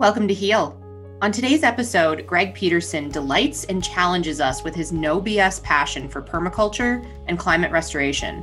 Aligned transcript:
Welcome 0.00 0.26
to 0.28 0.32
Heal. 0.32 0.80
On 1.20 1.30
today's 1.30 1.62
episode, 1.62 2.26
Greg 2.26 2.54
Peterson 2.54 3.10
delights 3.10 3.64
and 3.64 3.84
challenges 3.84 4.40
us 4.40 4.64
with 4.64 4.74
his 4.74 4.92
no 4.92 5.20
BS 5.20 5.62
passion 5.62 6.08
for 6.08 6.22
permaculture 6.22 7.06
and 7.28 7.38
climate 7.38 7.70
restoration. 7.70 8.42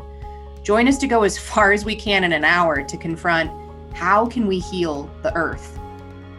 Join 0.62 0.88
us 0.88 1.00
to 1.00 1.07
go 1.07 1.23
as 1.23 1.36
far 1.36 1.71
as 1.71 1.84
we 1.84 1.96
can 1.96 2.23
in 2.23 2.32
an 2.32 2.46
hour 2.46 2.84
to 2.84 2.96
confront 2.96 3.50
how 3.96 4.28
can 4.28 4.46
we 4.46 4.59
heal 4.59 5.09
the 5.23 5.34
earth. 5.34 5.80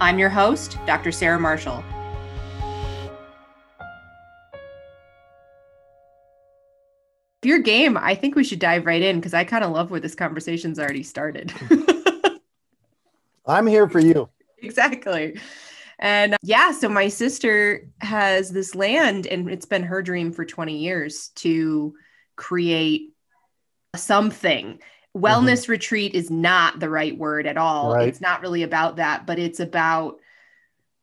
I'm 0.01 0.21
your 0.21 0.29
host, 0.29 0.79
Dr. 0.87 1.11
Sarah 1.11 1.41
Marshall. 1.41 1.83
If 7.43 7.49
you're 7.49 7.59
game, 7.59 7.97
I 7.97 8.15
think 8.15 8.37
we 8.37 8.45
should 8.45 8.61
dive 8.61 8.87
right 8.87 9.03
in 9.03 9.17
because 9.17 9.35
I 9.35 9.43
kind 9.43 9.65
of 9.65 9.73
love 9.73 9.91
where 9.91 9.99
this 9.99 10.15
conversation's 10.15 10.79
already 10.79 11.03
started. 11.03 11.53
I'm 13.47 13.67
here 13.67 13.89
for 13.89 13.99
you. 13.99 14.29
exactly. 14.63 15.39
And 15.99 16.35
uh, 16.35 16.39
yeah, 16.43 16.73
so 16.73 16.89
my 16.89 17.09
sister 17.09 17.89
has 18.01 18.51
this 18.51 18.75
land, 18.75 19.27
and 19.27 19.51
it's 19.51 19.67
been 19.67 19.83
her 19.83 20.03
dream 20.03 20.33
for 20.33 20.45
20 20.45 20.77
years 20.77 21.29
to 21.37 21.95
create 22.37 23.13
something. 23.97 24.79
Wellness 25.17 25.63
mm-hmm. 25.63 25.73
retreat 25.73 26.15
is 26.15 26.31
not 26.31 26.79
the 26.79 26.91
right 26.91 27.17
word 27.17 27.47
at 27.47 27.57
all. 27.57 27.95
Right. 27.95 28.09
It's 28.09 28.21
not 28.21 28.43
really 28.43 28.63
about 28.63 28.97
that, 28.97 29.27
but 29.27 29.39
it's 29.39 29.59
about 29.59 30.19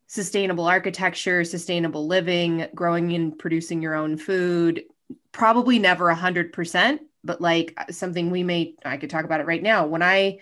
sustainable 0.07 0.65
architecture, 0.65 1.43
sustainable 1.43 2.07
living, 2.07 2.67
growing 2.73 3.11
and 3.13 3.37
producing 3.37 3.81
your 3.81 3.95
own 3.95 4.17
food. 4.17 4.83
Probably 5.33 5.79
never 5.79 6.13
100%, 6.13 6.99
but 7.23 7.41
like 7.41 7.77
something 7.91 8.31
we 8.31 8.43
may, 8.43 8.75
I 8.85 8.97
could 8.97 9.09
talk 9.09 9.25
about 9.25 9.41
it 9.41 9.47
right 9.47 9.63
now. 9.63 9.87
When 9.87 10.03
I 10.03 10.39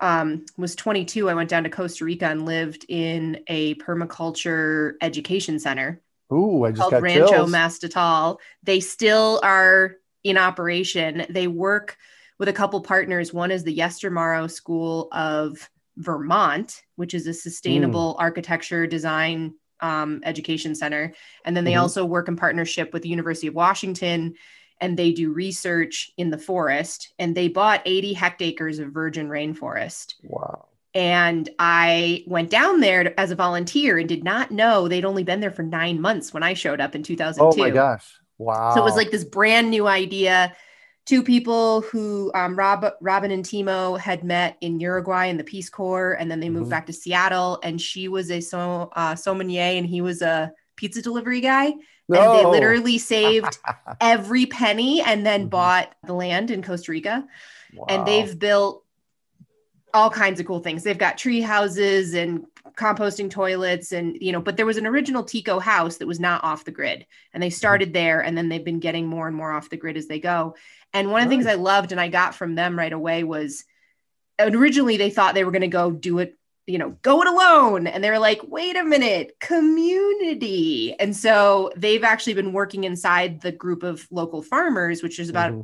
um, 0.00 0.44
was 0.56 0.74
22, 0.74 1.28
I 1.28 1.34
went 1.34 1.50
down 1.50 1.64
to 1.64 1.70
Costa 1.70 2.04
Rica 2.04 2.26
and 2.26 2.44
lived 2.44 2.84
in 2.88 3.40
a 3.46 3.74
permaculture 3.76 4.94
education 5.00 5.58
center. 5.58 6.00
Ooh, 6.32 6.64
I 6.64 6.70
just 6.70 6.80
called 6.80 6.92
got 6.92 7.02
Rancho 7.02 7.28
chills. 7.28 7.52
Mastatal. 7.52 8.38
They 8.62 8.80
still 8.80 9.40
are 9.42 9.96
in 10.24 10.38
operation. 10.38 11.26
They 11.28 11.46
work 11.46 11.96
with 12.38 12.48
a 12.48 12.52
couple 12.52 12.80
partners. 12.80 13.32
One 13.32 13.50
is 13.50 13.62
the 13.62 13.76
Yestermorrow 13.76 14.50
School 14.50 15.08
of 15.12 15.70
Vermont, 15.96 16.82
which 16.96 17.14
is 17.14 17.26
a 17.26 17.34
sustainable 17.34 18.14
mm. 18.14 18.20
architecture 18.22 18.86
design 18.86 19.54
um, 19.80 20.20
education 20.24 20.74
center. 20.74 21.14
And 21.44 21.56
then 21.56 21.64
they 21.64 21.72
mm-hmm. 21.72 21.82
also 21.82 22.04
work 22.04 22.28
in 22.28 22.36
partnership 22.36 22.92
with 22.92 23.02
the 23.02 23.08
University 23.08 23.46
of 23.46 23.54
Washington 23.54 24.34
and 24.80 24.98
they 24.98 25.12
do 25.12 25.32
research 25.32 26.12
in 26.16 26.30
the 26.30 26.38
forest 26.38 27.14
and 27.18 27.34
they 27.34 27.48
bought 27.48 27.82
80 27.84 28.12
hectares 28.12 28.78
of 28.78 28.90
virgin 28.90 29.28
rainforest. 29.28 30.14
Wow. 30.22 30.68
And 30.94 31.48
I 31.58 32.22
went 32.26 32.50
down 32.50 32.80
there 32.80 33.18
as 33.18 33.32
a 33.32 33.34
volunteer 33.34 33.98
and 33.98 34.08
did 34.08 34.22
not 34.22 34.52
know 34.52 34.86
they'd 34.86 35.04
only 35.04 35.24
been 35.24 35.40
there 35.40 35.50
for 35.50 35.64
nine 35.64 36.00
months 36.00 36.32
when 36.32 36.44
I 36.44 36.54
showed 36.54 36.80
up 36.80 36.94
in 36.94 37.02
2002. 37.02 37.60
Oh 37.60 37.64
my 37.64 37.70
gosh. 37.70 38.06
Wow. 38.38 38.74
So 38.74 38.80
it 38.80 38.84
was 38.84 38.96
like 38.96 39.10
this 39.10 39.24
brand 39.24 39.70
new 39.70 39.88
idea. 39.88 40.54
Two 41.04 41.22
people 41.22 41.82
who 41.82 42.30
um, 42.34 42.56
Rob, 42.56 42.86
Robin 43.00 43.30
and 43.30 43.44
Timo 43.44 43.98
had 43.98 44.24
met 44.24 44.56
in 44.60 44.80
Uruguay 44.80 45.26
in 45.26 45.36
the 45.36 45.44
Peace 45.44 45.68
Corps, 45.68 46.12
and 46.14 46.30
then 46.30 46.40
they 46.40 46.48
moved 46.48 46.64
mm-hmm. 46.64 46.70
back 46.70 46.86
to 46.86 46.92
Seattle. 46.92 47.58
And 47.62 47.80
she 47.80 48.08
was 48.08 48.30
a 48.30 48.40
so, 48.40 48.90
uh, 48.94 49.14
sommelier, 49.14 49.76
and 49.76 49.86
he 49.86 50.00
was 50.00 50.22
a 50.22 50.52
pizza 50.76 51.02
delivery 51.02 51.40
guy. 51.40 51.74
No. 52.08 52.20
And 52.20 52.38
they 52.38 52.50
literally 52.50 52.98
saved 52.98 53.58
every 54.00 54.46
penny 54.46 55.00
and 55.00 55.24
then 55.24 55.42
mm-hmm. 55.42 55.50
bought 55.50 55.94
the 56.04 56.14
land 56.14 56.50
in 56.50 56.62
Costa 56.62 56.92
Rica. 56.92 57.26
Wow. 57.74 57.86
And 57.88 58.06
they've 58.06 58.38
built 58.38 58.84
all 59.92 60.10
kinds 60.10 60.40
of 60.40 60.46
cool 60.46 60.60
things. 60.60 60.82
They've 60.82 60.98
got 60.98 61.18
tree 61.18 61.40
houses 61.40 62.14
and 62.14 62.46
composting 62.76 63.30
toilets 63.30 63.92
and 63.92 64.16
you 64.20 64.32
know 64.32 64.40
but 64.40 64.56
there 64.56 64.66
was 64.66 64.78
an 64.78 64.86
original 64.86 65.22
tico 65.22 65.60
house 65.60 65.98
that 65.98 66.08
was 66.08 66.18
not 66.18 66.42
off 66.42 66.64
the 66.64 66.72
grid 66.72 67.06
and 67.32 67.40
they 67.40 67.46
mm-hmm. 67.46 67.54
started 67.54 67.92
there 67.92 68.20
and 68.20 68.36
then 68.36 68.48
they've 68.48 68.64
been 68.64 68.80
getting 68.80 69.06
more 69.06 69.28
and 69.28 69.36
more 69.36 69.52
off 69.52 69.70
the 69.70 69.76
grid 69.76 69.96
as 69.96 70.08
they 70.08 70.18
go 70.18 70.56
and 70.92 71.10
one 71.10 71.22
of 71.22 71.28
the 71.28 71.30
things 71.32 71.46
i 71.46 71.54
loved 71.54 71.92
and 71.92 72.00
i 72.00 72.08
got 72.08 72.34
from 72.34 72.56
them 72.56 72.76
right 72.76 72.92
away 72.92 73.22
was 73.22 73.64
originally 74.40 74.96
they 74.96 75.10
thought 75.10 75.34
they 75.34 75.44
were 75.44 75.52
going 75.52 75.60
to 75.60 75.68
go 75.68 75.92
do 75.92 76.18
it 76.18 76.36
you 76.66 76.78
know, 76.78 76.90
go 77.02 77.20
it 77.22 77.28
alone. 77.28 77.86
And 77.86 78.02
they're 78.02 78.18
like, 78.18 78.40
wait 78.44 78.76
a 78.76 78.84
minute, 78.84 79.36
community. 79.40 80.94
And 80.98 81.14
so 81.14 81.70
they've 81.76 82.04
actually 82.04 82.34
been 82.34 82.52
working 82.52 82.84
inside 82.84 83.40
the 83.40 83.52
group 83.52 83.82
of 83.82 84.06
local 84.10 84.42
farmers, 84.42 85.02
which 85.02 85.18
is 85.18 85.28
about, 85.28 85.52
mm-hmm. 85.52 85.62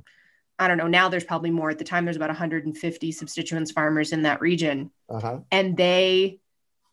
I 0.59 0.69
don't 0.69 0.77
know, 0.77 0.89
now 0.89 1.09
there's 1.09 1.25
probably 1.25 1.51
more. 1.51 1.71
At 1.71 1.79
the 1.79 1.85
time, 1.85 2.05
there's 2.05 2.17
about 2.17 2.29
150 2.29 3.13
subsistence 3.13 3.71
farmers 3.71 4.13
in 4.13 4.23
that 4.23 4.43
region. 4.43 4.91
Uh-huh. 5.09 5.41
And 5.51 5.77
they 5.77 6.41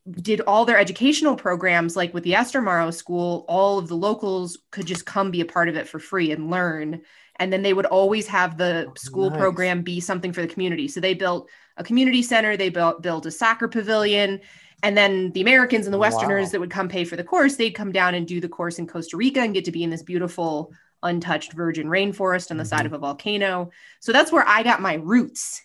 did 0.09 0.39
all 0.41 0.63
their 0.63 0.77
educational 0.77 1.35
programs, 1.35 1.97
like 1.97 2.13
with 2.13 2.23
the 2.23 2.31
Yestermorrow 2.31 2.93
School, 2.93 3.43
all 3.49 3.77
of 3.77 3.89
the 3.89 3.95
locals 3.95 4.59
could 4.71 4.85
just 4.85 5.05
come 5.05 5.31
be 5.31 5.41
a 5.41 5.45
part 5.45 5.67
of 5.67 5.75
it 5.75 5.87
for 5.87 5.99
free 5.99 6.31
and 6.31 6.49
learn. 6.49 7.01
And 7.35 7.51
then 7.51 7.61
they 7.61 7.73
would 7.73 7.85
always 7.85 8.27
have 8.27 8.57
the 8.57 8.89
school 8.95 9.29
nice. 9.29 9.37
program 9.37 9.81
be 9.81 9.99
something 9.99 10.31
for 10.31 10.41
the 10.41 10.47
community. 10.47 10.87
So 10.87 11.01
they 11.01 11.13
built 11.13 11.49
a 11.77 11.83
community 11.83 12.21
center. 12.21 12.57
They 12.57 12.69
built 12.69 13.01
built 13.01 13.25
a 13.25 13.31
soccer 13.31 13.67
pavilion. 13.67 14.41
And 14.83 14.95
then 14.95 15.31
the 15.31 15.41
Americans 15.41 15.87
and 15.87 15.93
the 15.93 15.97
Westerners 15.97 16.47
wow. 16.47 16.51
that 16.51 16.59
would 16.59 16.69
come 16.69 16.87
pay 16.87 17.03
for 17.03 17.15
the 17.15 17.23
course, 17.23 17.55
they'd 17.55 17.71
come 17.71 17.91
down 17.91 18.13
and 18.13 18.27
do 18.27 18.39
the 18.39 18.49
course 18.49 18.77
in 18.77 18.85
Costa 18.85 19.17
Rica 19.17 19.41
and 19.41 19.53
get 19.53 19.65
to 19.65 19.71
be 19.71 19.83
in 19.83 19.89
this 19.89 20.03
beautiful, 20.03 20.71
untouched 21.01 21.53
virgin 21.53 21.87
rainforest 21.87 22.51
on 22.51 22.57
the 22.57 22.63
mm-hmm. 22.63 22.69
side 22.69 22.85
of 22.85 22.93
a 22.93 22.99
volcano. 22.99 23.71
So 24.01 24.11
that's 24.11 24.31
where 24.31 24.47
I 24.47 24.61
got 24.61 24.81
my 24.81 24.95
roots 24.95 25.63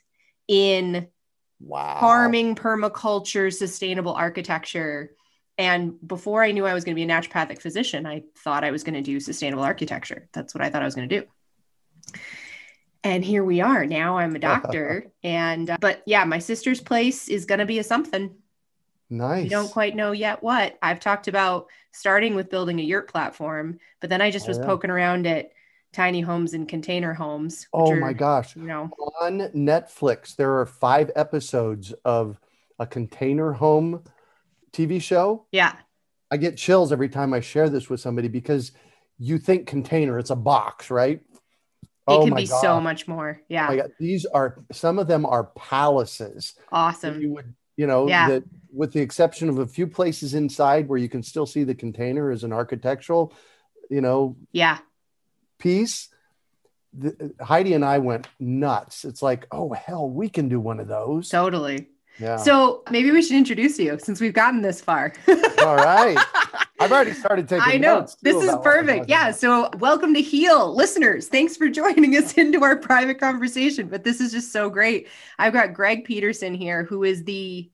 in 0.49 1.09
wow. 1.61 1.99
farming, 2.00 2.55
permaculture, 2.55 3.53
sustainable 3.53 4.15
architecture. 4.15 5.12
And 5.59 5.94
before 6.06 6.43
I 6.43 6.53
knew 6.53 6.65
I 6.65 6.73
was 6.73 6.84
going 6.84 6.97
to 6.97 6.99
be 6.99 7.11
a 7.11 7.15
naturopathic 7.15 7.61
physician, 7.61 8.06
I 8.06 8.23
thought 8.39 8.65
I 8.65 8.71
was 8.71 8.83
going 8.83 8.94
to 8.94 9.03
do 9.03 9.21
sustainable 9.21 9.62
architecture. 9.62 10.31
That's 10.33 10.55
what 10.55 10.62
I 10.62 10.71
thought 10.71 10.81
I 10.81 10.87
was 10.87 10.94
going 10.94 11.11
to 11.11 11.21
do 11.21 11.27
and 13.05 13.25
here 13.25 13.45
we 13.45 13.61
are. 13.61 13.87
Now 13.87 14.19
i'm 14.19 14.37
a 14.37 14.39
doctor 14.53 15.07
and 15.23 15.71
uh, 15.71 15.77
but 15.81 16.03
yeah 16.07 16.25
my 16.25 16.39
sister's 16.39 16.81
place 16.81 17.29
is 17.29 17.45
going 17.45 17.61
to 17.61 17.67
be 17.67 17.79
a 17.79 17.85
something. 17.85 18.35
Nice 19.11 19.45
we 19.45 19.49
don't 19.49 19.71
quite 19.71 19.95
know 19.95 20.13
yet 20.13 20.43
what. 20.43 20.79
I've 20.83 21.01
talked 21.01 21.29
about 21.29 21.67
starting 21.93 22.35
with 22.35 22.51
building 22.51 22.81
a 22.81 22.83
yurt 22.83 23.11
platform 23.11 23.79
but 24.01 24.09
then 24.11 24.23
i 24.23 24.31
just 24.31 24.49
was 24.49 24.59
oh, 24.59 24.62
yeah. 24.62 24.67
poking 24.67 24.91
around 24.91 25.27
at 25.27 25.51
tiny 25.93 26.23
homes 26.23 26.55
and 26.55 26.67
container 26.67 27.12
homes 27.12 27.69
oh 27.75 27.93
are, 27.93 27.97
my 27.97 28.15
gosh. 28.15 28.57
you 28.57 28.62
know. 28.62 28.91
On 29.21 29.41
netflix 29.51 30.35
there 30.37 30.59
are 30.59 30.67
five 30.67 31.11
episodes 31.15 31.93
of 32.05 32.41
a 32.79 32.87
container 32.87 33.53
home 33.53 34.03
tv 34.73 35.01
show. 35.03 35.45
Yeah. 35.53 35.75
I 36.31 36.39
get 36.39 36.57
chills 36.57 36.93
every 36.93 37.11
time 37.11 37.35
i 37.35 37.41
share 37.41 37.69
this 37.69 37.91
with 37.91 38.01
somebody 38.01 38.29
because 38.29 38.73
you 39.19 39.39
think 39.39 39.67
container 39.67 40.19
it's 40.19 40.31
a 40.31 40.37
box 40.37 40.91
right 40.91 41.21
it 42.09 42.13
oh 42.13 42.25
can 42.25 42.35
be 42.35 42.47
God. 42.47 42.61
so 42.61 42.81
much 42.81 43.07
more. 43.07 43.39
Oh 43.41 43.45
yeah. 43.49 43.71
Oh 43.71 43.89
These 44.01 44.27
are 44.27 44.59
some 44.73 44.99
of 44.99 45.07
them 45.07 45.25
are 45.25 45.45
palaces. 45.45 46.55
Awesome. 46.73 47.21
You 47.21 47.31
would, 47.35 47.55
you 47.77 47.87
know, 47.87 48.09
yeah. 48.09 48.29
that 48.29 48.45
with 48.73 48.93
the 48.93 49.01
exception 49.01 49.49
of 49.49 49.59
a 49.59 49.67
few 49.67 49.87
places 49.87 50.35
inside 50.35 50.89
where 50.89 50.99
you 50.99 51.09
can 51.09 51.23
still 51.23 51.47
see 51.47 51.62
the 51.62 51.77
container 51.77 52.33
as 52.33 52.43
an 52.43 52.53
architectural, 52.53 53.33
you 53.89 54.01
know, 54.01 54.37
yeah, 54.51 54.79
piece. 55.59 56.09
The, 56.95 57.33
Heidi 57.41 57.73
and 57.75 57.85
I 57.85 57.99
went 57.99 58.27
nuts. 58.41 59.05
It's 59.05 59.23
like, 59.23 59.47
oh 59.53 59.73
hell, 59.73 60.11
we 60.11 60.29
can 60.29 60.49
do 60.49 60.59
one 60.59 60.81
of 60.81 60.89
those. 60.89 61.29
Totally. 61.29 61.89
Yeah. 62.19 62.37
So 62.37 62.83
maybe 62.91 63.12
we 63.12 63.23
should 63.23 63.37
introduce 63.37 63.79
you 63.79 63.99
since 64.03 64.21
we've 64.21 64.35
gotten 64.35 64.61
this 64.61 64.81
far. 64.81 65.12
All 65.29 65.77
right. 65.77 66.19
I've 66.82 66.93
already 66.93 67.12
started 67.12 67.48
taking 67.48 67.65
I 67.65 67.76
know. 67.76 68.06
This 68.22 68.43
is 68.43 68.54
perfect. 68.62 69.09
Yeah. 69.09 69.31
So 69.31 69.70
welcome 69.78 70.15
to 70.15 70.20
Heal 70.20 70.75
listeners. 70.75 71.28
Thanks 71.28 71.56
for 71.56 71.69
joining 71.69 72.16
us 72.16 72.32
into 72.38 72.62
our 72.65 72.76
private 72.76 73.20
conversation. 73.20 73.87
But 73.87 74.03
this 74.04 74.20
is 74.20 74.32
just 74.32 74.50
so 74.50 74.69
great. 74.69 75.09
I've 75.38 75.53
got 75.53 75.75
Greg 75.75 76.05
Peterson 76.05 76.55
here, 76.55 76.84
who 76.84 77.05
is 77.05 77.23
the 77.25 77.70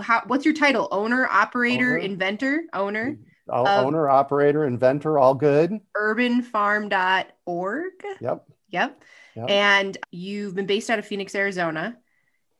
how 0.00 0.22
what's 0.26 0.44
your 0.44 0.54
title? 0.54 0.86
Owner, 0.90 1.26
operator, 1.26 1.96
owner. 1.96 2.04
inventor, 2.04 2.64
owner? 2.72 3.18
Uh, 3.50 3.84
owner, 3.84 4.08
operator, 4.08 4.64
inventor, 4.64 5.18
all 5.18 5.34
good. 5.34 5.72
Urbanfarm.org. 5.96 7.92
Yep. 8.20 8.44
Yep. 8.70 9.02
Yep. 9.36 9.50
And 9.50 9.98
you've 10.10 10.54
been 10.54 10.66
based 10.66 10.90
out 10.90 10.98
of 10.98 11.06
Phoenix, 11.06 11.34
Arizona. 11.34 11.96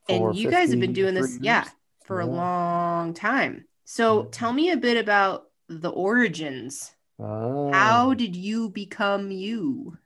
For 0.07 0.29
and 0.29 0.37
you 0.37 0.49
guys 0.49 0.71
have 0.71 0.79
been 0.79 0.93
doing 0.93 1.13
this, 1.13 1.31
years. 1.31 1.41
yeah, 1.41 1.65
for 2.05 2.21
yeah. 2.21 2.27
a 2.27 2.29
long 2.29 3.13
time. 3.13 3.65
So 3.83 4.23
yeah. 4.23 4.29
tell 4.31 4.53
me 4.53 4.71
a 4.71 4.77
bit 4.77 4.97
about 4.97 5.46
the 5.67 5.89
origins. 5.89 6.91
Oh. 7.19 7.71
How 7.71 8.11
ah. 8.11 8.13
did 8.13 8.35
you 8.35 8.69
become 8.69 9.31
you? 9.31 9.97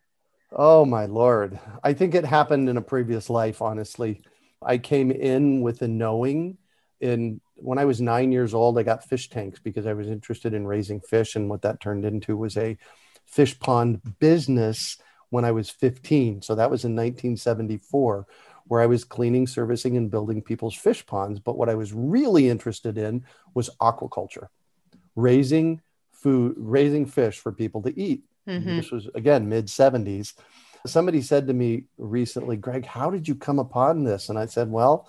Oh 0.52 0.86
my 0.86 1.06
lord. 1.06 1.60
I 1.84 1.94
think 1.94 2.14
it 2.14 2.26
happened 2.26 2.70
in 2.70 2.78
a 2.78 2.82
previous 2.82 3.30
life, 3.30 3.62
honestly. 3.62 4.22
I 4.62 4.78
came 4.78 5.12
in 5.12 5.62
with 5.62 5.82
a 5.82 5.88
knowing 5.88 6.58
in 7.00 7.42
when 7.56 7.78
I 7.78 7.86
was 7.86 8.02
9 8.02 8.32
years 8.32 8.54
old 8.54 8.78
I 8.78 8.84
got 8.84 9.08
fish 9.08 9.30
tanks 9.30 9.60
because 9.60 9.86
I 9.86 9.94
was 9.94 10.08
interested 10.08 10.54
in 10.54 10.68
raising 10.68 11.00
fish 11.00 11.36
and 11.36 11.50
what 11.50 11.62
that 11.62 11.80
turned 11.80 12.06
into 12.06 12.36
was 12.36 12.58
a 12.58 12.78
fish 13.26 13.58
pond 13.60 14.02
business 14.20 14.98
when 15.30 15.46
I 15.46 15.52
was 15.52 15.70
15. 15.70 16.42
So 16.42 16.56
that 16.56 16.70
was 16.70 16.84
in 16.84 16.92
1974 16.92 18.28
where 18.68 18.82
I 18.82 18.86
was 18.86 19.04
cleaning, 19.04 19.48
servicing, 19.48 19.98
and 19.98 20.12
building 20.12 20.42
people's 20.42 20.76
fish 20.76 21.06
ponds. 21.06 21.40
But 21.40 21.58
what 21.58 21.70
I 21.70 21.76
was 21.76 21.94
really 21.94 22.50
interested 22.50 22.98
in 22.98 23.26
was 23.54 23.70
aquaculture, 23.82 24.48
raising 25.16 25.82
food, 26.12 26.56
raising 26.58 27.06
fish 27.06 27.40
for 27.40 27.52
people 27.52 27.82
to 27.84 28.00
eat. 28.00 28.24
Mm-hmm. 28.48 28.78
This 28.78 28.92
was 28.92 29.08
again 29.16 29.50
mid 29.50 29.68
70s. 29.68 30.34
Somebody 30.86 31.22
said 31.22 31.48
to 31.48 31.54
me 31.54 31.86
recently, 31.98 32.58
Greg, 32.58 32.86
how 32.86 33.12
did 33.12 33.28
you 33.28 33.36
come 33.36 33.60
upon 33.60 34.04
this? 34.04 34.30
And 34.30 34.40
I 34.40 34.48
said, 34.48 34.72
well, 34.72 35.08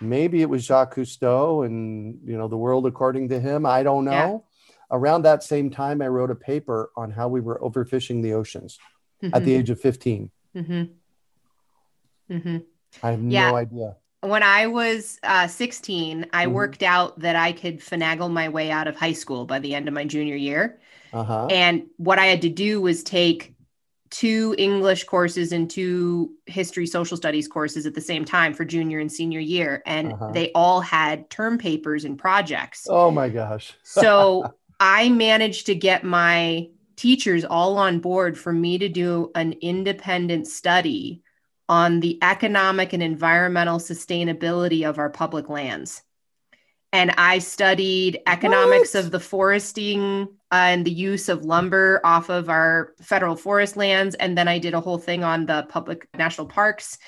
maybe 0.00 0.42
it 0.42 0.50
was 0.50 0.64
Jacques 0.64 0.96
Cousteau 0.96 1.64
and 1.64 2.18
you 2.24 2.36
know 2.36 2.48
the 2.48 2.56
world 2.56 2.86
according 2.86 3.28
to 3.30 3.40
him. 3.40 3.66
I 3.66 3.82
don't 3.82 4.04
know. 4.04 4.44
Yeah. 4.44 4.74
Around 4.90 5.22
that 5.22 5.42
same 5.42 5.70
time, 5.70 6.00
I 6.00 6.08
wrote 6.08 6.30
a 6.30 6.34
paper 6.34 6.90
on 6.96 7.10
how 7.10 7.28
we 7.28 7.40
were 7.40 7.60
overfishing 7.62 8.22
the 8.22 8.32
oceans 8.32 8.78
mm-hmm. 9.22 9.34
at 9.34 9.44
the 9.44 9.54
age 9.54 9.68
of 9.68 9.80
15. 9.80 10.30
Mm-hmm. 10.56 10.82
Mm-hmm. 12.34 12.56
I 13.02 13.10
have 13.10 13.22
yeah. 13.22 13.50
no 13.50 13.56
idea. 13.56 13.96
When 14.20 14.42
I 14.42 14.66
was 14.66 15.18
uh, 15.22 15.46
16, 15.46 16.26
I 16.32 16.44
mm-hmm. 16.44 16.52
worked 16.52 16.82
out 16.82 17.18
that 17.20 17.36
I 17.36 17.52
could 17.52 17.80
finagle 17.80 18.30
my 18.30 18.48
way 18.48 18.70
out 18.70 18.88
of 18.88 18.96
high 18.96 19.12
school 19.12 19.46
by 19.46 19.60
the 19.60 19.74
end 19.74 19.86
of 19.86 19.94
my 19.94 20.04
junior 20.04 20.36
year. 20.36 20.80
Uh-huh. 21.12 21.46
And 21.46 21.86
what 21.96 22.18
I 22.18 22.26
had 22.26 22.42
to 22.42 22.48
do 22.48 22.80
was 22.80 23.02
take 23.02 23.54
two 24.10 24.54
English 24.58 25.04
courses 25.04 25.52
and 25.52 25.70
two 25.70 26.32
history 26.46 26.86
social 26.86 27.16
studies 27.16 27.46
courses 27.46 27.86
at 27.86 27.94
the 27.94 28.00
same 28.00 28.24
time 28.24 28.54
for 28.54 28.64
junior 28.64 28.98
and 28.98 29.12
senior 29.12 29.40
year. 29.40 29.82
And 29.86 30.12
uh-huh. 30.12 30.32
they 30.32 30.50
all 30.52 30.80
had 30.80 31.30
term 31.30 31.58
papers 31.58 32.04
and 32.04 32.18
projects. 32.18 32.86
Oh 32.88 33.10
my 33.10 33.28
gosh. 33.28 33.74
so 33.82 34.54
I 34.80 35.08
managed 35.08 35.66
to 35.66 35.74
get 35.74 36.04
my 36.04 36.68
teachers 36.96 37.44
all 37.44 37.78
on 37.78 38.00
board 38.00 38.38
for 38.38 38.52
me 38.52 38.78
to 38.78 38.88
do 38.88 39.30
an 39.34 39.52
independent 39.60 40.48
study 40.48 41.22
on 41.68 42.00
the 42.00 42.18
economic 42.22 42.92
and 42.92 43.02
environmental 43.02 43.78
sustainability 43.78 44.88
of 44.88 44.98
our 44.98 45.10
public 45.10 45.48
lands. 45.48 46.02
And 46.92 47.10
I 47.18 47.38
studied 47.38 48.20
economics 48.26 48.94
what? 48.94 49.04
of 49.04 49.10
the 49.10 49.20
foresting 49.20 50.28
uh, 50.50 50.54
and 50.54 50.84
the 50.86 50.90
use 50.90 51.28
of 51.28 51.44
lumber 51.44 52.00
off 52.02 52.30
of 52.30 52.48
our 52.48 52.94
federal 53.02 53.36
forest 53.36 53.76
lands. 53.76 54.14
And 54.14 54.38
then 54.38 54.48
I 54.48 54.58
did 54.58 54.72
a 54.72 54.80
whole 54.80 54.96
thing 54.96 55.22
on 55.22 55.44
the 55.44 55.66
public 55.68 56.08
national 56.16 56.46
parks 56.46 56.98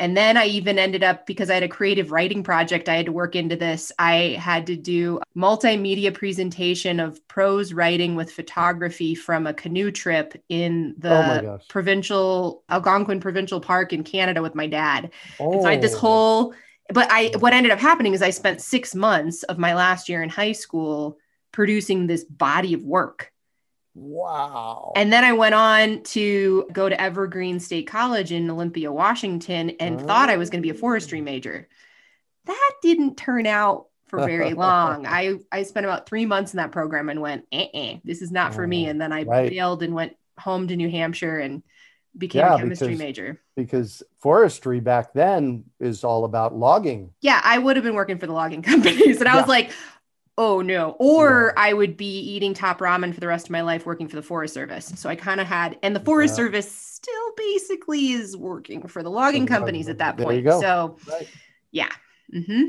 and 0.00 0.16
then 0.16 0.38
I 0.38 0.46
even 0.46 0.78
ended 0.78 1.04
up, 1.04 1.26
because 1.26 1.50
I 1.50 1.54
had 1.54 1.62
a 1.62 1.68
creative 1.68 2.10
writing 2.10 2.42
project, 2.42 2.88
I 2.88 2.96
had 2.96 3.06
to 3.06 3.12
work 3.12 3.36
into 3.36 3.54
this. 3.54 3.92
I 3.98 4.38
had 4.40 4.66
to 4.68 4.76
do 4.76 5.20
multimedia 5.36 6.12
presentation 6.12 6.98
of 6.98 7.26
prose 7.28 7.74
writing 7.74 8.16
with 8.16 8.32
photography 8.32 9.14
from 9.14 9.46
a 9.46 9.52
canoe 9.52 9.90
trip 9.90 10.42
in 10.48 10.94
the 10.96 11.44
oh 11.44 11.58
provincial 11.68 12.64
Algonquin 12.70 13.20
Provincial 13.20 13.60
Park 13.60 13.92
in 13.92 14.02
Canada 14.02 14.40
with 14.40 14.54
my 14.54 14.66
dad. 14.66 15.10
Oh. 15.38 15.52
And 15.52 15.62
so 15.62 15.68
I 15.68 15.72
had 15.72 15.82
this 15.82 15.94
oh. 15.94 15.98
whole, 15.98 16.54
but 16.88 17.06
I, 17.10 17.32
what 17.38 17.52
ended 17.52 17.70
up 17.70 17.78
happening 17.78 18.14
is 18.14 18.22
I 18.22 18.30
spent 18.30 18.62
six 18.62 18.94
months 18.94 19.42
of 19.44 19.58
my 19.58 19.74
last 19.74 20.08
year 20.08 20.22
in 20.22 20.30
high 20.30 20.52
school 20.52 21.18
producing 21.52 22.06
this 22.06 22.24
body 22.24 22.72
of 22.72 22.82
work 22.82 23.32
Wow. 24.00 24.92
And 24.96 25.12
then 25.12 25.24
I 25.24 25.34
went 25.34 25.54
on 25.54 26.02
to 26.04 26.66
go 26.72 26.88
to 26.88 26.98
Evergreen 26.98 27.60
State 27.60 27.86
College 27.86 28.32
in 28.32 28.50
Olympia, 28.50 28.90
Washington, 28.90 29.70
and 29.78 30.00
oh. 30.00 30.06
thought 30.06 30.30
I 30.30 30.38
was 30.38 30.48
going 30.48 30.62
to 30.62 30.66
be 30.66 30.70
a 30.70 30.78
forestry 30.78 31.20
major. 31.20 31.68
That 32.46 32.70
didn't 32.80 33.18
turn 33.18 33.46
out 33.46 33.88
for 34.06 34.24
very 34.24 34.54
long. 34.54 35.06
I, 35.06 35.34
I 35.52 35.64
spent 35.64 35.84
about 35.84 36.08
three 36.08 36.24
months 36.24 36.54
in 36.54 36.56
that 36.56 36.72
program 36.72 37.10
and 37.10 37.20
went, 37.20 37.44
eh, 37.52 37.98
this 38.02 38.22
is 38.22 38.32
not 38.32 38.54
for 38.54 38.66
me. 38.66 38.86
Oh, 38.86 38.90
and 38.90 39.00
then 39.00 39.12
I 39.12 39.24
right. 39.24 39.50
bailed 39.50 39.82
and 39.82 39.94
went 39.94 40.16
home 40.38 40.66
to 40.68 40.76
New 40.76 40.88
Hampshire 40.88 41.38
and 41.38 41.62
became 42.16 42.40
yeah, 42.40 42.54
a 42.54 42.58
chemistry 42.58 42.88
because, 42.88 42.98
major. 42.98 43.40
Because 43.54 44.02
forestry 44.18 44.80
back 44.80 45.12
then 45.12 45.64
is 45.78 46.04
all 46.04 46.24
about 46.24 46.56
logging. 46.56 47.10
Yeah, 47.20 47.38
I 47.44 47.58
would 47.58 47.76
have 47.76 47.84
been 47.84 47.94
working 47.94 48.18
for 48.18 48.26
the 48.26 48.32
logging 48.32 48.62
companies. 48.62 49.20
And 49.20 49.28
I 49.28 49.34
yeah. 49.34 49.40
was 49.40 49.48
like, 49.48 49.72
oh 50.40 50.60
no 50.60 50.96
or 50.98 51.52
yeah. 51.54 51.62
i 51.62 51.72
would 51.72 51.96
be 51.96 52.18
eating 52.20 52.54
top 52.54 52.78
ramen 52.80 53.14
for 53.14 53.20
the 53.20 53.26
rest 53.26 53.46
of 53.46 53.50
my 53.50 53.60
life 53.60 53.86
working 53.86 54.08
for 54.08 54.16
the 54.16 54.22
forest 54.22 54.54
service 54.54 54.92
so 54.96 55.08
i 55.08 55.14
kind 55.14 55.40
of 55.40 55.46
had 55.46 55.78
and 55.82 55.94
the 55.94 56.00
forest 56.00 56.32
yeah. 56.32 56.44
service 56.44 56.70
still 56.70 57.32
basically 57.36 58.12
is 58.12 58.36
working 58.36 58.86
for 58.88 59.02
the 59.02 59.10
logging 59.10 59.46
companies 59.46 59.88
at 59.88 59.98
that 59.98 60.16
point 60.16 60.44
so 60.48 60.96
right. 61.08 61.28
yeah 61.70 61.90
mm-hmm. 62.34 62.62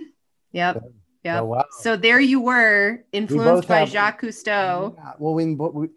yep 0.52 0.84
yeah. 1.24 1.42
Oh, 1.42 1.46
wow. 1.46 1.66
So 1.70 1.96
there 1.96 2.20
you 2.20 2.42
were, 2.42 3.04
influenced 3.12 3.68
by 3.68 3.82
have, 3.82 3.90
Jacques 3.90 4.22
Cousteau. 4.22 4.96
Yeah, 4.96 5.12
well, 5.20 5.36
we, 5.36 5.54
we, 5.54 5.90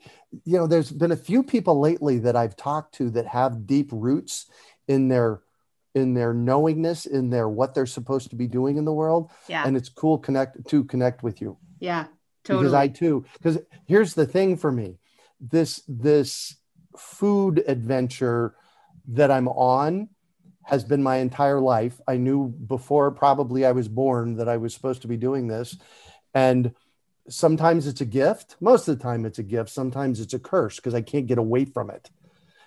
you 0.45 0.59
know, 0.59 0.67
there's 0.67 0.91
been 0.91 1.13
a 1.13 1.17
few 1.17 1.43
people 1.43 1.81
lately 1.81 2.19
that 2.19 2.37
I've 2.37 2.57
talked 2.57 2.95
to 2.97 3.09
that 3.11 3.27
have 3.29 3.67
deep 3.67 3.89
roots 3.91 4.51
in 4.87 5.09
their 5.09 5.41
in 5.95 6.15
their 6.15 6.35
knowingness, 6.35 7.07
in 7.07 7.31
their 7.31 7.49
what 7.49 7.75
they're 7.75 7.87
supposed 7.87 8.31
to 8.31 8.37
be 8.37 8.47
doing 8.47 8.77
in 8.77 8.85
the 8.85 8.93
world. 8.93 9.31
Yeah. 9.49 9.65
And 9.67 9.77
it's 9.77 9.89
cool 9.89 10.19
connect 10.19 10.69
to 10.69 10.85
connect 10.85 11.23
with 11.23 11.41
you. 11.41 11.57
Yeah, 11.81 12.07
totally. 12.45 12.65
Because 12.65 12.75
I 12.75 12.89
too, 12.89 13.25
because 13.35 13.59
here's 13.87 14.15
the 14.15 14.27
thing 14.27 14.57
for 14.57 14.73
me, 14.73 14.99
this 15.41 15.83
this 15.87 16.57
food 16.97 17.63
adventure 17.67 18.55
that 19.09 19.31
I'm 19.31 19.49
on 19.49 20.09
has 20.65 20.83
been 20.83 21.03
my 21.03 21.17
entire 21.17 21.61
life. 21.61 22.01
I 22.09 22.17
knew 22.17 22.49
before 22.49 23.11
probably 23.11 23.67
I 23.67 23.73
was 23.73 23.89
born 23.89 24.37
that 24.37 24.49
I 24.49 24.57
was 24.57 24.75
supposed 24.75 25.03
to 25.03 25.09
be 25.09 25.17
doing 25.17 25.47
this. 25.47 25.77
And 26.33 26.73
sometimes 27.29 27.87
it's 27.87 28.01
a 28.01 28.07
gift. 28.07 28.57
Most 28.61 28.89
of 28.89 28.97
the 28.97 29.03
time 29.03 29.27
it's 29.27 29.39
a 29.39 29.43
gift. 29.43 29.71
Sometimes 29.71 30.21
it's 30.21 30.35
a 30.35 30.39
curse 30.39 30.77
because 30.77 30.95
I 30.95 31.03
can't 31.03 31.27
get 31.27 31.39
away 31.39 31.67
from 31.67 31.91
it. 31.91 32.11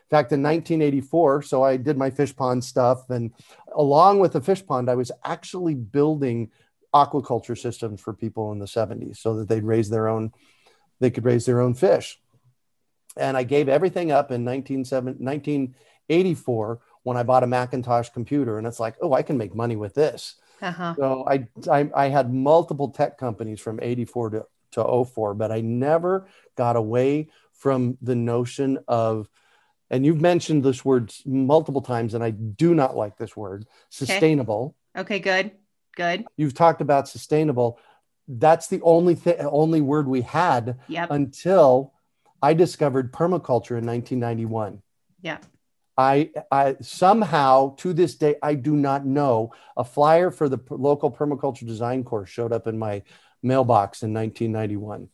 In 0.08 0.16
fact, 0.16 0.32
in 0.32 0.42
1984, 0.42 1.42
so 1.42 1.64
I 1.64 1.76
did 1.76 1.98
my 1.98 2.10
fish 2.10 2.34
pond 2.34 2.64
stuff. 2.64 3.10
And 3.10 3.34
along 3.76 4.20
with 4.20 4.32
the 4.32 4.40
fish 4.40 4.66
pond, 4.66 4.90
I 4.90 4.96
was 4.96 5.12
actually 5.26 5.74
building 5.74 6.50
aquaculture 6.94 7.58
systems 7.58 8.00
for 8.00 8.14
people 8.14 8.54
in 8.54 8.60
the 8.60 8.68
70s 8.68 9.18
so 9.18 9.36
that 9.36 9.50
they'd 9.50 9.66
raise 9.66 9.90
their 9.90 10.08
own, 10.08 10.32
they 11.02 11.10
could 11.10 11.26
raise 11.26 11.46
their 11.46 11.60
own 11.60 11.74
fish. 11.74 12.22
And 13.18 13.36
I 13.36 13.44
gave 13.44 13.68
everything 13.68 14.10
up 14.10 14.32
in 14.32 14.46
1984 14.46 16.80
when 17.04 17.18
I 17.18 17.24
bought 17.24 17.44
a 17.44 17.48
Macintosh 17.48 18.08
computer. 18.10 18.58
And 18.58 18.66
it's 18.66 18.80
like, 18.80 18.96
oh, 19.02 19.12
I 19.12 19.24
can 19.24 19.38
make 19.38 19.54
money 19.54 19.76
with 19.76 19.94
this. 19.94 20.36
Uh-huh. 20.62 20.94
So 20.96 21.28
I, 21.28 21.50
I, 21.70 21.90
I 21.94 22.08
had 22.08 22.34
multiple 22.34 22.92
tech 22.92 23.18
companies 23.18 23.60
from 23.60 23.82
84 23.82 24.30
to, 24.30 24.46
to 24.72 25.06
04, 25.06 25.34
but 25.34 25.52
I 25.52 25.60
never 25.60 26.30
got 26.56 26.78
away 26.78 27.28
from 27.52 27.98
the 28.02 28.16
notion 28.16 28.80
of, 28.88 29.28
and 29.90 30.06
you've 30.06 30.22
mentioned 30.22 30.64
this 30.64 30.84
word 30.84 31.14
multiple 31.26 31.82
times, 31.82 32.14
and 32.14 32.24
I 32.24 32.32
do 32.32 32.76
not 32.76 32.96
like 32.96 33.18
this 33.18 33.36
word, 33.36 33.66
sustainable. 33.90 34.76
Okay, 34.96 35.16
okay 35.16 35.20
good. 35.20 35.52
Good. 35.96 36.26
You've 36.38 36.54
talked 36.54 36.82
about 36.82 37.08
sustainable. 37.08 37.80
That's 38.28 38.68
the 38.68 38.82
only 38.82 39.16
thing, 39.16 39.40
only 39.40 39.82
word 39.82 40.08
we 40.08 40.22
had 40.22 40.78
yep. 40.88 41.10
until 41.10 41.94
I 42.42 42.54
discovered 42.54 43.12
permaculture 43.12 43.78
in 43.78 43.86
1991. 43.86 44.82
Yeah. 45.22 45.40
I, 45.98 46.30
I 46.52 46.76
somehow 46.82 47.76
to 47.78 47.94
this 47.94 48.16
day 48.16 48.36
I 48.44 48.54
do 48.54 48.76
not 48.76 49.06
know 49.06 49.54
a 49.76 49.84
flyer 49.84 50.30
for 50.30 50.48
the 50.48 50.60
local 50.70 51.12
permaculture 51.12 51.66
design 51.66 52.04
course 52.04 52.30
showed 52.30 52.54
up 52.54 52.68
in 52.68 52.78
my 52.78 53.02
mailbox 53.42 54.04
in 54.04 54.14
1991, 54.14 55.10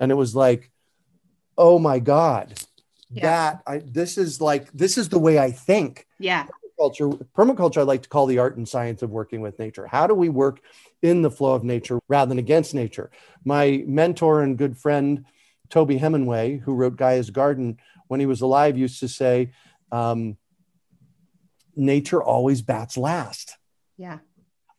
and 0.00 0.10
it 0.10 0.16
was 0.16 0.34
like, 0.34 0.72
oh 1.56 1.78
my 1.78 2.00
god, 2.00 2.58
yeah. 3.14 3.22
that 3.22 3.62
I 3.66 3.78
this 3.78 4.18
is 4.18 4.40
like 4.40 4.70
this 4.72 4.98
is 4.98 5.08
the 5.08 5.18
way 5.18 5.38
I 5.38 5.50
think. 5.50 6.06
Yeah. 6.18 6.46
Permaculture 6.78 7.26
permaculture 7.36 7.78
i 7.78 7.82
like 7.82 8.02
to 8.02 8.08
call 8.08 8.26
the 8.26 8.38
art 8.38 8.56
and 8.56 8.68
science 8.68 9.02
of 9.02 9.10
working 9.10 9.40
with 9.40 9.58
nature. 9.58 9.86
How 9.86 10.06
do 10.06 10.14
we 10.14 10.28
work 10.28 10.60
in 11.02 11.22
the 11.22 11.30
flow 11.30 11.54
of 11.54 11.64
nature 11.64 12.00
rather 12.08 12.28
than 12.28 12.38
against 12.38 12.74
nature? 12.74 13.10
My 13.44 13.84
mentor 13.86 14.42
and 14.42 14.58
good 14.58 14.76
friend 14.76 15.24
toby 15.70 15.98
Hemenway, 15.98 16.60
who 16.60 16.74
wrote 16.74 16.96
gaia's 16.96 17.30
garden 17.30 17.78
when 18.08 18.20
he 18.20 18.26
was 18.26 18.40
alive 18.40 18.76
used 18.76 19.00
to 19.00 19.08
say 19.08 19.52
um, 19.92 20.36
nature 21.76 22.22
always 22.22 22.62
bats 22.62 22.96
last. 22.96 23.56
Yeah. 23.96 24.18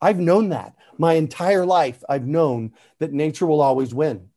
I've 0.02 0.20
known 0.20 0.50
that. 0.50 0.76
My 0.98 1.14
entire 1.14 1.66
life 1.66 2.04
i've 2.10 2.28
known 2.28 2.74
that 3.00 3.12
nature 3.12 3.46
will 3.46 3.62
always 3.62 3.94
win 3.94 4.30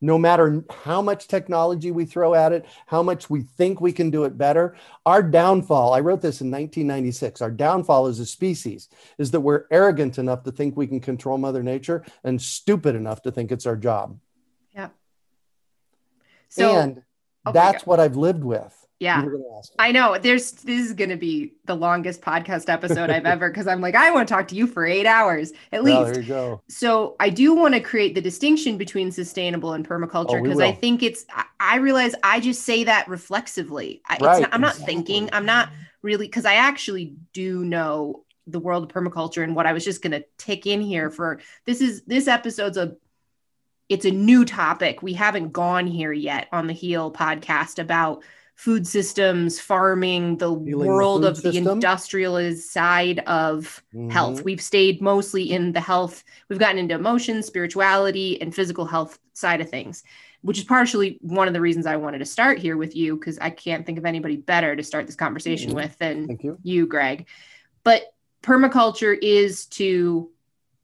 no 0.00 0.18
matter 0.18 0.64
how 0.84 1.02
much 1.02 1.28
technology 1.28 1.90
we 1.90 2.04
throw 2.04 2.34
at 2.34 2.52
it, 2.52 2.64
how 2.86 3.02
much 3.02 3.28
we 3.28 3.42
think 3.42 3.80
we 3.80 3.92
can 3.92 4.10
do 4.10 4.24
it 4.24 4.38
better, 4.38 4.76
our 5.04 5.22
downfall, 5.22 5.92
I 5.92 6.00
wrote 6.00 6.22
this 6.22 6.40
in 6.40 6.50
1996, 6.50 7.42
our 7.42 7.50
downfall 7.50 8.06
as 8.06 8.18
a 8.18 8.26
species 8.26 8.88
is 9.18 9.30
that 9.32 9.40
we're 9.40 9.64
arrogant 9.70 10.18
enough 10.18 10.42
to 10.44 10.52
think 10.52 10.76
we 10.76 10.86
can 10.86 11.00
control 11.00 11.38
Mother 11.38 11.62
Nature 11.62 12.04
and 12.24 12.40
stupid 12.40 12.94
enough 12.94 13.22
to 13.22 13.30
think 13.30 13.52
it's 13.52 13.66
our 13.66 13.76
job. 13.76 14.18
Yeah. 14.74 14.88
So, 16.48 16.78
and 16.78 17.02
oh 17.44 17.52
that's 17.52 17.84
what 17.84 18.00
I've 18.00 18.16
lived 18.16 18.44
with. 18.44 18.74
Yeah. 19.00 19.24
I 19.78 19.92
know. 19.92 20.18
There's 20.18 20.52
this 20.52 20.86
is 20.86 20.92
gonna 20.92 21.16
be 21.16 21.54
the 21.64 21.74
longest 21.74 22.20
podcast 22.20 22.68
episode 22.68 23.08
I've 23.08 23.24
ever 23.24 23.48
because 23.48 23.66
I'm 23.66 23.80
like, 23.80 23.94
I 23.94 24.10
want 24.10 24.28
to 24.28 24.34
talk 24.34 24.46
to 24.48 24.54
you 24.54 24.66
for 24.66 24.86
eight 24.86 25.06
hours 25.06 25.52
at 25.72 25.82
least. 25.82 26.12
there 26.12 26.20
you 26.20 26.28
go. 26.28 26.62
So 26.68 27.16
I 27.18 27.30
do 27.30 27.54
want 27.54 27.72
to 27.72 27.80
create 27.80 28.14
the 28.14 28.20
distinction 28.20 28.76
between 28.76 29.10
sustainable 29.10 29.72
and 29.72 29.88
permaculture 29.88 30.42
because 30.42 30.60
oh, 30.60 30.66
I 30.66 30.72
think 30.72 31.02
it's 31.02 31.24
I 31.58 31.76
realize 31.76 32.14
I 32.22 32.40
just 32.40 32.62
say 32.62 32.84
that 32.84 33.08
reflexively. 33.08 34.02
Right. 34.10 34.20
Not, 34.20 34.54
I'm 34.54 34.60
not 34.60 34.74
exactly. 34.74 34.94
thinking, 34.94 35.30
I'm 35.32 35.46
not 35.46 35.70
really 36.02 36.26
because 36.26 36.44
I 36.44 36.56
actually 36.56 37.14
do 37.32 37.64
know 37.64 38.26
the 38.46 38.60
world 38.60 38.82
of 38.82 38.90
permaculture 38.90 39.42
and 39.42 39.56
what 39.56 39.66
I 39.66 39.72
was 39.72 39.84
just 39.84 40.02
going 40.02 40.12
to 40.12 40.24
tick 40.36 40.66
in 40.66 40.80
here 40.80 41.10
for 41.10 41.40
this 41.64 41.80
is 41.80 42.02
this 42.02 42.28
episode's 42.28 42.76
a 42.76 42.96
it's 43.88 44.04
a 44.04 44.10
new 44.10 44.44
topic. 44.44 45.02
We 45.02 45.14
haven't 45.14 45.52
gone 45.52 45.86
here 45.86 46.12
yet 46.12 46.48
on 46.52 46.68
the 46.68 46.72
Heal 46.72 47.12
podcast 47.12 47.80
about 47.80 48.22
food 48.60 48.86
systems, 48.86 49.58
farming, 49.58 50.36
the 50.36 50.52
world 50.52 51.22
the 51.22 51.28
of 51.28 51.38
system. 51.38 51.64
the 51.64 51.70
industrialized 51.70 52.68
side 52.68 53.20
of 53.20 53.82
mm-hmm. 53.94 54.10
health. 54.10 54.44
We've 54.44 54.60
stayed 54.60 55.00
mostly 55.00 55.50
in 55.50 55.72
the 55.72 55.80
health. 55.80 56.22
We've 56.50 56.58
gotten 56.58 56.76
into 56.76 56.94
emotions, 56.94 57.46
spirituality, 57.46 58.38
and 58.38 58.54
physical 58.54 58.84
health 58.84 59.18
side 59.32 59.62
of 59.62 59.70
things, 59.70 60.04
which 60.42 60.58
is 60.58 60.64
partially 60.64 61.16
one 61.22 61.48
of 61.48 61.54
the 61.54 61.60
reasons 61.62 61.86
I 61.86 61.96
wanted 61.96 62.18
to 62.18 62.26
start 62.26 62.58
here 62.58 62.76
with 62.76 62.94
you 62.94 63.16
because 63.16 63.38
I 63.38 63.48
can't 63.48 63.86
think 63.86 63.96
of 63.96 64.04
anybody 64.04 64.36
better 64.36 64.76
to 64.76 64.82
start 64.82 65.06
this 65.06 65.16
conversation 65.16 65.68
mm-hmm. 65.68 65.76
with 65.76 65.96
than 65.96 66.38
you. 66.42 66.58
you, 66.62 66.86
Greg. 66.86 67.28
But 67.82 68.12
permaculture 68.42 69.16
is 69.22 69.64
to 69.68 70.28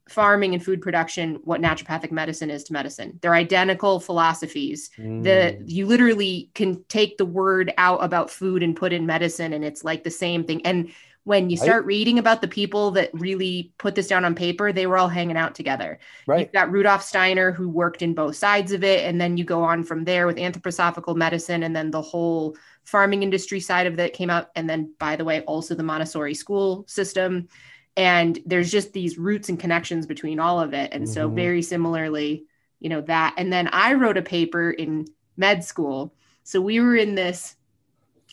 farming 0.09 0.53
and 0.53 0.63
food 0.63 0.81
production 0.81 1.39
what 1.43 1.61
naturopathic 1.61 2.11
medicine 2.11 2.49
is 2.49 2.63
to 2.65 2.73
medicine. 2.73 3.19
They're 3.21 3.35
identical 3.35 3.99
philosophies. 3.99 4.89
Mm. 4.97 5.23
The 5.23 5.61
you 5.65 5.85
literally 5.85 6.49
can 6.53 6.83
take 6.85 7.17
the 7.17 7.25
word 7.25 7.73
out 7.77 8.03
about 8.03 8.29
food 8.29 8.63
and 8.63 8.75
put 8.75 8.93
in 8.93 9.05
medicine 9.05 9.53
and 9.53 9.63
it's 9.63 9.83
like 9.83 10.03
the 10.03 10.11
same 10.11 10.43
thing. 10.43 10.65
And 10.65 10.91
when 11.27 11.49
you 11.49 11.57
start 11.57 11.83
right. 11.83 11.87
reading 11.87 12.19
about 12.19 12.39
the 12.39 12.47
people 12.47 12.89
that 12.91 13.09
really 13.13 13.73
put 13.79 13.95
this 13.95 14.07
down 14.07 14.23
on 14.23 14.33
paper, 14.33 14.71
they 14.71 14.87
were 14.87 14.97
all 14.97 15.09
hanging 15.09 15.35
out 15.35 15.55
together. 15.55 15.99
Right. 16.25 16.39
You've 16.39 16.53
got 16.53 16.71
Rudolf 16.71 17.03
Steiner 17.03 17.51
who 17.51 17.67
worked 17.67 18.01
in 18.01 18.13
both 18.13 18.37
sides 18.37 18.71
of 18.71 18.81
it 18.81 19.03
and 19.03 19.19
then 19.19 19.35
you 19.35 19.43
go 19.43 19.61
on 19.61 19.83
from 19.83 20.05
there 20.05 20.25
with 20.25 20.37
anthroposophical 20.37 21.17
medicine 21.17 21.63
and 21.63 21.75
then 21.75 21.91
the 21.91 22.01
whole 22.01 22.55
farming 22.85 23.23
industry 23.23 23.59
side 23.59 23.87
of 23.87 23.97
that 23.97 24.13
came 24.13 24.29
out 24.29 24.51
and 24.55 24.69
then 24.69 24.93
by 24.99 25.17
the 25.17 25.25
way 25.25 25.41
also 25.41 25.75
the 25.75 25.83
Montessori 25.83 26.33
school 26.33 26.85
system 26.87 27.49
and 27.97 28.39
there's 28.45 28.71
just 28.71 28.93
these 28.93 29.17
roots 29.17 29.49
and 29.49 29.59
connections 29.59 30.05
between 30.05 30.39
all 30.39 30.61
of 30.61 30.73
it. 30.73 30.93
And 30.93 31.03
mm-hmm. 31.03 31.13
so 31.13 31.27
very 31.27 31.61
similarly 31.61 32.45
you 32.79 32.89
know 32.89 33.01
that 33.01 33.33
and 33.37 33.51
then 33.51 33.67
i 33.69 33.93
wrote 33.93 34.17
a 34.17 34.21
paper 34.21 34.71
in 34.71 35.07
med 35.35 35.63
school. 35.63 36.13
So 36.43 36.61
we 36.61 36.79
were 36.79 36.95
in 36.95 37.15
this 37.15 37.55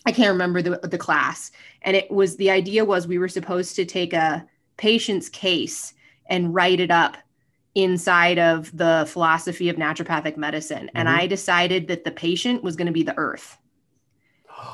i 0.07 0.13
can't 0.13 0.33
remember 0.33 0.63
the, 0.63 0.79
the 0.83 0.99
class. 0.99 1.51
And 1.83 1.97
it 1.97 2.11
was 2.11 2.37
the 2.37 2.51
idea 2.51 2.85
was 2.85 3.07
we 3.07 3.19
were 3.19 3.29
supposed 3.29 3.77
to 3.77 3.85
take 3.85 4.13
a 4.13 4.47
patient's 4.77 5.29
case 5.29 5.95
and 6.27 6.55
write 6.55 6.81
it 6.81 6.91
up 6.91 7.17
inside 7.75 8.39
of 8.39 8.77
the 8.77 9.05
philosophy 9.09 9.69
of 9.69 9.77
naturopathic 9.77 10.37
medicine. 10.37 10.87
Mm-hmm. 10.87 10.97
and 10.97 11.09
i 11.09 11.27
decided 11.27 11.89
that 11.89 12.05
the 12.05 12.11
patient 12.11 12.63
was 12.63 12.77
going 12.77 12.87
to 12.87 12.93
be 12.93 13.03
the 13.03 13.17
earth 13.17 13.59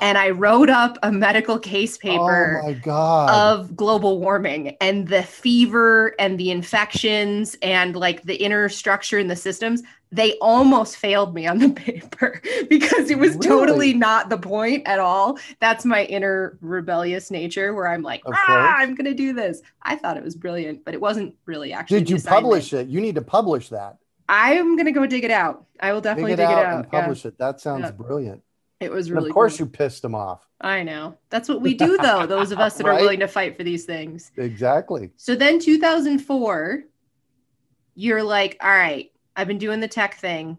and 0.00 0.18
I 0.18 0.30
wrote 0.30 0.70
up 0.70 0.98
a 1.02 1.12
medical 1.12 1.58
case 1.58 1.96
paper 1.96 2.62
oh 2.86 3.26
of 3.28 3.76
global 3.76 4.18
warming 4.20 4.76
and 4.80 5.08
the 5.08 5.22
fever 5.22 6.14
and 6.18 6.38
the 6.38 6.50
infections 6.50 7.56
and 7.62 7.96
like 7.96 8.22
the 8.22 8.36
inner 8.36 8.68
structure 8.68 9.18
in 9.18 9.28
the 9.28 9.36
systems. 9.36 9.82
They 10.12 10.36
almost 10.38 10.96
failed 10.96 11.34
me 11.34 11.46
on 11.46 11.58
the 11.58 11.70
paper 11.70 12.42
because 12.68 13.10
it 13.10 13.18
was 13.18 13.36
really? 13.36 13.48
totally 13.48 13.94
not 13.94 14.28
the 14.28 14.38
point 14.38 14.86
at 14.86 14.98
all. 14.98 15.38
That's 15.60 15.84
my 15.84 16.04
inner 16.04 16.58
rebellious 16.60 17.30
nature 17.30 17.74
where 17.74 17.86
I'm 17.86 18.02
like, 18.02 18.22
ah, 18.26 18.76
I'm 18.76 18.96
going 18.96 19.06
to 19.06 19.14
do 19.14 19.32
this. 19.32 19.62
I 19.82 19.94
thought 19.94 20.16
it 20.16 20.24
was 20.24 20.34
brilliant, 20.34 20.84
but 20.84 20.94
it 20.94 21.00
wasn't 21.00 21.36
really 21.46 21.72
actually. 21.72 22.00
Did 22.00 22.10
you 22.10 22.20
publish 22.20 22.72
it? 22.72 22.88
You 22.88 23.00
need 23.00 23.14
to 23.14 23.22
publish 23.22 23.68
that. 23.68 23.98
I'm 24.28 24.76
going 24.76 24.86
to 24.86 24.92
go 24.92 25.06
dig 25.06 25.24
it 25.24 25.30
out. 25.30 25.66
I 25.80 25.92
will 25.92 26.00
definitely 26.00 26.32
dig 26.32 26.40
it, 26.40 26.46
dig 26.46 26.56
out, 26.56 26.58
it 26.60 26.66
out, 26.66 26.78
and 26.84 26.90
publish 26.90 27.24
yeah. 27.24 27.28
it. 27.28 27.38
That 27.38 27.60
sounds 27.60 27.82
yeah. 27.82 27.90
brilliant. 27.90 28.42
It 28.80 28.90
was 28.90 29.10
really. 29.10 29.24
And 29.24 29.30
of 29.30 29.34
course, 29.34 29.58
cool. 29.58 29.66
you 29.66 29.70
pissed 29.70 30.02
them 30.02 30.14
off. 30.14 30.48
I 30.62 30.82
know. 30.82 31.16
That's 31.28 31.48
what 31.48 31.60
we 31.60 31.74
do, 31.74 31.98
though. 31.98 32.26
Those 32.28 32.50
of 32.50 32.58
us 32.58 32.76
that 32.76 32.86
right? 32.86 32.98
are 32.98 33.00
willing 33.00 33.20
to 33.20 33.28
fight 33.28 33.56
for 33.56 33.62
these 33.62 33.84
things. 33.84 34.32
Exactly. 34.36 35.10
So 35.16 35.34
then, 35.34 35.58
2004, 35.58 36.84
you're 37.94 38.22
like, 38.22 38.56
all 38.62 38.70
right, 38.70 39.10
I've 39.36 39.48
been 39.48 39.58
doing 39.58 39.80
the 39.80 39.88
tech 39.88 40.14
thing. 40.14 40.58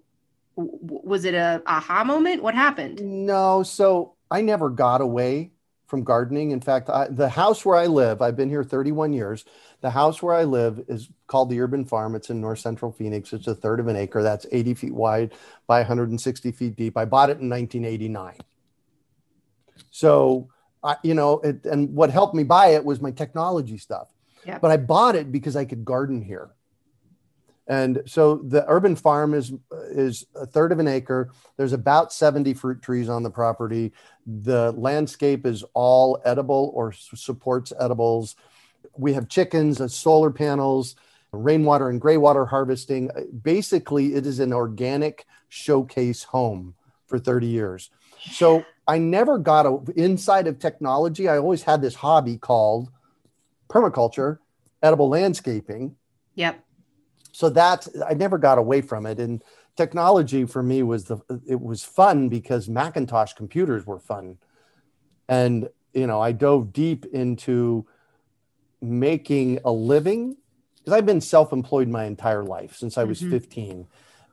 W- 0.56 0.78
was 0.82 1.26
it 1.26 1.34
a 1.34 1.64
aha 1.66 2.04
moment? 2.04 2.44
What 2.44 2.54
happened? 2.54 3.02
No. 3.02 3.64
So 3.64 4.16
I 4.30 4.42
never 4.42 4.70
got 4.70 5.02
away 5.02 5.52
from 5.88 6.04
gardening. 6.04 6.52
In 6.52 6.62
fact, 6.62 6.90
I, 6.90 7.08
the 7.10 7.30
house 7.30 7.66
where 7.66 7.76
I 7.76 7.88
live, 7.88 8.22
I've 8.22 8.38
been 8.38 8.50
here 8.50 8.64
31 8.64 9.14
years. 9.14 9.46
The 9.82 9.90
house 9.90 10.22
where 10.22 10.36
I 10.36 10.44
live 10.44 10.84
is 10.88 11.10
called 11.28 11.50
the 11.50 11.60
Urban 11.60 11.86
Farm. 11.86 12.16
It's 12.16 12.30
in 12.30 12.40
North 12.40 12.60
Central 12.60 12.92
Phoenix. 12.92 13.34
It's 13.34 13.48
a 13.48 13.56
third 13.56 13.80
of 13.80 13.88
an 13.88 13.96
acre. 13.96 14.22
That's 14.22 14.46
80 14.52 14.76
feet 14.76 14.94
wide 14.94 15.34
by 15.66 15.80
160 15.80 16.52
feet 16.52 16.76
deep. 16.76 16.98
I 16.98 17.06
bought 17.06 17.30
it 17.30 17.40
in 17.40 17.50
1989. 17.50 18.36
So, 19.90 20.50
I, 20.84 20.98
you 21.04 21.16
know, 21.16 21.40
it, 21.40 21.66
and 21.66 21.94
what 21.96 22.12
helped 22.12 22.36
me 22.36 22.44
buy 22.44 22.68
it 22.68 22.86
was 22.86 23.02
my 23.02 23.12
technology 23.12 23.78
stuff. 23.78 24.08
Yeah. 24.46 24.60
But 24.60 24.72
I 24.72 24.78
bought 24.78 25.16
it 25.16 25.32
because 25.32 25.56
I 25.56 25.66
could 25.66 25.84
garden 25.84 26.22
here. 26.22 26.52
And 27.68 28.02
so 28.06 28.36
the 28.36 28.66
urban 28.68 28.96
farm 28.96 29.34
is 29.34 29.54
is 29.92 30.26
a 30.36 30.46
third 30.46 30.72
of 30.72 30.80
an 30.80 30.88
acre. 30.88 31.32
There's 31.58 31.74
about 31.74 32.12
70 32.12 32.54
fruit 32.56 32.82
trees 32.82 33.08
on 33.08 33.24
the 33.24 33.30
property. 33.30 33.94
The 34.26 34.74
landscape 34.74 35.46
is 35.46 35.64
all 35.74 36.22
edible 36.26 36.72
or 36.76 36.92
supports 36.92 37.72
edibles 37.80 38.36
we 38.98 39.14
have 39.14 39.28
chickens, 39.28 39.82
uh, 39.82 39.88
solar 39.88 40.32
panels, 40.32 40.96
rainwater 41.32 41.90
and 41.90 42.02
gray 42.02 42.18
water 42.18 42.46
harvesting. 42.46 43.10
Uh, 43.12 43.22
basically, 43.42 44.16
it 44.16 44.26
is 44.26 44.40
an 44.40 44.54
organic 44.54 45.26
showcase 45.50 46.24
home 46.24 46.76
for 47.08 47.20
30 47.20 47.48
years. 47.48 47.90
So 48.20 48.64
I 48.88 48.98
never 48.98 49.38
got 49.38 49.66
a, 49.66 49.80
inside 49.96 50.48
of 50.48 50.60
technology. 50.60 51.28
I 51.28 51.38
always 51.38 51.64
had 51.64 51.82
this 51.82 51.96
hobby 51.96 52.38
called 52.38 52.90
permaculture, 53.70 54.40
edible 54.84 55.10
landscaping. 55.10 55.96
Yep. 56.36 56.64
So 57.32 57.50
that's 57.50 57.90
I 58.08 58.14
never 58.14 58.38
got 58.38 58.58
away 58.58 58.82
from 58.82 59.06
it. 59.06 59.20
And 59.20 59.42
technology 59.78 60.46
for 60.46 60.62
me 60.62 60.84
was 60.84 61.06
the 61.06 61.18
it 61.48 61.60
was 61.60 61.84
fun 61.84 62.30
because 62.30 62.68
Macintosh 62.70 63.34
computers 63.34 63.86
were 63.86 64.00
fun. 64.00 64.38
And 65.30 65.70
you 65.94 66.08
know, 66.08 66.22
I 66.22 66.32
dove 66.32 66.74
deep 66.74 67.06
into 67.06 67.86
making 68.82 69.60
a 69.64 69.72
living 69.72 70.38
because 70.78 70.98
I've 70.98 71.06
been 71.06 71.22
self-employed 71.22 71.88
my 71.88 72.06
entire 72.06 72.44
life 72.44 72.76
since 72.76 72.98
I 72.98 73.04
was 73.04 73.22
mm-hmm. 73.22 73.32
15. 73.32 73.88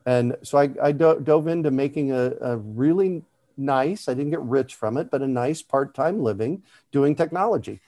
And 0.07 0.37
so 0.43 0.59
I, 0.59 0.71
I 0.83 0.93
do- 0.93 1.21
dove 1.23 1.47
into 1.47 1.71
making 1.71 2.13
a, 2.13 2.33
a 2.41 2.57
really 2.57 3.23
nice, 3.59 4.09
I 4.09 4.15
didn't 4.15 4.31
get 4.31 4.41
rich 4.41 4.75
from 4.75 4.97
it, 4.97 5.11
but 5.11 5.21
a 5.21 5.27
nice 5.27 5.61
part-time 5.61 6.23
living 6.23 6.63
doing 6.91 7.15
technology. 7.15 7.81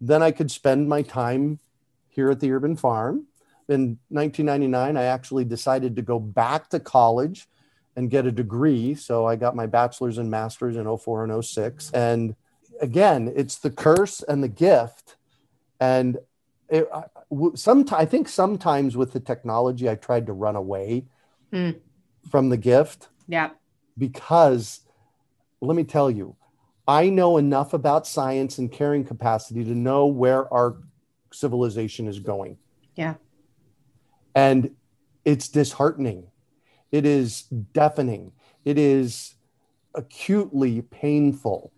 Then 0.00 0.22
I 0.22 0.30
could 0.30 0.50
spend 0.50 0.88
my 0.88 1.00
time 1.00 1.58
here 2.10 2.30
at 2.30 2.40
the 2.40 2.52
urban 2.52 2.76
farm. 2.76 3.26
In 3.68 3.98
1999, 4.10 4.96
I 4.96 5.04
actually 5.04 5.44
decided 5.44 5.96
to 5.96 6.02
go 6.02 6.18
back 6.18 6.68
to 6.70 6.80
college 6.80 7.48
and 7.96 8.10
get 8.10 8.26
a 8.26 8.32
degree. 8.32 8.94
So 8.94 9.26
I 9.26 9.36
got 9.36 9.56
my 9.56 9.66
bachelor's 9.66 10.18
and 10.18 10.30
master's 10.30 10.76
in 10.76 10.98
04 10.98 11.24
and 11.24 11.44
06. 11.44 11.90
And 11.92 12.36
again, 12.80 13.32
it's 13.34 13.56
the 13.56 13.70
curse 13.70 14.22
and 14.22 14.42
the 14.42 14.48
gift 14.48 15.16
and 15.80 16.18
it, 16.68 16.88
some, 17.54 17.86
I 17.92 18.04
think 18.04 18.28
sometimes 18.28 18.96
with 18.96 19.12
the 19.12 19.20
technology, 19.20 19.88
I 19.88 19.94
tried 19.94 20.26
to 20.26 20.32
run 20.32 20.56
away 20.56 21.06
mm. 21.52 21.78
from 22.30 22.48
the 22.48 22.56
gift. 22.56 23.08
Yeah. 23.28 23.50
Because 23.96 24.80
let 25.60 25.76
me 25.76 25.84
tell 25.84 26.10
you, 26.10 26.36
I 26.88 27.08
know 27.08 27.36
enough 27.36 27.72
about 27.72 28.06
science 28.06 28.58
and 28.58 28.70
carrying 28.70 29.04
capacity 29.04 29.64
to 29.64 29.74
know 29.74 30.06
where 30.06 30.52
our 30.52 30.76
civilization 31.32 32.06
is 32.06 32.20
going. 32.20 32.58
Yeah. 32.94 33.14
And 34.34 34.70
it's 35.24 35.48
disheartening. 35.48 36.28
It 36.92 37.04
is 37.04 37.42
deafening. 37.72 38.32
It 38.64 38.78
is 38.78 39.34
acutely 39.94 40.82
painful 40.82 41.72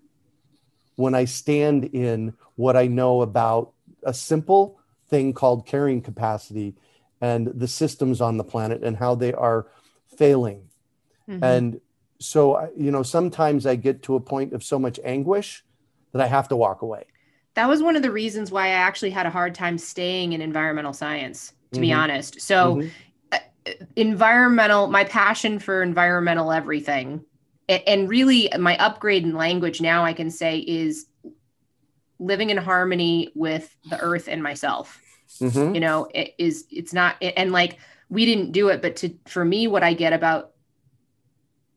when 0.97 1.15
I 1.15 1.25
stand 1.25 1.85
in 1.85 2.35
what 2.57 2.77
I 2.77 2.89
know 2.89 3.23
about 3.23 3.73
a 4.03 4.15
simple 4.15 4.79
thing 5.09 5.33
called 5.33 5.67
carrying 5.67 6.03
capacity 6.03 6.75
and 7.21 7.49
the 7.49 7.69
systems 7.69 8.21
on 8.21 8.37
the 8.37 8.45
planet 8.45 8.83
and 8.83 8.97
how 8.97 9.15
they 9.15 9.33
are 9.33 9.67
failing. 10.17 10.69
Mm-hmm. 11.29 11.45
And 11.45 11.81
so, 12.21 12.71
you 12.77 12.91
know, 12.91 13.03
sometimes 13.03 13.67
I 13.67 13.77
get 13.77 14.03
to 14.05 14.15
a 14.15 14.21
point 14.21 14.53
of 14.53 14.63
so 14.63 14.79
much 14.79 14.99
anguish 15.05 15.65
that 16.13 16.23
I 16.23 16.27
have 16.27 16.49
to 16.49 16.57
walk 16.57 16.83
away. 16.83 17.05
That 17.55 17.69
was 17.69 17.83
one 17.83 17.97
of 17.97 18.03
the 18.03 18.11
reasons 18.11 18.51
why 18.51 18.67
I 18.67 18.71
actually 18.71 19.11
had 19.11 19.27
a 19.27 19.31
hard 19.31 19.55
time 19.55 19.79
staying 19.79 20.33
in 20.33 20.41
environmental 20.41 20.93
science, 20.93 21.49
to 21.49 21.55
mm-hmm. 21.77 21.81
be 21.81 21.93
honest. 21.93 22.41
So, 22.41 22.77
mm-hmm. 22.77 22.89
uh, 23.33 23.73
environmental, 23.97 24.87
my 24.87 25.05
passion 25.05 25.59
for 25.59 25.83
environmental 25.83 26.53
everything, 26.53 27.25
and, 27.69 27.83
and 27.87 28.09
really 28.09 28.49
my 28.59 28.77
upgrade 28.79 29.25
in 29.25 29.35
language 29.35 29.81
now, 29.81 30.05
I 30.05 30.13
can 30.13 30.31
say, 30.31 30.59
is 30.59 31.07
living 32.19 32.51
in 32.51 32.57
harmony 32.57 33.31
with 33.35 33.75
the 33.91 33.99
earth 34.01 34.29
and 34.29 34.43
myself 34.43 35.01
mm-hmm. 35.41 35.75
you 35.75 35.81
know 35.81 36.09
it 36.15 36.35
is 36.39 36.67
it's 36.71 36.93
not 36.93 37.17
and 37.21 37.53
like 37.53 37.79
we 38.09 38.25
didn't 38.25 38.53
do 38.53 38.69
it 38.69 38.83
but 38.83 38.97
to 38.97 39.15
for 39.27 39.45
me 39.45 39.67
what 39.67 39.83
i 39.83 39.93
get 39.93 40.13
about 40.13 40.53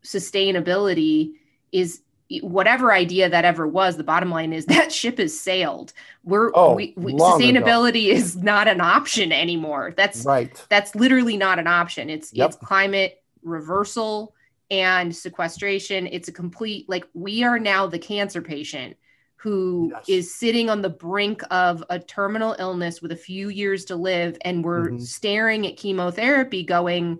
sustainability 0.04 1.34
is 1.72 2.02
whatever 2.42 2.94
idea 2.94 3.30
that 3.30 3.44
ever 3.44 3.68
was 3.68 3.98
the 3.98 4.04
bottom 4.04 4.30
line 4.30 4.54
is 4.54 4.66
that 4.68 4.92
ship 4.92 5.18
has 5.18 5.38
sailed 5.38 5.94
we're 6.24 6.52
oh, 6.56 6.74
we, 6.74 6.94
we, 6.96 7.14
sustainability 7.14 8.08
ago. 8.08 8.16
is 8.16 8.38
not 8.38 8.68
an 8.68 8.82
option 8.82 9.32
anymore 9.32 9.94
that's 9.98 10.26
right 10.26 10.66
that's 10.70 10.96
literally 10.96 11.38
not 11.38 11.60
an 11.60 11.68
option 11.68 12.10
it's 12.10 12.34
yep. 12.34 12.50
it's 12.50 12.58
climate 12.58 13.22
reversal 13.44 14.34
and 14.70 15.14
sequestration 15.16 16.08
it's 16.08 16.30
a 16.30 16.32
complete 16.32 16.88
like 16.88 17.06
we 17.14 17.44
are 17.44 17.60
now 17.60 17.86
the 17.86 18.00
cancer 18.00 18.42
patient 18.42 18.96
who 19.42 19.90
yes. 19.92 20.06
is 20.08 20.36
sitting 20.36 20.70
on 20.70 20.84
the 20.84 20.90
brink 20.90 21.42
of 21.50 21.84
a 21.90 21.98
terminal 21.98 22.56
illness 22.60 23.02
with 23.02 23.12
a 23.12 23.16
few 23.16 23.50
years 23.50 23.86
to 23.86 23.96
live 23.96 24.38
and 24.42 24.64
we're 24.64 24.90
mm-hmm. 24.90 25.00
staring 25.00 25.66
at 25.66 25.78
chemotherapy 25.78 26.64
going 26.64 27.18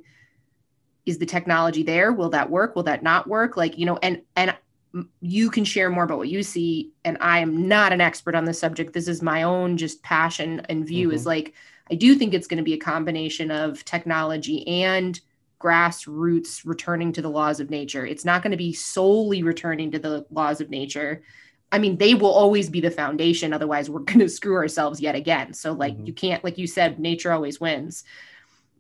is 1.08 1.18
the 1.18 1.26
technology 1.26 1.82
there 1.82 2.14
will 2.14 2.30
that 2.30 2.50
work 2.50 2.76
will 2.76 2.84
that 2.84 3.02
not 3.02 3.28
work 3.28 3.58
like 3.58 3.76
you 3.76 3.88
know 3.88 3.98
and 4.04 4.22
and 4.36 4.56
you 5.22 5.50
can 5.50 5.64
share 5.64 5.90
more 5.90 6.04
about 6.04 6.20
what 6.20 6.30
you 6.30 6.44
see 6.44 6.92
and 7.04 7.18
i 7.22 7.40
am 7.40 7.68
not 7.68 7.92
an 7.92 8.02
expert 8.02 8.36
on 8.36 8.46
the 8.46 8.54
subject 8.54 8.94
this 8.94 9.08
is 9.08 9.24
my 9.24 9.42
own 9.42 9.76
just 9.76 10.04
passion 10.04 10.60
and 10.70 10.86
view 10.86 11.08
mm-hmm. 11.08 11.16
is 11.16 11.26
like 11.26 11.56
i 11.90 11.96
do 11.96 12.14
think 12.14 12.36
it's 12.36 12.48
going 12.48 12.58
to 12.58 12.64
be 12.64 12.74
a 12.74 12.78
combination 12.78 13.50
of 13.50 13.84
technology 13.84 14.68
and 14.68 15.22
grassroots 15.60 16.62
returning 16.66 17.12
to 17.12 17.22
the 17.22 17.30
laws 17.30 17.60
of 17.60 17.72
nature 17.72 18.06
it's 18.06 18.26
not 18.26 18.44
going 18.44 18.52
to 18.52 18.58
be 18.58 18.74
solely 18.74 19.42
returning 19.42 19.90
to 19.90 19.98
the 19.98 20.24
laws 20.30 20.62
of 20.62 20.70
nature 20.70 21.24
i 21.72 21.78
mean 21.78 21.98
they 21.98 22.14
will 22.14 22.32
always 22.32 22.70
be 22.70 22.82
the 22.82 22.92
foundation 22.92 23.54
otherwise 23.54 23.90
we're 23.90 24.00
going 24.12 24.20
to 24.20 24.30
screw 24.30 24.56
ourselves 24.56 25.00
yet 25.00 25.16
again 25.16 25.54
so 25.54 25.72
like 25.74 25.94
mm-hmm. 25.94 26.08
you 26.08 26.14
can't 26.14 26.44
like 26.44 26.58
you 26.58 26.68
said 26.68 27.00
nature 27.00 27.32
always 27.32 27.60
wins 27.60 28.04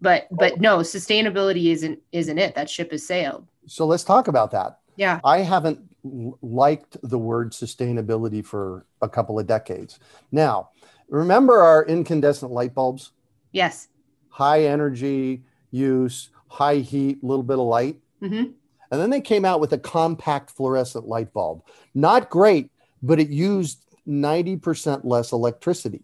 but 0.01 0.27
but 0.31 0.59
no 0.59 0.79
sustainability 0.79 1.71
isn't 1.71 1.99
isn't 2.11 2.37
it 2.37 2.55
that 2.55 2.69
ship 2.69 2.91
has 2.91 3.05
sailed 3.05 3.47
so 3.67 3.85
let's 3.85 4.03
talk 4.03 4.27
about 4.27 4.51
that 4.51 4.79
yeah 4.95 5.19
i 5.23 5.39
haven't 5.39 5.79
liked 6.03 6.97
the 7.03 7.17
word 7.17 7.51
sustainability 7.51 8.43
for 8.45 8.85
a 9.01 9.09
couple 9.09 9.39
of 9.39 9.47
decades. 9.47 9.99
Now, 10.31 10.69
remember 11.09 11.59
our 11.59 11.85
incandescent 11.85 12.51
light 12.51 12.73
bulbs? 12.73 13.11
Yes. 13.51 13.87
High 14.29 14.65
energy 14.65 15.43
use, 15.71 16.29
high 16.47 16.77
heat, 16.77 17.23
little 17.23 17.43
bit 17.43 17.59
of 17.59 17.65
light. 17.65 17.97
Mm-hmm. 18.21 18.51
And 18.91 19.01
then 19.01 19.09
they 19.09 19.21
came 19.21 19.45
out 19.45 19.59
with 19.59 19.73
a 19.73 19.77
compact 19.77 20.51
fluorescent 20.51 21.07
light 21.07 21.31
bulb. 21.33 21.63
Not 21.93 22.29
great, 22.29 22.71
but 23.01 23.19
it 23.19 23.29
used 23.29 23.83
90% 24.07 25.01
less 25.03 25.31
electricity. 25.31 26.03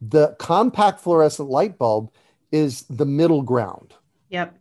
The 0.00 0.34
compact 0.38 1.00
fluorescent 1.00 1.48
light 1.48 1.78
bulb 1.78 2.12
is 2.50 2.82
the 2.82 3.06
middle 3.06 3.42
ground. 3.42 3.94
Yep. 4.30 4.58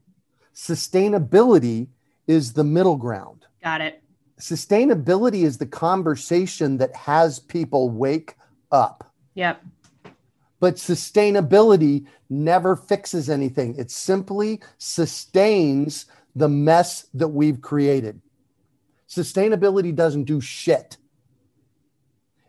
Sustainability 0.56 1.88
is 2.28 2.54
the 2.54 2.64
middle 2.64 2.98
ground. 2.98 3.46
Got 3.64 3.82
it. 3.82 4.04
Sustainability 4.40 5.44
is 5.44 5.58
the 5.58 5.66
conversation 5.66 6.78
that 6.78 6.96
has 6.96 7.40
people 7.40 7.90
wake 7.90 8.36
up. 8.72 9.12
Yep. 9.36 9.64
But 10.60 10.76
sustainability 10.76 12.06
never 12.30 12.76
fixes 12.76 13.30
anything. 13.30 13.76
It 13.78 13.92
simply 13.92 14.62
sustains 14.78 16.06
the 16.36 16.50
mess 16.50 17.08
that 17.14 17.30
we've 17.30 17.62
created. 17.62 18.22
Sustainability 19.12 19.94
doesn't 19.94 20.24
do 20.24 20.40
shit 20.40 20.98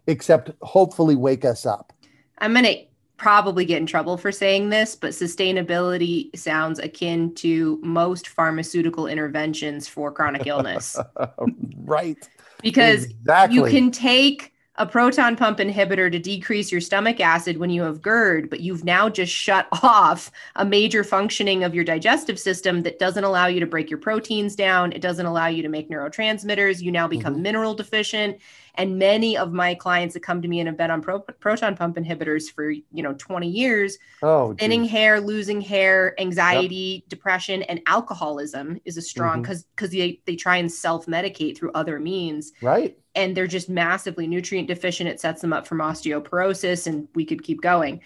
except 0.06 0.50
hopefully 0.62 1.16
wake 1.16 1.44
us 1.44 1.66
up. 1.66 1.92
I'm 2.38 2.52
going 2.52 2.64
to 2.64 2.76
probably 3.16 3.64
get 3.64 3.78
in 3.78 3.86
trouble 3.86 4.16
for 4.16 4.30
saying 4.30 4.68
this, 4.68 4.94
but 4.94 5.10
sustainability 5.10 6.36
sounds 6.36 6.78
akin 6.78 7.34
to 7.36 7.80
most 7.82 8.28
pharmaceutical 8.28 9.06
interventions 9.06 9.88
for 9.88 10.12
chronic 10.12 10.46
illness. 10.46 10.96
right. 11.78 12.28
Because 12.62 13.04
exactly. 13.04 13.56
you 13.56 13.64
can 13.64 13.90
take 13.90 14.51
a 14.76 14.86
proton 14.86 15.36
pump 15.36 15.58
inhibitor 15.58 16.10
to 16.10 16.18
decrease 16.18 16.72
your 16.72 16.80
stomach 16.80 17.20
acid 17.20 17.58
when 17.58 17.68
you 17.68 17.82
have 17.82 18.00
GERD, 18.00 18.48
but 18.48 18.60
you've 18.60 18.84
now 18.84 19.08
just 19.08 19.32
shut 19.32 19.68
off 19.82 20.30
a 20.56 20.64
major 20.64 21.04
functioning 21.04 21.62
of 21.62 21.74
your 21.74 21.84
digestive 21.84 22.38
system 22.38 22.82
that 22.82 22.98
doesn't 22.98 23.24
allow 23.24 23.46
you 23.46 23.60
to 23.60 23.66
break 23.66 23.90
your 23.90 23.98
proteins 23.98 24.56
down. 24.56 24.92
It 24.92 25.02
doesn't 25.02 25.26
allow 25.26 25.46
you 25.48 25.62
to 25.62 25.68
make 25.68 25.90
neurotransmitters. 25.90 26.80
You 26.80 26.90
now 26.90 27.06
become 27.06 27.34
mm-hmm. 27.34 27.42
mineral 27.42 27.74
deficient 27.74 28.38
and 28.74 28.98
many 28.98 29.36
of 29.36 29.52
my 29.52 29.74
clients 29.74 30.14
that 30.14 30.20
come 30.20 30.40
to 30.40 30.48
me 30.48 30.60
and 30.60 30.66
have 30.66 30.76
been 30.76 30.90
on 30.90 31.02
pro- 31.02 31.20
proton 31.20 31.76
pump 31.76 31.96
inhibitors 31.96 32.50
for 32.50 32.70
you 32.70 33.02
know 33.02 33.14
20 33.14 33.48
years 33.48 33.98
oh 34.22 34.54
thinning 34.54 34.84
hair 34.84 35.20
losing 35.20 35.60
hair 35.60 36.18
anxiety 36.20 37.02
yep. 37.02 37.08
depression 37.08 37.62
and 37.64 37.80
alcoholism 37.86 38.80
is 38.84 38.96
a 38.96 39.02
strong 39.02 39.42
because 39.42 39.62
mm-hmm. 39.62 39.70
because 39.76 39.90
they, 39.90 40.20
they 40.26 40.36
try 40.36 40.56
and 40.56 40.70
self-medicate 40.70 41.56
through 41.56 41.70
other 41.72 41.98
means 42.00 42.52
right 42.62 42.98
and 43.14 43.36
they're 43.36 43.46
just 43.46 43.68
massively 43.68 44.26
nutrient 44.26 44.68
deficient 44.68 45.08
it 45.08 45.20
sets 45.20 45.40
them 45.40 45.52
up 45.52 45.66
from 45.66 45.78
osteoporosis 45.78 46.86
and 46.86 47.08
we 47.14 47.24
could 47.24 47.42
keep 47.42 47.60
going 47.60 48.00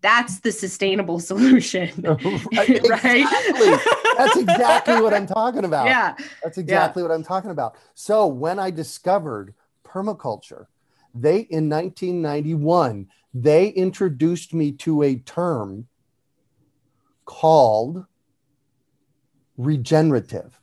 that's 0.00 0.40
the 0.40 0.52
sustainable 0.52 1.18
solution 1.30 1.90
right, 2.02 2.70
exactly. 2.70 3.70
that's 4.16 4.36
exactly 4.36 5.00
what 5.00 5.14
i'm 5.14 5.26
talking 5.26 5.64
about 5.64 5.86
yeah 5.86 6.14
that's 6.42 6.58
exactly 6.58 7.02
yeah. 7.02 7.08
what 7.08 7.14
i'm 7.14 7.24
talking 7.24 7.50
about 7.50 7.76
so 7.94 8.26
when 8.26 8.58
i 8.58 8.70
discovered 8.70 9.54
permaculture. 9.94 10.66
They, 11.14 11.40
in 11.40 11.68
1991, 11.68 13.06
they 13.32 13.68
introduced 13.68 14.52
me 14.52 14.72
to 14.72 15.02
a 15.02 15.16
term 15.16 15.86
called 17.24 18.04
regenerative. 19.56 20.58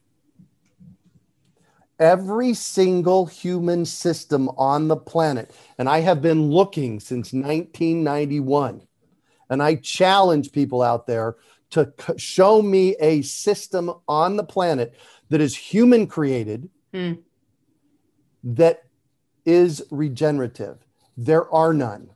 Every 2.01 2.55
single 2.55 3.27
human 3.27 3.85
system 3.85 4.49
on 4.57 4.87
the 4.87 4.97
planet, 4.97 5.55
and 5.77 5.87
I 5.87 5.99
have 5.99 6.19
been 6.19 6.49
looking 6.49 6.99
since 6.99 7.31
1991, 7.31 8.81
and 9.51 9.61
I 9.61 9.75
challenge 9.75 10.51
people 10.51 10.81
out 10.81 11.05
there 11.05 11.35
to 11.69 11.93
show 12.17 12.63
me 12.63 12.95
a 12.99 13.21
system 13.21 13.93
on 14.07 14.35
the 14.35 14.43
planet 14.43 14.95
that 15.29 15.41
is 15.41 15.55
human 15.55 16.07
created, 16.07 16.69
mm. 16.91 17.19
that 18.43 18.83
is 19.45 19.83
regenerative. 19.91 20.79
There 21.15 21.53
are 21.53 21.71
none. 21.71 22.09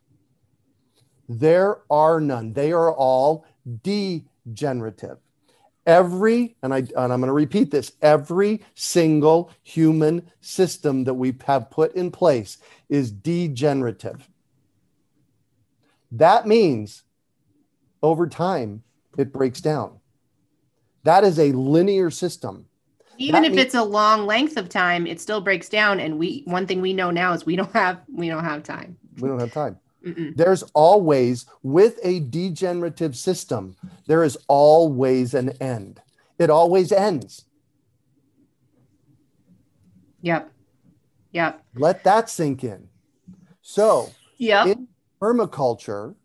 There 1.29 1.81
are 1.91 2.19
none. 2.19 2.53
They 2.53 2.71
are 2.71 2.91
all 2.91 3.45
degenerative. 3.83 5.19
Every, 5.85 6.55
and, 6.63 6.73
I, 6.73 6.79
and 6.79 7.13
I'm 7.13 7.19
going 7.19 7.27
to 7.27 7.33
repeat 7.33 7.69
this 7.69 7.91
every 8.01 8.63
single 8.73 9.51
human 9.63 10.29
system 10.41 11.03
that 11.03 11.13
we 11.13 11.35
have 11.45 11.69
put 11.69 11.93
in 11.93 12.09
place 12.09 12.57
is 12.89 13.11
degenerative. 13.11 14.27
That 16.11 16.47
means 16.47 17.03
over 18.01 18.27
time, 18.27 18.83
it 19.17 19.31
breaks 19.31 19.61
down. 19.61 19.99
That 21.03 21.23
is 21.23 21.37
a 21.39 21.51
linear 21.51 22.09
system 22.09 22.65
even 23.17 23.43
if 23.45 23.53
it's 23.53 23.75
a 23.75 23.83
long 23.83 24.25
length 24.25 24.57
of 24.57 24.69
time 24.69 25.07
it 25.07 25.19
still 25.19 25.41
breaks 25.41 25.69
down 25.69 25.99
and 25.99 26.17
we 26.19 26.43
one 26.45 26.67
thing 26.67 26.81
we 26.81 26.93
know 26.93 27.11
now 27.11 27.33
is 27.33 27.45
we 27.45 27.55
don't 27.55 27.71
have 27.73 28.01
we 28.13 28.27
don't 28.27 28.43
have 28.43 28.63
time 28.63 28.97
we 29.19 29.29
don't 29.29 29.39
have 29.39 29.51
time 29.51 29.77
Mm-mm. 30.05 30.35
there's 30.37 30.63
always 30.73 31.45
with 31.63 31.99
a 32.03 32.19
degenerative 32.19 33.17
system 33.17 33.75
there 34.07 34.23
is 34.23 34.37
always 34.47 35.33
an 35.33 35.49
end. 35.61 35.99
It 36.37 36.49
always 36.49 36.91
ends. 36.91 37.45
Yep. 40.21 40.51
Yep. 41.31 41.65
Let 41.75 42.03
that 42.03 42.29
sink 42.29 42.63
in. 42.63 42.87
So 43.61 44.11
yep. 44.37 44.67
in 44.67 44.87
permaculture 45.21 46.15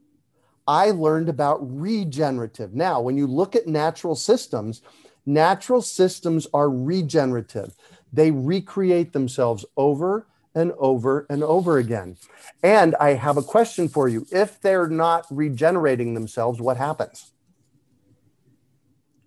i 0.68 0.90
learned 0.90 1.28
about 1.28 1.58
regenerative. 1.62 2.74
Now 2.74 3.00
when 3.00 3.16
you 3.16 3.26
look 3.26 3.56
at 3.56 3.66
natural 3.66 4.14
systems 4.14 4.82
Natural 5.26 5.82
systems 5.82 6.46
are 6.54 6.70
regenerative, 6.70 7.76
they 8.12 8.30
recreate 8.30 9.12
themselves 9.12 9.64
over 9.76 10.26
and 10.54 10.72
over 10.78 11.26
and 11.30 11.42
over 11.42 11.78
again. 11.78 12.16
And 12.62 12.96
I 12.96 13.14
have 13.14 13.36
a 13.36 13.42
question 13.42 13.88
for 13.88 14.08
you. 14.08 14.26
If 14.30 14.60
they're 14.60 14.88
not 14.88 15.26
regenerating 15.30 16.14
themselves, 16.14 16.60
what 16.60 16.76
happens? 16.76 17.32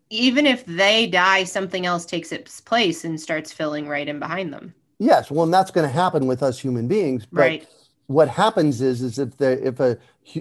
Even 0.09 0.45
if 0.45 0.65
they 0.65 1.07
die, 1.07 1.43
something 1.43 1.85
else 1.85 2.05
takes 2.05 2.31
its 2.31 2.61
place 2.61 3.03
and 3.03 3.19
starts 3.19 3.51
filling 3.51 3.87
right 3.87 4.07
in 4.07 4.19
behind 4.19 4.53
them. 4.53 4.73
Yes, 4.99 5.31
well, 5.31 5.43
and 5.43 5.53
that's 5.53 5.71
going 5.71 5.87
to 5.87 5.93
happen 5.93 6.27
with 6.27 6.43
us 6.43 6.59
human 6.59 6.87
beings. 6.87 7.25
But 7.25 7.39
right. 7.41 7.67
what 8.07 8.29
happens 8.29 8.81
is, 8.81 9.01
is 9.01 9.17
if 9.17 9.37
the 9.37 9.65
if 9.65 9.79
a, 9.79 9.97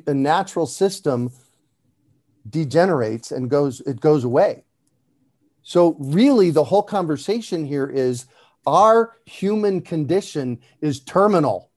a 0.06 0.14
natural 0.14 0.66
system 0.66 1.30
degenerates 2.48 3.30
and 3.30 3.48
goes, 3.48 3.80
it 3.82 4.00
goes 4.00 4.24
away. 4.24 4.64
So, 5.62 5.96
really, 5.98 6.50
the 6.50 6.64
whole 6.64 6.82
conversation 6.82 7.64
here 7.64 7.86
is 7.86 8.26
our 8.66 9.16
human 9.26 9.80
condition 9.80 10.60
is 10.80 11.00
terminal. 11.00 11.70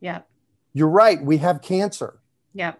Yeah. 0.00 0.20
You're 0.72 0.88
right. 0.88 1.22
We 1.22 1.38
have 1.38 1.62
cancer. 1.62 2.20
Yeah. 2.54 2.74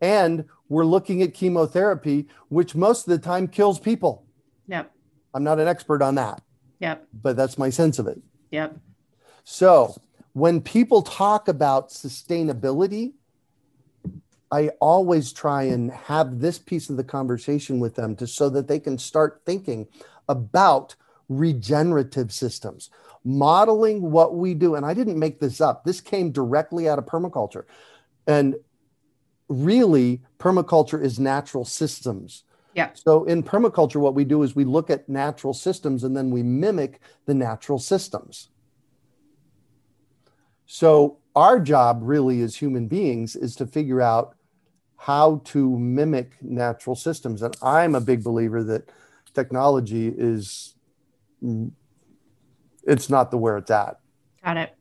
And 0.00 0.46
we're 0.68 0.84
looking 0.84 1.22
at 1.22 1.34
chemotherapy, 1.34 2.28
which 2.48 2.74
most 2.74 3.06
of 3.06 3.10
the 3.10 3.18
time 3.18 3.46
kills 3.46 3.78
people. 3.78 4.26
Yeah. 4.66 4.84
I'm 5.34 5.44
not 5.44 5.60
an 5.60 5.68
expert 5.68 6.02
on 6.02 6.16
that. 6.16 6.42
Yep. 6.80 7.06
But 7.22 7.36
that's 7.36 7.58
my 7.58 7.70
sense 7.70 7.98
of 7.98 8.06
it. 8.06 8.20
Yep. 8.50 8.76
So 9.44 9.94
when 10.32 10.60
people 10.60 11.02
talk 11.02 11.48
about 11.48 11.90
sustainability, 11.90 13.12
I 14.50 14.68
always 14.80 15.32
try 15.32 15.62
and 15.64 15.90
have 15.90 16.40
this 16.40 16.58
piece 16.58 16.90
of 16.90 16.96
the 16.96 17.04
conversation 17.04 17.80
with 17.80 17.94
them 17.94 18.16
to 18.16 18.26
so 18.26 18.50
that 18.50 18.68
they 18.68 18.78
can 18.78 18.98
start 18.98 19.42
thinking 19.46 19.88
about 20.28 20.94
regenerative 21.38 22.32
systems, 22.32 22.90
modeling 23.24 24.10
what 24.10 24.36
we 24.36 24.54
do. 24.54 24.74
And 24.74 24.84
I 24.84 24.94
didn't 24.94 25.18
make 25.18 25.40
this 25.40 25.60
up. 25.60 25.84
This 25.84 26.00
came 26.00 26.30
directly 26.30 26.88
out 26.88 26.98
of 26.98 27.06
permaculture. 27.06 27.64
And 28.26 28.56
really, 29.48 30.22
permaculture 30.38 31.02
is 31.02 31.18
natural 31.18 31.64
systems. 31.64 32.44
Yeah. 32.74 32.90
So 32.94 33.24
in 33.24 33.42
permaculture, 33.42 33.96
what 33.96 34.14
we 34.14 34.24
do 34.24 34.42
is 34.42 34.56
we 34.56 34.64
look 34.64 34.90
at 34.90 35.08
natural 35.08 35.52
systems 35.52 36.04
and 36.04 36.16
then 36.16 36.30
we 36.30 36.42
mimic 36.42 37.00
the 37.26 37.34
natural 37.34 37.78
systems. 37.78 38.48
So 40.66 41.18
our 41.36 41.60
job 41.60 42.00
really 42.02 42.40
as 42.40 42.56
human 42.56 42.88
beings 42.88 43.36
is 43.36 43.54
to 43.56 43.66
figure 43.66 44.00
out 44.00 44.36
how 44.96 45.42
to 45.44 45.78
mimic 45.78 46.32
natural 46.40 46.96
systems. 46.96 47.42
And 47.42 47.54
I'm 47.62 47.94
a 47.94 48.00
big 48.00 48.22
believer 48.22 48.62
that 48.64 48.88
technology 49.34 50.08
is 50.08 50.74
it's 52.84 53.10
not 53.10 53.30
the 53.30 53.38
where 53.38 53.56
it's 53.58 53.70
at. 53.70 53.98
Got 54.44 54.56
it. 54.56 54.74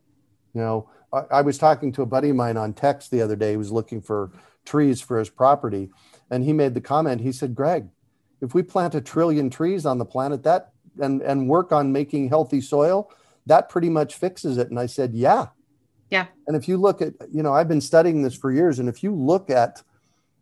You 0.54 0.62
know, 0.62 0.89
I, 1.13 1.24
I 1.32 1.41
was 1.41 1.58
talking 1.58 1.91
to 1.93 2.02
a 2.02 2.06
buddy 2.06 2.30
of 2.30 2.36
mine 2.36 2.58
on 2.58 2.74
text 2.74 3.12
the 3.12 3.21
other 3.21 3.36
day. 3.36 3.52
He 3.52 3.58
was 3.58 3.71
looking 3.71 4.02
for 4.02 4.32
trees 4.65 5.02
for 5.02 5.19
his 5.19 5.30
property, 5.30 5.89
and 6.30 6.43
he 6.43 6.54
made 6.54 6.74
the 6.74 6.82
comment. 6.82 7.21
He 7.21 7.32
said, 7.32 7.56
"Greg, 7.56 7.88
if 8.41 8.54
we 8.54 8.63
plant 8.63 8.95
a 8.95 9.02
trillion 9.02 9.50
trees 9.50 9.86
on 9.86 9.97
the 9.97 10.06
planet, 10.06 10.43
that 10.43 10.71
and 11.00 11.21
and 11.21 11.47
work 11.47 11.71
on 11.71 11.91
making 11.91 12.30
healthy 12.30 12.62
soil, 12.62 13.12
that 13.45 13.69
pretty 13.69 13.89
much 13.89 14.15
fixes 14.15 14.58
it." 14.58 14.69
And 14.69 14.80
I 14.80 14.86
said, 14.86 15.13
"Yeah, 15.13 15.47
yeah." 16.10 16.28
And 16.47 16.56
if 16.56 16.67
you 16.67 16.78
look 16.78 17.02
at, 17.02 17.13
you 17.32 17.43
know, 17.43 17.54
I've 17.54 17.67
been 17.67 17.82
studying 17.82 18.21
this 18.21 18.36
for 18.36 18.52
years, 18.52 18.80
and 18.80 18.89
if 18.89 19.04
you 19.04 19.15
look 19.15 19.50
at 19.50 19.84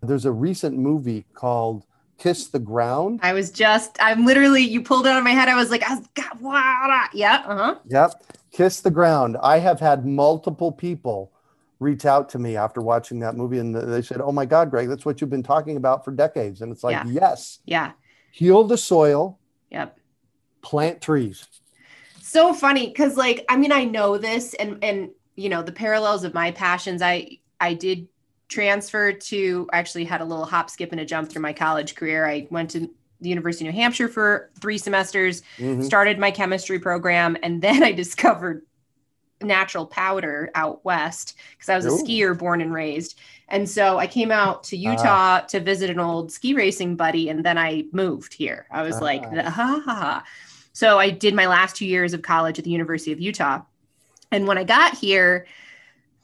there's 0.01 0.25
a 0.25 0.31
recent 0.31 0.77
movie 0.77 1.25
called 1.33 1.85
Kiss 2.19 2.47
the 2.47 2.59
Ground. 2.59 3.19
I 3.23 3.33
was 3.33 3.49
just, 3.49 3.97
I'm 3.99 4.25
literally, 4.25 4.61
you 4.61 4.81
pulled 4.83 5.05
it 5.07 5.09
out 5.09 5.17
of 5.17 5.23
my 5.23 5.31
head. 5.31 5.47
I 5.49 5.55
was 5.55 5.71
like, 5.71 5.83
I 5.89 5.95
was, 5.95 6.07
God, 6.13 6.39
wow, 6.41 7.05
yeah, 7.13 7.43
uh 7.47 7.55
huh. 7.57 7.75
Yep. 7.87 8.23
Kiss 8.51 8.81
the 8.81 8.91
Ground. 8.91 9.37
I 9.41 9.57
have 9.59 9.79
had 9.79 10.05
multiple 10.05 10.71
people 10.71 11.31
reach 11.79 12.05
out 12.05 12.27
to 12.29 12.39
me 12.39 12.57
after 12.57 12.81
watching 12.81 13.19
that 13.21 13.35
movie 13.37 13.57
and 13.59 13.73
they 13.73 14.01
said, 14.01 14.19
Oh 14.21 14.33
my 14.33 14.45
God, 14.45 14.69
Greg, 14.69 14.89
that's 14.89 15.05
what 15.05 15.21
you've 15.21 15.29
been 15.29 15.43
talking 15.43 15.77
about 15.77 16.03
for 16.03 16.11
decades. 16.11 16.61
And 16.61 16.71
it's 16.73 16.83
like, 16.83 17.05
Yeah. 17.05 17.05
yes, 17.07 17.59
Yeah. 17.65 17.91
heal 18.31 18.65
the 18.65 18.77
soil, 18.77 19.39
Yep. 19.71 19.97
plant 20.61 21.01
trees. 21.01 21.47
so 22.21 22.53
funny 22.53 22.87
because 22.87 23.15
like 23.17 23.43
i 23.49 23.55
mean 23.55 23.71
i 23.71 23.83
know 23.85 24.17
this 24.17 24.53
and 24.55 24.83
and 24.83 25.09
you 25.35 25.47
know 25.49 25.63
the 25.63 25.71
parallels 25.71 26.23
of 26.25 26.33
my 26.33 26.51
passions 26.51 27.01
i 27.01 27.39
i 27.61 27.73
did 27.73 28.07
transfer 28.49 29.13
to 29.13 29.69
I 29.71 29.77
actually 29.79 30.03
had 30.05 30.21
a 30.21 30.25
little 30.25 30.45
hop 30.45 30.69
skip 30.69 30.91
and 30.91 30.99
a 30.99 31.05
jump 31.05 31.29
through 31.29 31.41
my 31.43 31.53
college 31.53 31.95
career 31.95 32.25
i 32.27 32.47
went 32.49 32.71
to 32.71 32.89
the 33.21 33.29
university 33.29 33.67
of 33.67 33.73
new 33.73 33.79
hampshire 33.81 34.07
for 34.07 34.49
three 34.59 34.77
semesters 34.77 35.41
Mhm. 35.57 35.83
started 35.83 36.17
my 36.19 36.31
chemistry 36.31 36.79
program 36.79 37.37
and 37.43 37.61
then 37.65 37.83
i 37.83 37.91
discovered 37.91 38.63
natural 39.41 39.85
powder 39.85 40.49
out 40.55 40.83
west 40.83 41.35
because 41.51 41.69
i 41.69 41.75
was 41.75 41.85
a 41.85 41.89
skier 42.03 42.37
born 42.37 42.59
and 42.59 42.73
raised 42.73 43.17
and 43.47 43.69
so 43.69 43.97
i 43.97 44.05
came 44.07 44.31
out 44.31 44.63
to 44.65 44.75
Ah. 44.77 44.91
utah 44.91 45.39
to 45.47 45.59
visit 45.61 45.89
an 45.89 45.99
old 45.99 46.29
ski 46.31 46.53
racing 46.53 46.95
buddy 46.97 47.29
and 47.29 47.45
then 47.45 47.57
i 47.57 47.85
moved 47.93 48.33
here 48.33 48.65
i 48.71 48.81
was 48.81 48.99
like 48.99 49.23
Ah. 49.25 49.49
ha 49.49 49.49
ha 49.49 49.81
ha 49.85 50.23
so 50.71 50.97
I 50.97 51.09
did 51.09 51.33
my 51.33 51.47
last 51.47 51.75
two 51.75 51.85
years 51.85 52.13
of 52.13 52.21
college 52.21 52.57
at 52.57 52.63
the 52.63 52.71
University 52.71 53.11
of 53.11 53.19
Utah. 53.19 53.63
And 54.31 54.47
when 54.47 54.57
I 54.57 54.63
got 54.63 54.95
here, 54.95 55.45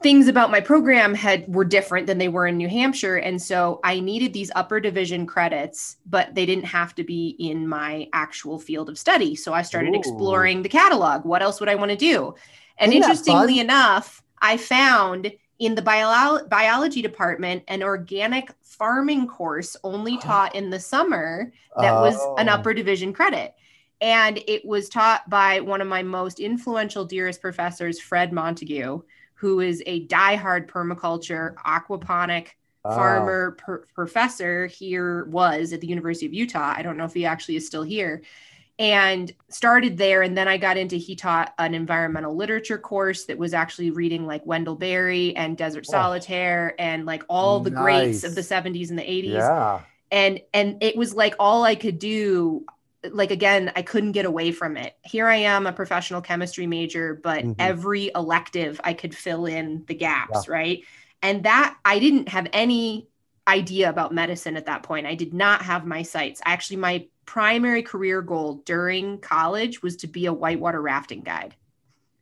things 0.04 0.28
about 0.28 0.52
my 0.52 0.60
program 0.60 1.14
had 1.16 1.48
were 1.54 1.66
different 1.66 2.06
than 2.06 2.18
they 2.18 2.28
were 2.28 2.46
in 2.48 2.58
New 2.58 2.68
Hampshire. 2.70 3.16
And 3.18 3.42
so 3.42 3.80
I 3.84 4.00
needed 4.00 4.34
these 4.34 4.52
upper 4.56 4.80
division 4.80 5.26
credits, 5.26 5.98
but 6.06 6.36
they 6.36 6.46
didn't 6.46 6.66
have 6.66 6.94
to 6.96 7.04
be 7.04 7.30
in 7.40 7.68
my 7.68 8.08
actual 8.14 8.60
field 8.60 8.90
of 8.90 9.00
study. 9.00 9.36
So 9.36 9.54
I 9.54 9.62
started 9.62 9.94
Ooh. 9.96 10.00
exploring 10.00 10.62
the 10.62 10.70
catalog. 10.70 11.26
What 11.26 11.42
else 11.42 11.60
would 11.60 11.70
I 11.70 11.76
want 11.76 11.92
to 11.92 11.98
do? 11.98 12.36
And 12.78 12.92
Isn't 12.92 13.04
interestingly 13.04 13.60
enough, 13.60 14.22
I 14.42 14.58
found 14.58 15.32
in 15.60 15.76
the 15.76 15.82
bio- 15.82 16.46
biology 16.50 17.02
department 17.02 17.64
an 17.70 17.82
organic 17.82 18.52
farming 18.62 19.28
course 19.28 19.78
only 19.84 20.18
taught 20.20 20.54
in 20.56 20.70
the 20.70 20.80
summer 20.80 21.52
that 21.80 21.94
was 21.94 22.16
an 22.38 22.50
Oh. 22.50 22.54
upper 22.54 22.74
division 22.74 23.14
credit. 23.14 23.56
And 24.02 24.40
it 24.46 24.66
was 24.66 24.90
taught 24.90 25.28
by 25.30 25.62
one 25.62 25.80
of 25.80 25.88
my 25.88 26.04
most 26.04 26.42
influential, 26.42 27.06
dearest 27.06 27.42
professors, 27.42 28.00
Fred 28.00 28.34
Montague, 28.34 29.02
who 29.46 29.60
is 29.60 29.84
a 29.86 30.08
diehard 30.08 30.66
permaculture, 30.68 31.54
aquaponic 31.58 32.48
Ah. 32.84 32.96
farmer 32.96 33.52
per- 33.52 33.86
professor 33.94 34.66
here, 34.66 35.26
was 35.26 35.72
at 35.72 35.82
the 35.82 35.88
University 35.88 36.26
of 36.26 36.34
Utah. 36.34 36.74
I 36.76 36.82
don't 36.82 36.98
know 36.98 37.06
if 37.06 37.14
he 37.14 37.26
actually 37.28 37.58
is 37.58 37.68
still 37.68 37.84
here. 37.84 38.24
And 38.80 39.32
started 39.50 39.98
there. 39.98 40.24
And 40.24 40.36
then 40.36 40.48
I 40.48 40.58
got 40.58 40.78
into, 40.78 40.96
he 40.96 41.16
taught 41.16 41.54
an 41.60 41.76
environmental 41.76 42.36
literature 42.36 42.80
course 42.80 43.26
that 43.26 43.38
was 43.38 43.54
actually 43.54 43.92
reading 43.92 44.26
like 44.26 44.44
Wendell 44.48 44.76
Berry 44.76 45.36
and 45.36 45.56
Desert 45.56 45.86
Oh. 45.90 45.92
Solitaire 45.92 46.74
and 46.80 47.06
like 47.06 47.24
all 47.30 47.60
the 47.60 47.70
greats 47.72 48.24
of 48.24 48.34
the 48.34 48.42
70s 48.42 48.90
and 48.90 48.98
the 48.98 49.04
80s 49.04 49.34
Yeah. 49.34 49.82
and 50.12 50.42
and 50.54 50.78
it 50.82 50.96
was 50.98 51.14
like 51.16 51.36
all 51.40 51.64
i 51.64 51.74
could 51.76 51.98
do 52.00 52.66
like 53.14 53.32
again 53.32 53.72
i 53.76 53.82
couldn't 53.82 54.14
get 54.14 54.26
away 54.26 54.52
from 54.52 54.78
it. 54.78 54.96
Here 55.04 55.28
i 55.28 55.36
am 55.38 55.68
a 55.68 55.74
professional 55.74 56.22
chemistry 56.22 56.68
major 56.68 57.16
but 57.16 57.44
Mhm. 57.44 57.56
every 57.60 58.12
elective 58.16 58.80
i 58.84 58.94
could 58.94 59.16
fill 59.16 59.46
in 59.46 59.84
the 59.88 59.96
gaps 59.96 60.48
right? 60.48 60.84
And 61.22 61.44
that 61.44 61.78
i 61.86 62.00
didn't 62.00 62.30
have 62.30 62.48
any 62.54 63.08
idea 63.48 63.90
about 63.90 64.12
medicine 64.14 64.58
at 64.58 64.66
that 64.66 64.84
point. 64.84 65.06
I 65.06 65.16
did 65.16 65.34
not 65.34 65.62
have 65.64 65.86
my 65.86 66.02
sights. 66.02 66.42
Actually 66.46 66.78
my 66.78 67.08
primary 67.26 67.84
career 67.84 68.22
goal 68.22 68.62
during 68.66 69.20
college 69.20 69.82
was 69.84 69.98
to 69.98 70.08
be 70.08 70.26
a 70.26 70.34
whitewater 70.34 70.82
rafting 70.82 71.22
guide 71.22 71.56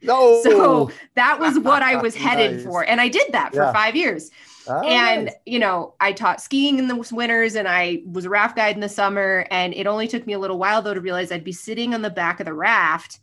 No. 0.03 0.41
so 0.43 0.91
that 1.15 1.39
was 1.39 1.57
what 1.59 1.81
i 1.81 1.95
was 1.95 2.15
headed 2.15 2.57
Nice. 2.57 2.65
for 2.65 2.83
and 2.83 2.99
i 3.01 3.07
did 3.07 3.31
that 3.31 3.51
for 3.53 3.61
Yeah. 3.63 3.73
five 3.73 3.95
years 3.95 4.29
Ah, 4.67 4.79
and 4.81 5.25
nice. 5.25 5.35
you 5.45 5.59
know 5.59 5.93
i 5.99 6.11
taught 6.13 6.39
skiing 6.41 6.79
in 6.79 6.87
the 6.87 6.95
winters 7.11 7.55
and 7.55 7.67
i 7.67 8.01
was 8.05 8.25
a 8.25 8.29
raft 8.29 8.55
guide 8.55 8.75
in 8.75 8.81
the 8.81 8.89
summer 8.89 9.45
and 9.51 9.73
it 9.73 9.87
only 9.87 10.07
took 10.07 10.25
me 10.25 10.33
a 10.33 10.39
little 10.39 10.57
while 10.57 10.81
though 10.81 10.93
to 10.93 11.01
realize 11.01 11.31
i'd 11.31 11.43
be 11.43 11.51
sitting 11.51 11.93
on 11.93 12.01
the 12.01 12.09
back 12.09 12.39
of 12.39 12.45
the 12.45 12.53
raft 12.53 13.19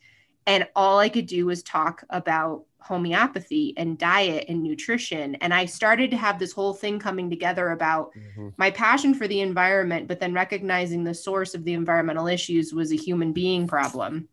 and 0.47 0.67
all 0.77 0.99
i 0.99 1.09
could 1.09 1.27
do 1.27 1.47
was 1.47 1.63
talk 1.63 2.05
about 2.11 2.65
homeopathy 2.83 3.73
and 3.77 3.97
diet 3.99 4.45
and 4.49 4.63
nutrition 4.63 5.35
and 5.37 5.55
i 5.55 5.65
started 5.65 6.11
to 6.11 6.17
have 6.17 6.39
this 6.39 6.53
whole 6.53 6.75
thing 6.75 6.99
coming 6.99 7.31
together 7.31 7.71
about 7.71 8.11
Mhm. 8.37 8.53
my 8.59 8.71
passion 8.71 9.15
for 9.15 9.27
the 9.29 9.41
environment 9.41 10.09
but 10.09 10.21
then 10.21 10.33
recognizing 10.35 11.05
the 11.05 11.15
source 11.15 11.55
of 11.55 11.65
the 11.65 11.73
environmental 11.73 12.27
issues 12.27 12.75
was 12.75 12.93
a 12.93 12.97
human 12.97 13.33
being 13.33 13.67
problem 13.67 14.29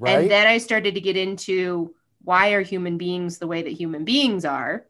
Right. 0.00 0.22
and 0.22 0.30
then 0.30 0.46
I 0.46 0.58
started 0.58 0.94
to 0.94 1.00
get 1.00 1.16
into 1.16 1.94
why 2.24 2.52
are 2.52 2.62
human 2.62 2.96
beings 2.98 3.38
the 3.38 3.46
way 3.46 3.62
that 3.62 3.72
human 3.72 4.04
beings 4.04 4.44
are? 4.44 4.86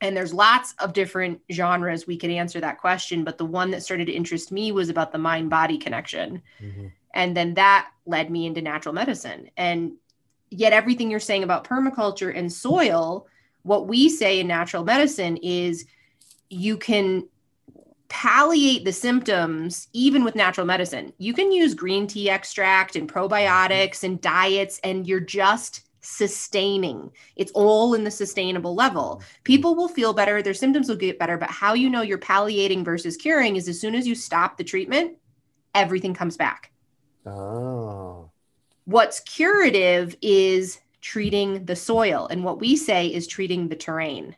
And 0.00 0.16
there's 0.16 0.34
lots 0.34 0.74
of 0.80 0.92
different 0.92 1.40
genres 1.50 2.06
we 2.06 2.16
could 2.16 2.30
answer 2.30 2.60
that 2.60 2.78
question, 2.78 3.24
but 3.24 3.38
the 3.38 3.44
one 3.44 3.70
that 3.70 3.82
started 3.82 4.06
to 4.06 4.12
interest 4.12 4.52
me 4.52 4.72
was 4.72 4.88
about 4.88 5.12
the 5.12 5.18
mind 5.18 5.50
body 5.50 5.78
connection. 5.78 6.42
Mhm. 6.60 6.92
And 7.14 7.36
then 7.36 7.54
that 7.54 7.90
led 8.04 8.30
me 8.30 8.44
into 8.46 8.60
natural 8.60 8.92
medicine. 8.92 9.50
And 9.56 9.92
yet, 10.50 10.72
everything 10.72 11.10
you're 11.10 11.20
saying 11.20 11.44
about 11.44 11.66
permaculture 11.66 12.36
and 12.36 12.52
soil, 12.52 13.26
what 13.62 13.86
we 13.86 14.08
say 14.08 14.40
in 14.40 14.48
natural 14.48 14.84
medicine 14.84 15.36
is 15.38 15.86
you 16.50 16.76
can 16.76 17.26
palliate 18.08 18.84
the 18.84 18.92
symptoms 18.92 19.88
even 19.92 20.24
with 20.24 20.34
natural 20.34 20.66
medicine. 20.66 21.12
You 21.18 21.34
can 21.34 21.52
use 21.52 21.74
green 21.74 22.06
tea 22.06 22.30
extract 22.30 22.96
and 22.96 23.10
probiotics 23.12 24.04
and 24.04 24.20
diets, 24.20 24.80
and 24.84 25.06
you're 25.06 25.20
just 25.20 25.82
sustaining. 26.00 27.10
It's 27.36 27.52
all 27.52 27.94
in 27.94 28.04
the 28.04 28.10
sustainable 28.10 28.74
level. 28.74 29.22
People 29.42 29.74
will 29.74 29.88
feel 29.88 30.12
better, 30.12 30.42
their 30.42 30.54
symptoms 30.54 30.88
will 30.88 30.96
get 30.96 31.18
better, 31.18 31.38
but 31.38 31.50
how 31.50 31.72
you 31.72 31.88
know 31.88 32.02
you're 32.02 32.18
palliating 32.18 32.84
versus 32.84 33.16
curing 33.16 33.56
is 33.56 33.68
as 33.68 33.80
soon 33.80 33.94
as 33.94 34.06
you 34.06 34.14
stop 34.14 34.56
the 34.56 34.64
treatment, 34.64 35.16
everything 35.74 36.14
comes 36.14 36.36
back. 36.36 36.70
Oh. 37.24 38.30
What's 38.84 39.20
curative 39.20 40.14
is 40.20 40.78
treating 41.04 41.66
the 41.66 41.76
soil. 41.76 42.26
And 42.30 42.42
what 42.42 42.60
we 42.60 42.76
say 42.76 43.08
is 43.08 43.26
treating 43.26 43.68
the 43.68 43.76
terrain. 43.76 44.34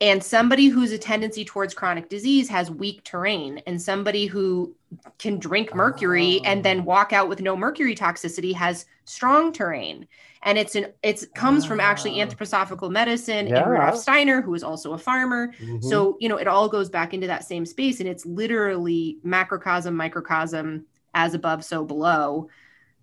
And 0.00 0.22
somebody 0.22 0.66
who's 0.68 0.90
a 0.92 0.98
tendency 0.98 1.44
towards 1.44 1.72
chronic 1.72 2.08
disease 2.08 2.48
has 2.48 2.70
weak 2.70 3.04
terrain. 3.04 3.62
And 3.66 3.80
somebody 3.80 4.26
who 4.26 4.74
can 5.18 5.38
drink 5.38 5.74
mercury 5.74 6.40
Oh. 6.40 6.44
and 6.46 6.64
then 6.64 6.84
walk 6.84 7.12
out 7.12 7.28
with 7.28 7.40
no 7.40 7.56
mercury 7.56 7.94
toxicity 7.94 8.52
has 8.54 8.86
strong 9.04 9.52
terrain. 9.52 10.06
And 10.42 10.58
it's 10.58 10.74
an 10.74 10.86
it's 11.02 11.24
comes 11.34 11.64
from 11.64 11.80
actually 11.80 12.20
Ah. 12.20 12.26
anthroposophical 12.26 12.90
medicine 12.90 13.46
Yeah. 13.46 13.62
and 13.62 13.70
Rudolf 13.70 13.96
Steiner, 13.96 14.42
who 14.42 14.54
is 14.54 14.62
also 14.64 14.92
a 14.92 14.98
farmer. 14.98 15.52
Mhm. 15.62 15.82
So, 15.82 16.16
you 16.20 16.28
know, 16.28 16.36
it 16.36 16.48
all 16.48 16.68
goes 16.68 16.90
back 16.90 17.14
into 17.14 17.28
that 17.28 17.44
same 17.44 17.64
space 17.64 18.00
and 18.00 18.08
it's 18.08 18.26
literally 18.26 19.18
macrocosm, 19.24 19.94
microcosm, 19.96 20.84
as 21.14 21.34
above, 21.34 21.64
so 21.64 21.84
below. 21.84 22.48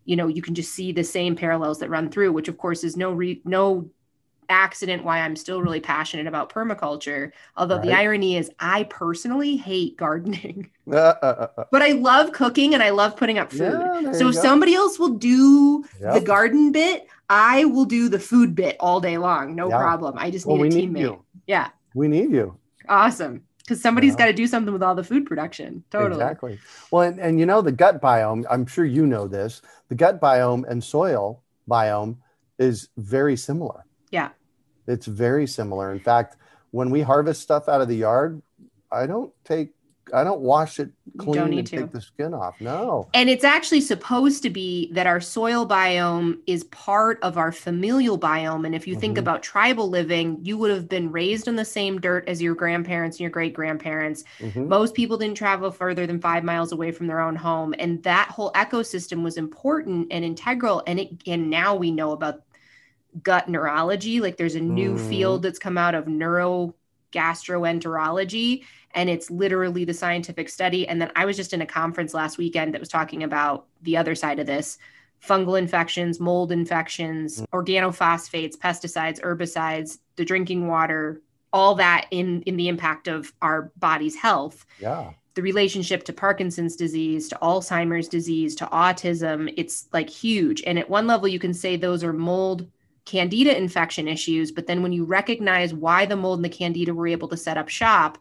you 0.03 0.15
know 0.15 0.25
you 0.27 0.41
can 0.41 0.55
just 0.55 0.71
see 0.73 0.91
the 0.91 1.03
same 1.03 1.35
parallels 1.35 1.77
that 1.77 1.87
run 1.91 2.09
through 2.09 2.31
which 2.33 2.47
of 2.47 2.57
course 2.57 2.83
is 2.83 2.97
no 2.97 3.11
re- 3.11 3.39
no 3.45 3.87
accident 4.51 5.03
why 5.03 5.19
i'm 5.19 5.35
still 5.35 5.61
really 5.61 5.79
passionate 5.79 6.27
about 6.27 6.53
permaculture 6.53 7.31
although 7.57 7.77
right. 7.77 7.85
the 7.85 7.93
irony 7.93 8.37
is 8.37 8.51
i 8.59 8.83
personally 8.83 9.57
hate 9.57 9.97
gardening 9.97 10.69
uh, 10.91 10.95
uh, 10.95 11.47
uh, 11.57 11.63
but 11.71 11.81
i 11.81 11.93
love 11.93 12.31
cooking 12.31 12.73
and 12.73 12.83
i 12.83 12.89
love 12.89 13.15
putting 13.15 13.39
up 13.39 13.51
food 13.51 13.59
yeah, 13.61 14.11
so 14.11 14.29
if 14.29 14.35
go. 14.35 14.41
somebody 14.41 14.75
else 14.75 14.99
will 14.99 15.15
do 15.15 15.83
yep. 15.99 16.13
the 16.13 16.21
garden 16.21 16.71
bit 16.71 17.07
i 17.29 17.65
will 17.65 17.85
do 17.85 18.09
the 18.09 18.19
food 18.19 18.53
bit 18.53 18.75
all 18.79 18.99
day 18.99 19.17
long 19.17 19.55
no 19.55 19.69
yeah. 19.69 19.77
problem 19.77 20.15
i 20.17 20.29
just 20.29 20.45
need 20.45 20.59
well, 20.59 20.67
a 20.67 20.71
teammate 20.71 21.11
need 21.11 21.19
yeah 21.47 21.69
we 21.95 22.07
need 22.07 22.31
you 22.31 22.55
awesome 22.89 23.43
because 23.71 23.81
somebody's 23.81 24.13
yeah. 24.13 24.17
got 24.17 24.25
to 24.25 24.33
do 24.33 24.47
something 24.47 24.73
with 24.73 24.83
all 24.83 24.95
the 24.95 25.03
food 25.03 25.25
production. 25.25 25.81
Totally. 25.91 26.21
Exactly. 26.21 26.59
Well, 26.91 27.03
and, 27.03 27.19
and 27.19 27.39
you 27.39 27.45
know, 27.45 27.61
the 27.61 27.71
gut 27.71 28.01
biome, 28.01 28.43
I'm 28.49 28.65
sure 28.65 28.83
you 28.83 29.05
know 29.05 29.29
this, 29.29 29.61
the 29.87 29.95
gut 29.95 30.19
biome 30.19 30.67
and 30.67 30.83
soil 30.83 31.41
biome 31.69 32.17
is 32.59 32.89
very 32.97 33.37
similar. 33.37 33.85
Yeah. 34.09 34.29
It's 34.87 35.05
very 35.05 35.47
similar. 35.47 35.91
In 35.91 35.99
fact, 35.99 36.37
when 36.71 36.89
we 36.89 37.01
harvest 37.01 37.41
stuff 37.41 37.69
out 37.69 37.81
of 37.81 37.87
the 37.87 37.95
yard, 37.95 38.41
I 38.91 39.07
don't 39.07 39.33
take 39.43 39.73
I 40.13 40.23
don't 40.23 40.41
wash 40.41 40.79
it 40.79 40.91
clean 41.17 41.57
and 41.57 41.67
to. 41.67 41.77
take 41.77 41.91
the 41.91 42.01
skin 42.01 42.33
off. 42.33 42.59
No. 42.59 43.07
And 43.13 43.29
it's 43.29 43.43
actually 43.43 43.81
supposed 43.81 44.43
to 44.43 44.49
be 44.49 44.91
that 44.93 45.07
our 45.07 45.21
soil 45.21 45.67
biome 45.67 46.39
is 46.47 46.63
part 46.65 47.19
of 47.21 47.37
our 47.37 47.51
familial 47.51 48.19
biome. 48.19 48.65
And 48.65 48.75
if 48.75 48.87
you 48.87 48.93
mm-hmm. 48.93 49.01
think 49.01 49.17
about 49.17 49.43
tribal 49.43 49.89
living, 49.89 50.39
you 50.41 50.57
would 50.57 50.71
have 50.71 50.89
been 50.89 51.11
raised 51.11 51.47
in 51.47 51.55
the 51.55 51.65
same 51.65 51.99
dirt 51.99 52.27
as 52.27 52.41
your 52.41 52.55
grandparents 52.55 53.17
and 53.17 53.21
your 53.21 53.29
great 53.29 53.53
grandparents. 53.53 54.23
Mm-hmm. 54.39 54.67
Most 54.67 54.95
people 54.95 55.17
didn't 55.17 55.37
travel 55.37 55.71
further 55.71 56.05
than 56.05 56.19
five 56.19 56.43
miles 56.43 56.71
away 56.71 56.91
from 56.91 57.07
their 57.07 57.21
own 57.21 57.35
home. 57.35 57.73
And 57.79 58.01
that 58.03 58.29
whole 58.29 58.51
ecosystem 58.53 59.23
was 59.23 59.37
important 59.37 60.07
and 60.11 60.25
integral. 60.25 60.83
And 60.87 60.99
it 60.99 61.09
and 61.27 61.49
now 61.49 61.75
we 61.75 61.91
know 61.91 62.11
about 62.11 62.41
gut 63.23 63.49
neurology. 63.49 64.19
Like 64.21 64.37
there's 64.37 64.55
a 64.55 64.61
new 64.61 64.95
mm. 64.95 65.09
field 65.09 65.43
that's 65.43 65.59
come 65.59 65.77
out 65.77 65.95
of 65.95 66.07
neuro 66.07 66.75
gastroenterology 67.11 68.63
and 68.93 69.09
it's 69.09 69.31
literally 69.31 69.85
the 69.85 69.93
scientific 69.93 70.49
study 70.49 70.87
and 70.87 71.01
then 71.01 71.11
i 71.15 71.25
was 71.25 71.35
just 71.35 71.53
in 71.53 71.61
a 71.61 71.65
conference 71.65 72.13
last 72.13 72.37
weekend 72.37 72.73
that 72.73 72.79
was 72.79 72.89
talking 72.89 73.23
about 73.23 73.65
the 73.81 73.97
other 73.97 74.15
side 74.15 74.39
of 74.39 74.47
this 74.47 74.77
fungal 75.25 75.59
infections 75.59 76.19
mold 76.19 76.51
infections 76.51 77.41
mm. 77.41 77.45
organophosphates 77.53 78.57
pesticides 78.57 79.21
herbicides 79.21 79.99
the 80.15 80.25
drinking 80.25 80.67
water 80.67 81.21
all 81.53 81.75
that 81.75 82.07
in 82.11 82.41
in 82.43 82.55
the 82.55 82.67
impact 82.69 83.07
of 83.07 83.33
our 83.41 83.71
body's 83.77 84.15
health 84.15 84.65
yeah 84.79 85.11
the 85.33 85.41
relationship 85.41 86.03
to 86.03 86.13
parkinson's 86.13 86.75
disease 86.75 87.27
to 87.27 87.37
alzheimer's 87.41 88.07
disease 88.07 88.55
to 88.55 88.65
autism 88.67 89.53
it's 89.57 89.87
like 89.91 90.09
huge 90.09 90.63
and 90.65 90.79
at 90.79 90.89
one 90.89 91.07
level 91.07 91.27
you 91.27 91.39
can 91.39 91.53
say 91.53 91.75
those 91.75 92.03
are 92.03 92.13
mold 92.13 92.67
candida 93.05 93.57
infection 93.57 94.07
issues 94.07 94.51
but 94.51 94.67
then 94.67 94.83
when 94.83 94.93
you 94.93 95.03
recognize 95.03 95.73
why 95.73 96.05
the 96.05 96.15
mold 96.15 96.37
and 96.37 96.45
the 96.45 96.49
candida 96.49 96.93
were 96.93 97.07
able 97.07 97.27
to 97.27 97.37
set 97.37 97.57
up 97.57 97.67
shop 97.67 98.17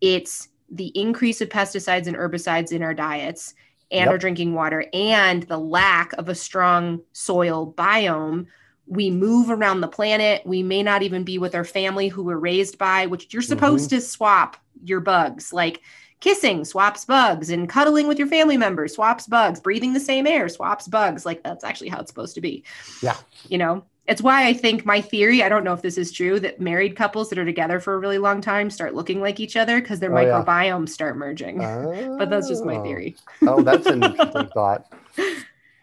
it's 0.00 0.48
the 0.70 0.88
increase 0.98 1.40
of 1.40 1.48
pesticides 1.48 2.06
and 2.06 2.16
herbicides 2.16 2.72
in 2.72 2.82
our 2.82 2.94
diets 2.94 3.54
and 3.90 4.00
yep. 4.00 4.08
our 4.08 4.18
drinking 4.18 4.54
water 4.54 4.86
and 4.92 5.44
the 5.44 5.58
lack 5.58 6.12
of 6.14 6.28
a 6.28 6.34
strong 6.34 7.00
soil 7.12 7.72
biome. 7.76 8.46
We 8.86 9.10
move 9.10 9.50
around 9.50 9.80
the 9.80 9.88
planet. 9.88 10.42
We 10.44 10.62
may 10.62 10.82
not 10.82 11.02
even 11.02 11.24
be 11.24 11.38
with 11.38 11.54
our 11.54 11.64
family 11.64 12.08
who 12.08 12.24
we're 12.24 12.36
raised 12.36 12.78
by 12.78 13.06
which 13.06 13.32
you're 13.32 13.42
supposed 13.42 13.90
mm-hmm. 13.90 13.96
to 13.96 14.02
swap 14.02 14.56
your 14.84 15.00
bugs 15.00 15.52
like 15.52 15.80
kissing 16.20 16.64
swaps 16.64 17.04
bugs 17.04 17.50
and 17.50 17.68
cuddling 17.68 18.08
with 18.08 18.18
your 18.18 18.28
family 18.28 18.56
members 18.56 18.94
swaps 18.94 19.26
bugs 19.26 19.60
breathing 19.60 19.92
the 19.92 20.00
same 20.00 20.26
air 20.26 20.48
swaps 20.48 20.88
bugs. 20.88 21.26
Like 21.26 21.42
that's 21.42 21.64
actually 21.64 21.88
how 21.88 22.00
it's 22.00 22.10
supposed 22.10 22.34
to 22.34 22.40
be. 22.40 22.64
Yeah. 23.02 23.16
You 23.48 23.58
know 23.58 23.84
it's 24.08 24.22
why 24.22 24.46
I 24.46 24.52
think 24.52 24.84
my 24.84 25.00
theory, 25.00 25.42
I 25.42 25.48
don't 25.48 25.64
know 25.64 25.72
if 25.72 25.82
this 25.82 25.98
is 25.98 26.12
true, 26.12 26.38
that 26.40 26.60
married 26.60 26.96
couples 26.96 27.28
that 27.30 27.38
are 27.38 27.44
together 27.44 27.80
for 27.80 27.94
a 27.94 27.98
really 27.98 28.18
long 28.18 28.40
time 28.40 28.70
start 28.70 28.94
looking 28.94 29.20
like 29.20 29.40
each 29.40 29.56
other 29.56 29.80
because 29.80 30.00
their 30.00 30.16
oh, 30.16 30.16
microbiomes 30.16 30.88
yeah. 30.88 30.92
start 30.92 31.16
merging. 31.16 31.64
Oh. 31.64 32.16
but 32.18 32.30
that's 32.30 32.48
just 32.48 32.64
my 32.64 32.78
theory. 32.80 33.16
oh, 33.42 33.62
that's 33.62 33.86
an 33.86 34.02
interesting 34.02 34.48
thought. 34.54 34.92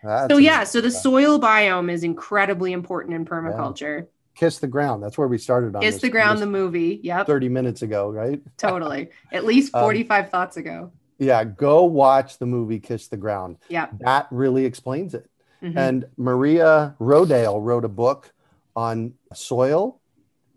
That's 0.03 0.33
so 0.33 0.37
yeah, 0.37 0.63
so 0.63 0.81
the 0.81 0.91
thought. 0.91 1.01
soil 1.01 1.39
biome 1.39 1.91
is 1.91 2.03
incredibly 2.03 2.73
important 2.73 3.15
in 3.15 3.25
permaculture. 3.25 3.99
Yeah. 4.01 4.07
Kiss 4.35 4.59
the 4.59 4.67
ground. 4.67 5.03
That's 5.03 5.17
where 5.17 5.27
we 5.27 5.37
started 5.37 5.75
on. 5.75 5.81
Kiss 5.81 5.95
this, 5.95 6.01
the 6.01 6.09
ground, 6.09 6.39
the 6.39 6.47
movie. 6.47 6.99
Yep. 7.03 7.27
30 7.27 7.49
minutes 7.49 7.81
ago, 7.83 8.09
right? 8.09 8.41
totally. 8.57 9.09
At 9.31 9.45
least 9.45 9.71
45 9.71 10.25
um, 10.25 10.29
thoughts 10.29 10.57
ago. 10.57 10.91
Yeah, 11.19 11.43
go 11.43 11.83
watch 11.83 12.37
the 12.37 12.45
movie 12.45 12.79
Kiss 12.79 13.07
the 13.07 13.17
Ground. 13.17 13.57
Yeah. 13.69 13.87
That 13.99 14.27
really 14.31 14.65
explains 14.65 15.13
it. 15.13 15.29
Mm-hmm. 15.63 15.77
And 15.77 16.05
Maria 16.17 16.95
Rodale 16.99 17.63
wrote 17.63 17.85
a 17.85 17.89
book 17.89 18.33
on 18.75 19.13
soil. 19.33 20.01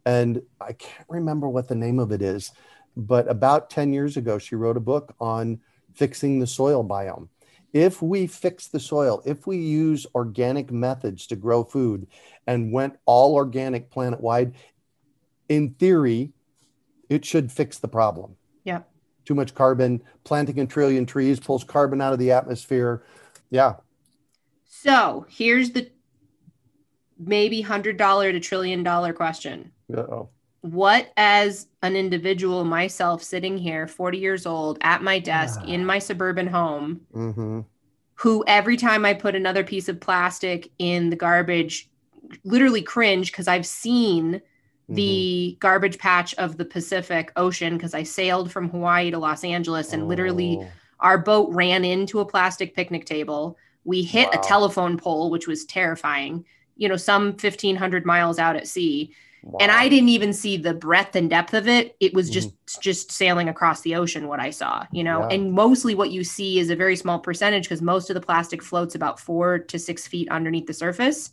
And 0.04 0.42
I 0.60 0.72
can't 0.72 1.08
remember 1.08 1.48
what 1.48 1.68
the 1.68 1.74
name 1.74 1.98
of 1.98 2.12
it 2.12 2.22
is, 2.22 2.52
but 2.96 3.28
about 3.28 3.70
10 3.70 3.92
years 3.92 4.16
ago, 4.16 4.38
she 4.38 4.54
wrote 4.54 4.76
a 4.76 4.80
book 4.80 5.14
on 5.20 5.60
fixing 5.94 6.38
the 6.38 6.46
soil 6.46 6.86
biome. 6.86 7.28
If 7.72 8.00
we 8.00 8.26
fix 8.28 8.68
the 8.68 8.78
soil, 8.78 9.20
if 9.26 9.46
we 9.46 9.58
use 9.58 10.06
organic 10.14 10.70
methods 10.70 11.26
to 11.26 11.36
grow 11.36 11.64
food 11.64 12.06
and 12.46 12.72
went 12.72 12.96
all 13.04 13.34
organic 13.34 13.90
planet 13.90 14.20
wide, 14.20 14.54
in 15.48 15.70
theory, 15.70 16.32
it 17.08 17.24
should 17.24 17.50
fix 17.50 17.78
the 17.78 17.88
problem. 17.88 18.36
Yeah. 18.64 18.82
Too 19.24 19.34
much 19.34 19.54
carbon, 19.54 20.02
planting 20.24 20.60
a 20.60 20.66
trillion 20.66 21.04
trees 21.04 21.40
pulls 21.40 21.64
carbon 21.64 22.00
out 22.00 22.12
of 22.12 22.18
the 22.18 22.30
atmosphere. 22.30 23.02
Yeah, 23.50 23.74
so 24.86 25.26
here's 25.28 25.70
the 25.70 25.90
maybe 27.18 27.60
hundred 27.60 27.96
dollar 27.96 28.32
to 28.32 28.40
trillion 28.40 28.82
dollar 28.82 29.12
question. 29.12 29.72
Uh-oh. 29.94 30.28
What, 30.62 31.12
as 31.16 31.68
an 31.82 31.94
individual, 31.94 32.64
myself 32.64 33.22
sitting 33.22 33.56
here, 33.56 33.86
40 33.86 34.18
years 34.18 34.46
old, 34.46 34.78
at 34.80 35.02
my 35.02 35.20
desk 35.20 35.60
in 35.64 35.86
my 35.86 36.00
suburban 36.00 36.48
home, 36.48 37.02
mm-hmm. 37.14 37.60
who 38.14 38.44
every 38.48 38.76
time 38.76 39.04
I 39.04 39.14
put 39.14 39.36
another 39.36 39.62
piece 39.62 39.88
of 39.88 40.00
plastic 40.00 40.72
in 40.78 41.10
the 41.10 41.16
garbage, 41.16 41.88
literally 42.42 42.82
cringe 42.82 43.30
because 43.30 43.46
I've 43.46 43.66
seen 43.66 44.42
the 44.88 45.50
mm-hmm. 45.52 45.58
garbage 45.58 45.98
patch 45.98 46.34
of 46.34 46.56
the 46.56 46.64
Pacific 46.64 47.32
Ocean 47.36 47.76
because 47.76 47.94
I 47.94 48.02
sailed 48.02 48.50
from 48.50 48.68
Hawaii 48.70 49.10
to 49.10 49.18
Los 49.18 49.44
Angeles 49.44 49.92
and 49.92 50.04
oh. 50.04 50.06
literally 50.06 50.66
our 51.00 51.18
boat 51.18 51.52
ran 51.52 51.84
into 51.84 52.20
a 52.20 52.26
plastic 52.26 52.74
picnic 52.74 53.04
table. 53.04 53.56
We 53.86 54.02
hit 54.02 54.28
wow. 54.32 54.40
a 54.40 54.42
telephone 54.42 54.98
pole, 54.98 55.30
which 55.30 55.46
was 55.46 55.64
terrifying, 55.64 56.44
you 56.76 56.88
know, 56.88 56.96
some 56.96 57.28
1500 57.28 58.04
miles 58.04 58.38
out 58.38 58.56
at 58.56 58.66
sea. 58.66 59.14
Wow. 59.42 59.58
And 59.60 59.70
I 59.70 59.88
didn't 59.88 60.08
even 60.08 60.32
see 60.32 60.56
the 60.56 60.74
breadth 60.74 61.14
and 61.14 61.30
depth 61.30 61.54
of 61.54 61.68
it. 61.68 61.94
It 62.00 62.12
was 62.12 62.28
just 62.28 62.50
mm. 62.50 62.80
just 62.80 63.12
sailing 63.12 63.48
across 63.48 63.82
the 63.82 63.94
ocean 63.94 64.26
what 64.26 64.40
I 64.40 64.50
saw, 64.50 64.84
you 64.90 65.04
know. 65.04 65.20
Yeah. 65.20 65.36
And 65.36 65.52
mostly 65.52 65.94
what 65.94 66.10
you 66.10 66.24
see 66.24 66.58
is 66.58 66.68
a 66.68 66.76
very 66.76 66.96
small 66.96 67.20
percentage 67.20 67.64
because 67.64 67.80
most 67.80 68.10
of 68.10 68.14
the 68.14 68.20
plastic 68.20 68.60
floats 68.60 68.96
about 68.96 69.20
4 69.20 69.60
to 69.60 69.78
6 69.78 70.06
feet 70.08 70.28
underneath 70.30 70.66
the 70.66 70.74
surface 70.74 71.30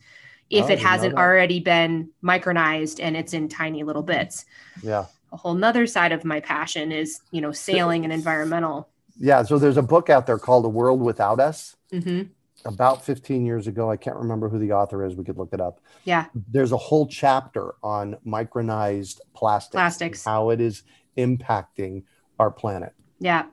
if 0.51 0.65
oh, 0.65 0.69
it 0.69 0.79
hasn't 0.79 1.15
already 1.15 1.59
been 1.59 2.09
micronized 2.23 2.99
and 3.01 3.17
it's 3.17 3.33
in 3.33 3.49
tiny 3.49 3.81
little 3.81 4.03
bits. 4.03 4.45
Yeah. 4.83 5.05
A 5.31 5.37
whole 5.37 5.55
nother 5.55 5.87
side 5.87 6.11
of 6.11 6.23
my 6.23 6.39
passion 6.39 6.91
is, 6.91 7.19
you 7.31 7.41
know, 7.41 7.51
sailing 7.51 8.03
and 8.03 8.13
environmental. 8.13 8.89
Yeah, 9.17 9.41
so 9.41 9.57
there's 9.57 9.77
a 9.77 9.81
book 9.81 10.11
out 10.11 10.27
there 10.27 10.37
called 10.37 10.65
A 10.65 10.69
World 10.69 11.01
Without 11.01 11.39
Us. 11.39 11.75
Mm-hmm 11.91 12.29
about 12.65 13.03
15 13.03 13.45
years 13.45 13.67
ago. 13.67 13.89
I 13.89 13.97
can't 13.97 14.17
remember 14.17 14.49
who 14.49 14.59
the 14.59 14.71
author 14.71 15.05
is. 15.05 15.15
We 15.15 15.23
could 15.23 15.37
look 15.37 15.53
it 15.53 15.61
up. 15.61 15.79
Yeah. 16.03 16.25
There's 16.49 16.71
a 16.71 16.77
whole 16.77 17.07
chapter 17.07 17.75
on 17.83 18.17
micronized 18.25 19.19
plastics, 19.33 19.73
plastics, 19.73 20.25
how 20.25 20.49
it 20.49 20.61
is 20.61 20.83
impacting 21.17 22.03
our 22.39 22.51
planet. 22.51 22.93
Yeah. 23.19 23.45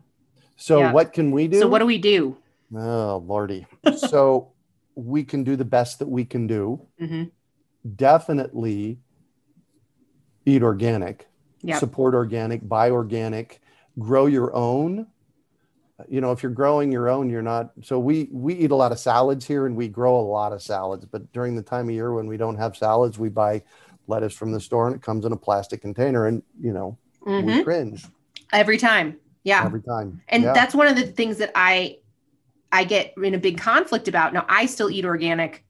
So 0.56 0.80
yeah. 0.80 0.92
what 0.92 1.12
can 1.12 1.30
we 1.30 1.48
do? 1.48 1.60
So 1.60 1.68
what 1.68 1.78
do 1.78 1.86
we 1.86 1.98
do? 1.98 2.36
Oh 2.74 3.22
lordy. 3.26 3.66
so 3.96 4.52
we 4.94 5.24
can 5.24 5.44
do 5.44 5.56
the 5.56 5.64
best 5.64 5.98
that 5.98 6.08
we 6.08 6.24
can 6.24 6.46
do. 6.46 6.86
Mm-hmm. 7.00 7.24
Definitely 7.96 8.98
eat 10.46 10.62
organic. 10.62 11.26
Yep. 11.62 11.78
Support 11.78 12.14
organic, 12.14 12.66
buy 12.66 12.90
organic, 12.90 13.60
grow 13.98 14.26
your 14.26 14.54
own 14.54 15.06
you 16.08 16.20
know 16.20 16.32
if 16.32 16.42
you're 16.42 16.52
growing 16.52 16.90
your 16.90 17.08
own 17.08 17.28
you're 17.30 17.42
not 17.42 17.70
so 17.82 17.98
we 17.98 18.28
we 18.32 18.54
eat 18.54 18.70
a 18.70 18.76
lot 18.76 18.92
of 18.92 18.98
salads 18.98 19.46
here 19.46 19.66
and 19.66 19.76
we 19.76 19.88
grow 19.88 20.18
a 20.18 20.20
lot 20.20 20.52
of 20.52 20.62
salads 20.62 21.04
but 21.04 21.32
during 21.32 21.54
the 21.54 21.62
time 21.62 21.88
of 21.88 21.94
year 21.94 22.12
when 22.12 22.26
we 22.26 22.36
don't 22.36 22.56
have 22.56 22.76
salads 22.76 23.18
we 23.18 23.28
buy 23.28 23.62
lettuce 24.06 24.34
from 24.34 24.52
the 24.52 24.60
store 24.60 24.86
and 24.86 24.96
it 24.96 25.02
comes 25.02 25.24
in 25.24 25.32
a 25.32 25.36
plastic 25.36 25.80
container 25.80 26.26
and 26.26 26.42
you 26.60 26.72
know 26.72 26.96
mm-hmm. 27.26 27.46
we 27.46 27.64
cringe 27.64 28.06
every 28.52 28.78
time 28.78 29.16
yeah 29.44 29.64
every 29.64 29.82
time 29.82 30.20
and 30.28 30.42
yeah. 30.42 30.52
that's 30.52 30.74
one 30.74 30.86
of 30.86 30.96
the 30.96 31.06
things 31.06 31.38
that 31.38 31.50
i 31.54 31.96
i 32.72 32.84
get 32.84 33.14
in 33.22 33.34
a 33.34 33.38
big 33.38 33.58
conflict 33.58 34.08
about 34.08 34.32
now 34.32 34.44
i 34.48 34.66
still 34.66 34.90
eat 34.90 35.04
organic 35.04 35.64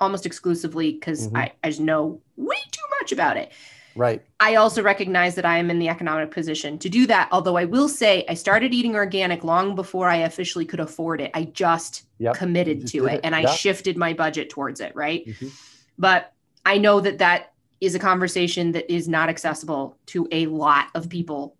almost 0.00 0.26
exclusively 0.26 0.92
because 0.92 1.28
mm-hmm. 1.28 1.38
I, 1.38 1.52
I 1.64 1.70
just 1.70 1.80
know 1.80 2.20
way 2.36 2.56
too 2.70 2.84
much 3.00 3.12
about 3.12 3.36
it 3.36 3.52
Right. 3.96 4.22
I 4.38 4.56
also 4.56 4.82
recognize 4.82 5.34
that 5.36 5.44
I 5.46 5.56
am 5.58 5.70
in 5.70 5.78
the 5.78 5.88
economic 5.88 6.30
position 6.30 6.78
to 6.80 6.88
do 6.88 7.06
that. 7.06 7.28
Although 7.32 7.56
I 7.56 7.64
will 7.64 7.88
say 7.88 8.24
I 8.28 8.34
started 8.34 8.74
eating 8.74 8.94
organic 8.94 9.42
long 9.42 9.74
before 9.74 10.08
I 10.08 10.16
officially 10.16 10.66
could 10.66 10.80
afford 10.80 11.20
it. 11.20 11.30
I 11.34 11.44
just 11.44 12.04
Yep. 12.18 12.36
committed 12.36 12.80
just 12.82 12.92
to 12.94 13.06
it 13.06 13.14
it. 13.14 13.20
and 13.24 13.34
I 13.34 13.46
shifted 13.54 13.96
my 13.96 14.12
budget 14.12 14.50
towards 14.50 14.80
it, 14.80 14.94
right? 14.94 15.26
Mhm. 15.26 15.50
But 15.98 16.32
I 16.64 16.78
know 16.78 17.00
that 17.00 17.18
that 17.18 17.52
is 17.80 17.94
a 17.94 17.98
conversation 17.98 18.72
that 18.72 18.90
is 18.92 19.08
not 19.08 19.28
accessible 19.28 19.96
to 20.06 20.26
a 20.32 20.46
lot 20.46 20.86
of 20.94 21.08
people. 21.08 21.56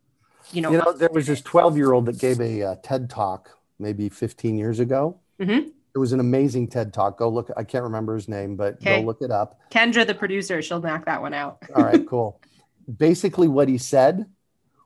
You 0.52 0.62
know, 0.62 0.70
You 0.70 0.78
know, 0.78 0.92
there 0.92 1.10
was 1.12 1.26
this 1.26 1.42
12 1.42 1.76
year 1.76 1.92
old 1.92 2.06
that 2.06 2.18
gave 2.18 2.40
a 2.40 2.62
uh, 2.62 2.74
TED 2.82 3.10
talk 3.10 3.50
maybe 3.78 4.08
15 4.08 4.56
years 4.56 4.80
ago. 4.80 5.18
Mhm. 5.40 5.72
It 5.96 5.98
was 5.98 6.12
an 6.12 6.20
amazing 6.20 6.68
TED 6.68 6.92
talk. 6.92 7.16
Go 7.16 7.30
look. 7.30 7.50
I 7.56 7.64
can't 7.64 7.82
remember 7.82 8.14
his 8.14 8.28
name, 8.28 8.54
but 8.54 8.74
Okay. 8.74 9.00
go 9.00 9.06
look 9.06 9.22
it 9.22 9.30
up. 9.30 9.58
Kendra, 9.70 10.06
the 10.06 10.14
producer, 10.14 10.60
she'll 10.60 10.78
knock 10.82 11.06
that 11.06 11.22
one 11.22 11.32
out. 11.32 11.56
All 11.74 11.82
right, 11.82 12.04
cool. 12.10 12.38
Basically, 12.98 13.48
what 13.48 13.66
he 13.66 13.78
said 13.78 14.26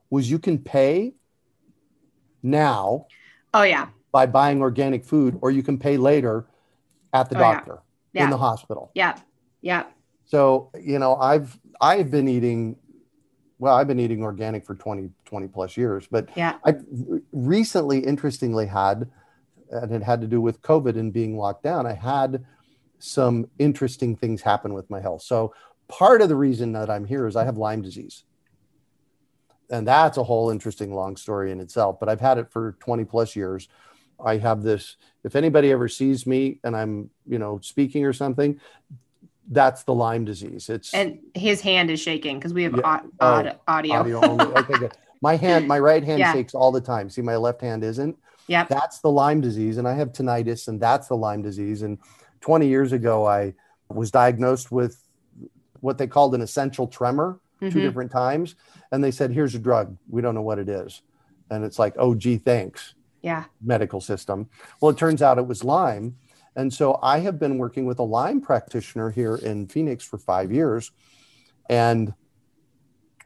was 0.08 0.30
you 0.30 0.38
can 0.38 0.56
pay 0.56 1.14
now 2.44 3.06
Oh 3.52 3.62
yeah, 3.62 3.88
by 4.12 4.26
buying 4.26 4.60
organic 4.60 5.04
food, 5.04 5.36
or 5.42 5.50
you 5.50 5.64
can 5.64 5.78
pay 5.78 5.96
later 5.96 6.46
at 7.12 7.28
the 7.28 7.36
Oh, 7.36 7.40
yeah. 7.40 7.54
doctor 7.54 7.78
Yeah. 8.12 8.24
in 8.24 8.30
the 8.30 8.38
hospital. 8.38 8.92
yeah, 8.94 9.16
yeah. 9.62 9.86
So, 10.26 10.70
you 10.80 11.00
know, 11.00 11.16
I've 11.16 11.58
I've 11.80 12.08
been 12.12 12.28
eating 12.28 12.76
well, 13.58 13.74
I've 13.74 13.88
been 13.88 13.98
eating 13.98 14.22
organic 14.22 14.64
for 14.64 14.76
20 14.76 15.10
20 15.24 15.48
plus 15.48 15.76
years, 15.76 16.06
but 16.08 16.28
Yeah. 16.36 16.58
I 16.64 16.76
recently 17.32 17.98
interestingly 17.98 18.66
had 18.66 19.10
and 19.70 19.92
it 19.92 20.02
had 20.02 20.20
to 20.20 20.26
do 20.26 20.40
with 20.40 20.60
COVID 20.62 20.98
and 20.98 21.12
being 21.12 21.36
locked 21.36 21.62
down, 21.62 21.86
I 21.86 21.92
had 21.94 22.44
some 22.98 23.48
interesting 23.58 24.16
things 24.16 24.42
happen 24.42 24.74
with 24.74 24.90
my 24.90 25.00
health. 25.00 25.22
So, 25.22 25.54
part 25.88 26.20
of 26.22 26.28
the 26.28 26.36
reason 26.36 26.72
that 26.72 26.90
I'm 26.90 27.04
here 27.04 27.26
is 27.26 27.36
I 27.36 27.44
have 27.44 27.56
Lyme 27.56 27.82
disease. 27.82 28.24
And 29.70 29.86
that's 29.86 30.18
a 30.18 30.24
whole 30.24 30.50
interesting 30.50 30.92
long 30.94 31.16
story 31.16 31.52
in 31.52 31.60
itself, 31.60 31.98
but 32.00 32.08
I've 32.08 32.20
had 32.20 32.38
it 32.38 32.50
for 32.50 32.76
20 32.80 33.04
plus 33.04 33.36
years. 33.36 33.68
I 34.22 34.36
have 34.36 34.62
this 34.62 34.96
if 35.24 35.36
anybody 35.36 35.70
ever 35.70 35.88
sees 35.88 36.26
me 36.26 36.58
and 36.64 36.76
I'm, 36.76 37.10
you 37.26 37.38
know, 37.38 37.60
speaking 37.62 38.04
or 38.04 38.12
something, 38.12 38.60
that's 39.50 39.82
the 39.84 39.94
Lyme 39.94 40.24
disease. 40.24 40.68
It's 40.68 40.92
And 40.94 41.20
his 41.34 41.60
hand 41.60 41.90
is 41.90 42.00
shaking 42.00 42.38
because 42.38 42.52
we 42.52 42.64
have 42.64 42.74
Yeah. 42.76 43.00
Oh, 43.20 43.26
odd 43.26 43.58
audio. 43.68 43.94
audio 43.94 44.24
only. 44.24 44.44
Okay. 44.46 44.88
My 45.22 45.36
hand, 45.36 45.66
my 45.68 45.78
right 45.78 46.02
hand 46.04 46.18
Yeah. 46.20 46.32
shakes 46.32 46.54
all 46.54 46.72
the 46.72 46.80
time. 46.80 47.08
See, 47.10 47.22
my 47.22 47.36
left 47.36 47.60
hand 47.60 47.82
isn't. 47.84 48.16
Yep. 48.50 48.68
That's 48.68 48.98
the 48.98 49.10
Lyme 49.10 49.40
disease, 49.40 49.78
and 49.78 49.86
I 49.86 49.94
have 49.94 50.12
tinnitus, 50.12 50.66
and 50.66 50.80
that's 50.80 51.06
the 51.06 51.16
Lyme 51.16 51.40
disease. 51.40 51.82
And 51.82 51.98
20 52.40 52.66
years 52.66 52.92
ago, 52.92 53.24
I 53.24 53.54
was 53.88 54.10
diagnosed 54.10 54.72
with 54.72 55.00
what 55.78 55.98
they 55.98 56.08
called 56.08 56.34
an 56.34 56.40
essential 56.40 56.88
tremor 56.88 57.38
two 57.60 57.68
Mhm. 57.68 57.82
different 57.82 58.10
times, 58.10 58.56
and 58.90 59.04
they 59.04 59.12
said, 59.12 59.30
"Here's 59.30 59.54
a 59.54 59.58
drug. 59.58 59.96
We 60.08 60.20
don't 60.20 60.34
know 60.34 60.42
what 60.42 60.58
it 60.58 60.68
is." 60.68 61.02
And 61.48 61.64
it's 61.64 61.78
like, 61.78 61.94
"Oh, 61.96 62.14
gee, 62.14 62.38
thanks." 62.38 62.94
Yeah. 63.22 63.44
medical 63.60 64.00
system. 64.00 64.48
Well, 64.80 64.90
it 64.90 64.96
turns 64.96 65.20
out 65.20 65.36
it 65.36 65.46
was 65.46 65.62
Lyme. 65.62 66.16
And 66.56 66.72
so 66.72 66.98
I 67.02 67.18
have 67.18 67.38
been 67.38 67.58
working 67.58 67.84
with 67.84 67.98
a 67.98 68.02
Lyme 68.02 68.40
practitioner 68.40 69.10
here 69.10 69.36
in 69.36 69.66
Phoenix 69.68 70.02
for 70.02 70.16
five 70.16 70.50
years. 70.50 70.90
And 71.68 72.14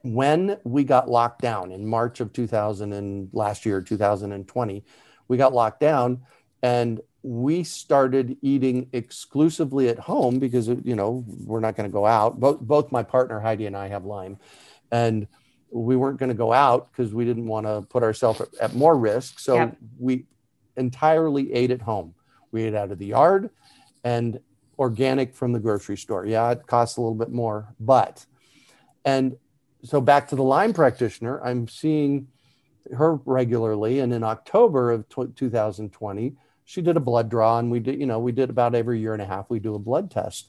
when 0.02 0.58
we 0.64 0.82
got 0.82 1.08
locked 1.08 1.42
down 1.42 1.70
in 1.70 1.86
March 1.86 2.20
of 2.20 2.32
2000 2.32 2.92
and 2.92 3.30
last 3.32 3.64
year, 3.64 3.80
2020, 3.80 4.84
we 5.28 5.36
got 5.36 5.52
locked 5.52 5.80
down 5.80 6.22
and 6.62 7.00
we 7.22 7.64
started 7.64 8.36
eating 8.42 8.88
exclusively 8.92 9.88
at 9.88 9.98
home 9.98 10.38
because, 10.38 10.68
you 10.68 10.94
know, 10.94 11.24
we're 11.44 11.60
not 11.60 11.76
going 11.76 11.88
to 11.88 11.92
go 11.92 12.04
out. 12.04 12.38
Both, 12.38 12.60
both 12.60 12.92
my 12.92 13.02
partner 13.02 13.40
Heidi 13.40 13.66
and 13.66 13.76
I 13.76 13.88
have 13.88 14.04
Lyme. 14.04 14.38
And 14.92 15.26
we 15.70 15.96
weren't 15.96 16.18
going 16.18 16.28
to 16.28 16.36
go 16.36 16.52
out 16.52 16.92
because 16.92 17.14
we 17.14 17.24
didn't 17.24 17.46
want 17.46 17.66
to 17.66 17.82
put 17.88 18.02
ourselves 18.02 18.40
at, 18.40 18.54
at 18.60 18.74
more 18.74 18.96
risk. 18.96 19.38
So 19.38 19.54
Yep. 19.56 19.76
we 19.98 20.26
entirely 20.76 21.52
ate 21.52 21.70
at 21.70 21.80
home. 21.82 22.14
We 22.52 22.64
ate 22.64 22.74
out 22.74 22.92
of 22.92 22.98
the 22.98 23.06
yard 23.06 23.50
and 24.04 24.38
organic 24.78 25.34
from 25.34 25.52
the 25.52 25.60
grocery 25.60 25.96
store. 25.96 26.26
Yeah, 26.26 26.50
it 26.50 26.66
costs 26.66 26.96
a 26.96 27.00
little 27.00 27.14
bit 27.14 27.30
more, 27.30 27.74
but 27.80 28.26
and 29.04 29.36
so 29.82 30.00
back 30.00 30.28
to 30.28 30.36
the 30.36 30.42
Lyme 30.42 30.72
practitioner, 30.72 31.42
I'm 31.44 31.68
seeing 31.68 32.28
her 32.92 33.16
regularly. 33.24 34.00
And 34.00 34.12
in 34.12 34.22
October 34.22 34.90
of 34.92 35.08
tw 35.08 35.34
2020, 35.34 36.34
she 36.64 36.82
did 36.82 36.96
a 36.96 37.00
blood 37.00 37.28
draw, 37.28 37.58
and 37.58 37.70
we 37.70 37.78
did, 37.78 38.00
you 38.00 38.06
know, 38.06 38.18
we 38.18 38.32
did 38.32 38.50
about 38.50 38.74
every 38.74 38.98
year 38.98 39.12
and 39.12 39.22
a 39.22 39.26
half, 39.26 39.50
we 39.50 39.58
do 39.58 39.74
a 39.74 39.78
blood 39.78 40.10
test. 40.10 40.48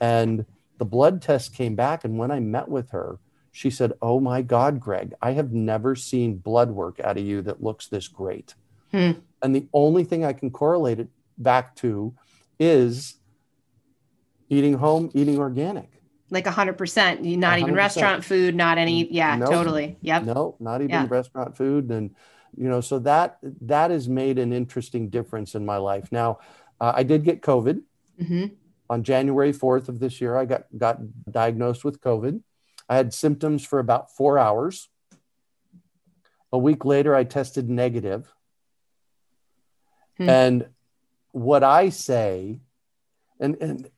And 0.00 0.46
the 0.78 0.84
blood 0.84 1.20
test 1.20 1.54
came 1.54 1.74
back. 1.74 2.04
And 2.04 2.18
when 2.18 2.30
I 2.30 2.40
met 2.40 2.68
with 2.68 2.90
her, 2.90 3.18
she 3.50 3.70
said, 3.70 3.92
Oh 4.00 4.20
my 4.20 4.42
God, 4.42 4.78
Greg, 4.78 5.14
I 5.20 5.32
have 5.32 5.52
never 5.52 5.96
seen 5.96 6.36
blood 6.36 6.70
work 6.70 7.00
out 7.00 7.18
of 7.18 7.24
you 7.24 7.42
that 7.42 7.62
looks 7.62 7.88
this 7.88 8.06
great. 8.06 8.54
Hmm. 8.92 9.12
And 9.42 9.54
the 9.54 9.66
only 9.72 10.04
thing 10.04 10.24
I 10.24 10.32
can 10.32 10.50
correlate 10.50 11.00
it 11.00 11.08
back 11.36 11.74
to 11.76 12.14
is 12.58 13.16
eating 14.48 14.74
home, 14.74 15.10
eating 15.14 15.38
organic. 15.38 15.97
Like 16.30 16.46
a 16.46 16.50
hundred 16.50 16.76
percent. 16.78 17.22
Not 17.22 17.58
even 17.58 17.74
100%. 17.74 17.76
restaurant 17.76 18.24
food, 18.24 18.54
not 18.54 18.78
any. 18.78 19.10
Yeah, 19.12 19.38
totally. 19.38 19.96
Yep. 20.02 20.24
No, 20.24 20.56
not 20.60 20.80
even 20.82 20.90
Yeah. 20.90 21.06
restaurant 21.08 21.56
food. 21.56 21.90
And, 21.90 22.14
you 22.56 22.68
know, 22.68 22.80
so 22.80 22.98
that, 23.00 23.38
that 23.62 23.90
has 23.90 24.08
made 24.08 24.38
an 24.38 24.52
interesting 24.52 25.08
difference 25.08 25.54
in 25.54 25.64
my 25.64 25.76
life. 25.78 26.12
Now, 26.12 26.38
uh, 26.80 26.92
I 26.94 27.02
did 27.02 27.24
get 27.24 27.42
COVID 27.42 27.82
hmm 28.24 28.46
on 28.90 29.02
January 29.02 29.52
4th 29.52 29.90
of 29.90 30.00
this 30.00 30.18
year. 30.18 30.34
I 30.34 30.46
got, 30.46 30.64
got 30.76 30.98
diagnosed 31.30 31.84
with 31.84 32.00
COVID. 32.00 32.40
I 32.88 32.96
had 32.96 33.12
symptoms 33.12 33.62
for 33.62 33.80
about 33.80 34.10
four 34.16 34.38
hours. 34.38 34.88
A 36.52 36.58
week 36.58 36.86
later, 36.86 37.14
I 37.14 37.24
tested 37.24 37.68
negative. 37.68 38.32
Hmm. 40.16 40.28
And 40.30 40.66
what 41.32 41.62
I 41.62 41.90
say, 41.90 42.60
and, 43.38 43.56
and 43.60 43.90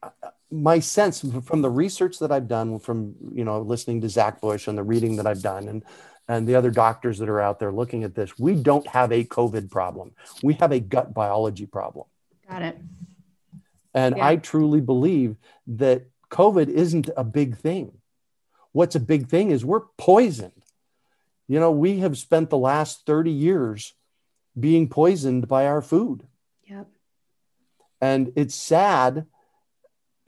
my 0.51 0.81
sense 0.81 1.25
from 1.45 1.63
the 1.63 1.71
research 1.71 2.19
that 2.19 2.33
I've 2.33 2.49
done, 2.49 2.79
from 2.79 3.15
you 3.33 3.45
know 3.45 3.61
listening 3.61 4.01
to 4.03 4.09
Zach 4.09 4.41
Bush 4.41 4.67
and 4.69 4.77
the 4.77 4.83
reading 4.83 5.17
that 5.17 5.27
I've 5.27 5.43
done, 5.43 5.69
and 5.69 5.85
and 6.29 6.47
the 6.47 6.55
other 6.55 6.71
doctors 6.71 7.19
that 7.19 7.29
are 7.29 7.41
out 7.41 7.59
there 7.59 7.73
looking 7.73 8.05
at 8.05 8.15
this, 8.15 8.39
we 8.39 8.55
don't 8.55 8.87
have 8.87 9.11
a 9.11 9.25
COVID 9.25 9.71
problem. 9.71 10.13
We 10.43 10.55
have 10.55 10.71
a 10.71 10.79
gut 10.79 11.13
biology 11.13 11.67
problem. 11.67 12.07
Got 12.49 12.63
it. 12.63 12.79
And 13.95 14.17
Yeah. 14.17 14.29
I 14.29 14.37
truly 14.37 14.81
believe 14.81 15.37
that 15.67 16.07
COVID 16.31 16.69
isn't 16.69 17.11
a 17.17 17.25
big 17.25 17.57
thing. 17.57 17.99
What's 18.71 18.95
a 18.95 19.01
big 19.01 19.29
thing 19.29 19.51
is 19.51 19.65
we're 19.65 19.87
poisoned. 19.99 20.53
You 21.49 21.59
know, 21.59 21.73
we 21.73 21.99
have 21.99 22.17
spent 22.17 22.51
the 22.51 22.59
last 22.59 23.05
30 23.07 23.33
years 23.33 23.95
being 24.59 24.89
poisoned 24.89 25.49
by 25.49 25.67
our 25.67 25.83
food. 25.83 26.29
Yep. 26.69 26.87
And 28.01 28.33
it's 28.37 28.55
sad. 28.55 29.27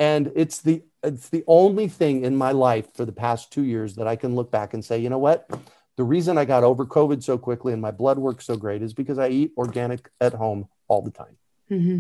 And 0.03 0.33
it's 0.35 0.59
the 0.61 0.83
it's 1.05 1.29
the 1.29 1.45
only 1.47 1.87
thing 1.89 2.25
in 2.25 2.35
my 2.37 2.53
life 2.53 2.87
for 2.97 3.05
the 3.05 3.13
past 3.13 3.53
two 3.53 3.63
years 3.63 3.95
that 3.97 4.07
I 4.07 4.17
can 4.17 4.35
look 4.35 4.51
back 4.51 4.75
and 4.75 4.85
say, 4.85 4.99
you 4.99 5.11
know 5.11 5.19
what? 5.19 5.49
The 5.97 6.05
reason 6.05 6.39
I 6.39 6.45
got 6.45 6.65
over 6.65 6.85
COVID 6.87 7.23
so 7.23 7.39
quickly 7.39 7.73
and 7.73 7.83
my 7.83 7.91
blood 7.91 8.19
works 8.19 8.47
so 8.47 8.57
great 8.57 8.83
is 8.83 8.95
because 8.95 9.19
I 9.19 9.29
eat 9.29 9.53
organic 9.57 10.11
at 10.21 10.33
home 10.33 10.69
all 10.89 11.03
the 11.03 11.11
time. 11.23 11.37
hmm 11.69 11.99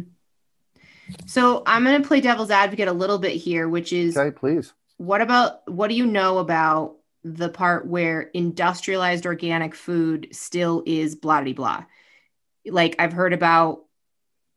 So 1.27 1.63
I'm 1.67 1.85
going 1.85 2.01
to 2.03 2.09
play 2.09 2.21
devil's 2.21 2.51
advocate 2.51 2.89
a 2.89 2.93
little 2.93 3.19
bit 3.19 3.37
here, 3.37 3.69
which 3.69 3.93
is 3.93 4.17
Okay, 4.17 4.35
please. 4.37 4.73
what 4.97 5.21
about 5.21 5.69
what 5.71 5.89
do 5.89 5.95
you 5.95 6.07
know 6.07 6.39
about 6.39 6.97
the 7.25 7.49
part 7.49 7.87
where 7.87 8.23
industrialized 8.35 9.27
organic 9.27 9.75
food 9.77 10.29
still 10.33 10.83
is 10.87 11.15
blah 11.15 11.43
blah 11.43 11.53
blah? 11.53 11.85
Like 12.67 12.97
I've 12.99 13.13
heard 13.13 13.33
about, 13.33 13.85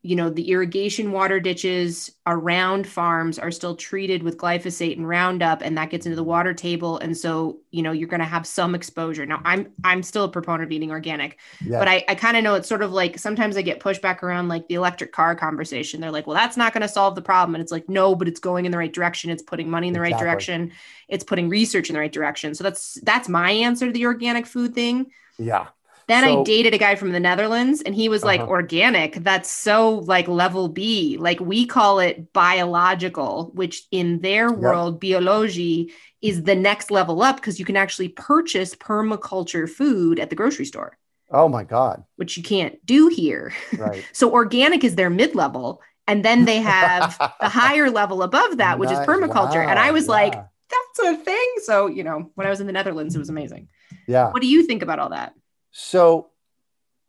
you 0.02 0.14
know, 0.14 0.30
the 0.30 0.50
irrigation 0.50 1.10
water 1.10 1.40
ditches 1.40 2.12
around 2.26 2.86
farms 2.86 3.40
are 3.40 3.50
still 3.50 3.74
treated 3.74 4.22
with 4.22 4.36
glyphosate 4.38 4.96
and 4.96 5.08
Roundup, 5.08 5.62
and 5.62 5.76
that 5.76 5.90
gets 5.90 6.06
into 6.06 6.14
the 6.14 6.22
water 6.22 6.54
table, 6.54 6.98
and 6.98 7.16
so 7.16 7.58
you 7.72 7.82
know 7.82 7.90
you're 7.90 8.08
going 8.08 8.20
to 8.20 8.26
have 8.26 8.46
some 8.46 8.74
exposure. 8.76 9.26
Now 9.26 9.40
I'm 9.44 9.72
I'm 9.82 10.04
still 10.04 10.24
a 10.24 10.28
proponent 10.28 10.64
of 10.64 10.70
eating 10.70 10.92
organic, 10.92 11.38
Yeah. 11.64 11.80
but 11.80 11.88
I, 11.88 12.04
I 12.08 12.14
kind 12.14 12.36
of 12.36 12.44
know 12.44 12.54
it's 12.54 12.68
sort 12.68 12.82
of 12.82 12.92
like 12.92 13.18
sometimes 13.18 13.56
I 13.56 13.62
get 13.62 13.80
pushback 13.80 14.22
around 14.22 14.46
like 14.48 14.68
the 14.68 14.74
electric 14.76 15.10
car 15.12 15.34
conversation. 15.34 16.00
They're 16.00 16.12
like, 16.12 16.26
well, 16.28 16.36
that's 16.36 16.56
not 16.56 16.72
going 16.72 16.82
to 16.82 16.88
solve 16.88 17.16
the 17.16 17.22
problem. 17.22 17.56
And 17.56 17.62
it's 17.62 17.72
like, 17.72 17.88
no, 17.88 18.14
but 18.14 18.28
it's 18.28 18.40
going 18.40 18.64
in 18.64 18.70
the 18.72 18.78
right 18.78 18.92
direction. 18.92 19.30
It's 19.30 19.42
putting 19.42 19.68
money 19.68 19.88
in 19.88 19.94
the 19.94 20.00
right 20.00 20.16
direction. 20.16 20.72
It's 21.08 21.24
putting 21.24 21.48
research 21.48 21.90
in 21.90 21.94
the 21.94 22.00
right 22.00 22.12
direction. 22.12 22.54
So 22.54 22.62
that's 22.62 22.94
that's 23.02 23.28
my 23.28 23.50
answer 23.50 23.86
to 23.86 23.92
the 23.92 24.06
organic 24.06 24.46
food 24.46 24.74
thing. 24.74 25.10
yeah. 25.38 25.66
Then 26.08 26.22
I 26.24 26.42
dated 26.44 26.72
a 26.72 26.78
guy 26.78 26.94
from 26.94 27.10
the 27.10 27.18
Netherlands 27.20 27.82
and 27.82 27.94
he 27.94 28.08
was 28.08 28.22
like, 28.24 28.40
Uh-huh. 28.40 28.50
organic. 28.50 29.16
That's 29.16 29.50
so 29.50 29.98
like 29.98 30.28
level 30.28 30.68
B. 30.68 31.16
Like 31.18 31.40
we 31.40 31.66
call 31.66 31.98
it 31.98 32.32
biological, 32.32 33.50
which 33.54 33.82
in 33.90 34.20
their 34.20 34.52
world, 34.52 35.00
biology 35.00 35.92
is 36.22 36.44
the 36.44 36.54
next 36.54 36.90
level 36.90 37.22
up 37.22 37.36
because 37.36 37.58
you 37.58 37.64
can 37.64 37.76
actually 37.76 38.08
purchase 38.08 38.74
permaculture 38.74 39.68
food 39.68 40.18
at 40.18 40.30
the 40.30 40.36
grocery 40.36 40.64
store 40.64 40.96
Oh 41.30 41.48
my 41.48 41.64
God. 41.64 42.04
which 42.16 42.36
you 42.36 42.42
can't 42.42 42.84
do 42.86 43.08
here. 43.08 43.52
Right. 43.76 44.04
So 44.12 44.32
organic 44.32 44.84
is 44.84 44.94
their 44.94 45.10
mid 45.10 45.34
level. 45.34 45.82
And 46.08 46.24
then 46.24 46.44
they 46.44 46.58
have 46.58 47.18
the 47.40 47.48
higher 47.62 47.90
level 47.90 48.22
above 48.22 48.58
that, 48.58 48.78
which 48.78 48.92
is 48.92 48.98
Nice. 48.98 49.08
permaculture. 49.08 49.66
And 49.66 49.76
I 49.76 49.90
was 49.90 50.06
like, 50.06 50.34
Yeah. 50.34 50.44
that 50.70 50.84
that's 50.96 51.20
a 51.20 51.24
thing. 51.24 51.48
So, 51.64 51.88
you 51.88 52.04
know, 52.04 52.30
when 52.36 52.46
I 52.46 52.50
was 52.50 52.60
in 52.60 52.66
the 52.68 52.72
Netherlands, 52.72 53.14
it 53.16 53.18
was 53.18 53.28
amazing. 53.28 53.68
Yeah. 54.06 54.30
What 54.30 54.40
do 54.40 54.46
you 54.48 54.62
think 54.62 54.82
about 54.82 54.98
all 55.00 55.10
that? 55.10 55.34
So 55.78 56.30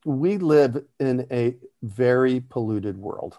we 0.03 0.39
live 0.39 0.83
in 0.99 1.25
a 1.31 1.55
very 1.81 2.41
polluted 2.41 2.97
world. 2.97 3.37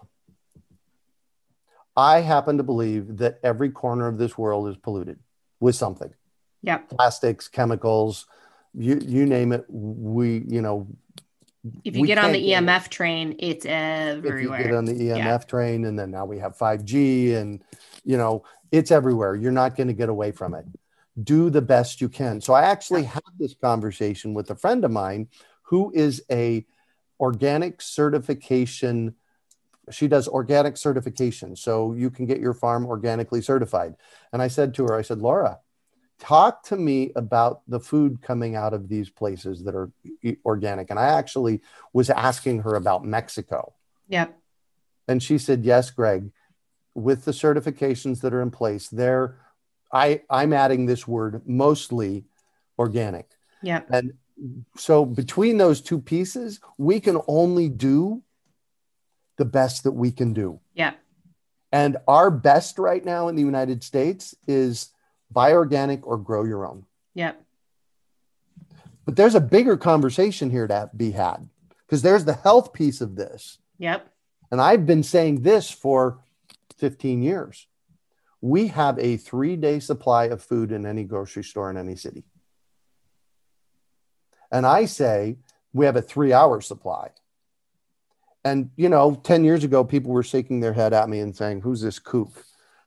I 1.95 2.21
happen 2.21 2.57
to 2.57 2.63
believe 2.63 3.17
that 3.17 3.39
every 3.43 3.69
corner 3.69 4.07
of 4.07 4.17
this 4.17 4.39
world 4.39 4.67
is 4.69 4.77
polluted 4.77 5.19
with 5.59 5.75
something. 5.75 6.11
Yeah. 6.63 6.79
Plastics, 6.79 7.47
chemicals, 7.47 8.25
you 8.73 8.99
you 9.05 9.27
name 9.27 9.51
it. 9.51 9.65
We, 9.69 10.45
you 10.47 10.63
know, 10.63 10.87
if 11.83 11.95
you 11.95 12.07
get 12.07 12.17
on 12.17 12.31
the 12.31 12.49
EMF 12.49 12.87
it. 12.87 12.91
train, 12.91 13.35
it's 13.37 13.67
everywhere. 13.67 14.61
If 14.61 14.65
you 14.65 14.71
get 14.71 14.75
on 14.75 14.85
the 14.85 14.93
EMF 14.93 15.17
yeah. 15.17 15.37
train, 15.37 15.85
and 15.85 15.97
then 15.97 16.09
now 16.09 16.25
we 16.25 16.39
have 16.39 16.57
5G, 16.57 17.35
and 17.35 17.63
you 18.03 18.17
know, 18.17 18.43
it's 18.71 18.89
everywhere. 18.89 19.35
You're 19.35 19.51
not 19.51 19.77
going 19.77 19.89
to 19.89 19.93
get 19.93 20.09
away 20.09 20.31
from 20.31 20.55
it. 20.55 20.65
Do 21.21 21.49
the 21.49 21.61
best 21.61 22.01
you 22.01 22.09
can. 22.09 22.41
So 22.41 22.53
I 22.53 22.63
actually 22.63 23.03
had 23.03 23.23
this 23.37 23.53
conversation 23.53 24.33
with 24.33 24.49
a 24.51 24.55
friend 24.55 24.83
of 24.85 24.91
mine 24.91 25.27
who 25.63 25.91
is 25.93 26.23
a 26.31 26.65
organic 27.19 27.81
certification 27.81 29.15
she 29.91 30.07
does 30.07 30.27
organic 30.27 30.77
certification 30.77 31.55
so 31.55 31.93
you 31.93 32.11
can 32.11 32.27
get 32.27 32.39
your 32.39 32.53
farm 32.53 32.85
organically 32.85 33.41
certified. 33.41 33.95
And 34.31 34.41
i 34.41 34.47
said 34.47 34.73
to 34.75 34.83
her 34.85 34.95
i 34.95 35.01
said 35.01 35.19
laura 35.19 35.59
talk 36.19 36.63
to 36.63 36.75
me 36.75 37.11
about 37.15 37.61
the 37.67 37.79
food 37.79 38.21
coming 38.21 38.55
out 38.55 38.73
of 38.73 38.89
these 38.89 39.09
places 39.09 39.63
that 39.63 39.73
are 39.73 39.89
organic. 40.45 40.89
And 40.89 40.99
i 40.99 41.07
actually 41.07 41.61
was 41.91 42.09
asking 42.09 42.59
her 42.59 42.75
about 42.75 43.03
mexico. 43.03 43.73
Yep 44.07 44.39
and 45.09 45.21
she 45.21 45.37
said 45.37 45.65
yes 45.65 45.89
greg 45.89 46.31
with 46.95 47.25
the 47.25 47.31
certifications 47.31 48.21
that 48.21 48.33
are 48.33 48.41
in 48.41 48.51
place 48.51 48.87
there 48.87 49.39
i 49.91 50.21
i'm 50.29 50.53
adding 50.53 50.85
this 50.85 51.07
word 51.07 51.41
mostly 51.45 52.23
organic 52.77 53.29
yeah 53.61 53.81
and 53.89 54.13
so 54.77 55.05
between 55.05 55.57
those 55.57 55.81
two 55.81 55.99
pieces, 55.99 56.59
we 56.77 56.99
can 56.99 57.19
only 57.27 57.69
do 57.69 58.21
the 59.37 59.45
best 59.45 59.83
that 59.83 59.91
we 59.91 60.11
can 60.11 60.33
do. 60.33 60.59
Yeah. 60.73 60.93
And 61.71 61.97
our 62.07 62.31
best 62.31 62.79
right 62.79 63.03
now 63.03 63.27
in 63.27 63.35
the 63.35 63.43
United 63.43 63.83
States 63.83 64.35
is 64.47 64.91
buy 65.31 65.53
organic 65.53 66.05
or 66.05 66.17
grow 66.17 66.43
your 66.43 66.65
own. 66.65 66.85
Yeah. 67.13 67.33
But 69.05 69.15
there's 69.15 69.35
a 69.35 69.41
bigger 69.41 69.77
conversation 69.77 70.49
here 70.49 70.67
to 70.67 70.89
be 70.95 71.11
had 71.11 71.47
because 71.85 72.01
there's 72.01 72.25
the 72.25 72.33
health 72.33 72.73
piece 72.73 73.01
of 73.01 73.15
this. 73.15 73.59
Yep. 73.77 74.07
And 74.51 74.59
I've 74.59 74.85
been 74.85 75.03
saying 75.03 75.41
this 75.41 75.69
for 75.69 76.19
15 76.77 77.21
years. 77.21 77.67
We 78.41 78.67
have 78.67 78.97
a 78.99 79.17
three 79.17 79.55
day 79.55 79.79
supply 79.79 80.25
of 80.25 80.41
food 80.41 80.71
in 80.71 80.85
any 80.85 81.03
grocery 81.03 81.43
store 81.43 81.69
in 81.69 81.77
any 81.77 81.95
city. 81.95 82.23
And 84.51 84.65
I 84.65 84.85
say 84.85 85.37
we 85.73 85.85
have 85.85 85.95
a 85.95 86.01
three 86.01 86.33
hour 86.33 86.61
supply. 86.61 87.09
And, 88.43 88.71
you 88.77 88.87
know, 88.87 89.15
10 89.15 89.43
years 89.43 89.63
ago, 89.63 89.83
people 89.83 90.11
were 90.11 90.23
shaking 90.23 90.61
their 90.61 90.73
head 90.73 90.93
at 90.93 91.09
me 91.09 91.19
and 91.19 91.35
saying, 91.35 91.61
Who's 91.61 91.81
this 91.81 91.99
kook? 91.99 92.45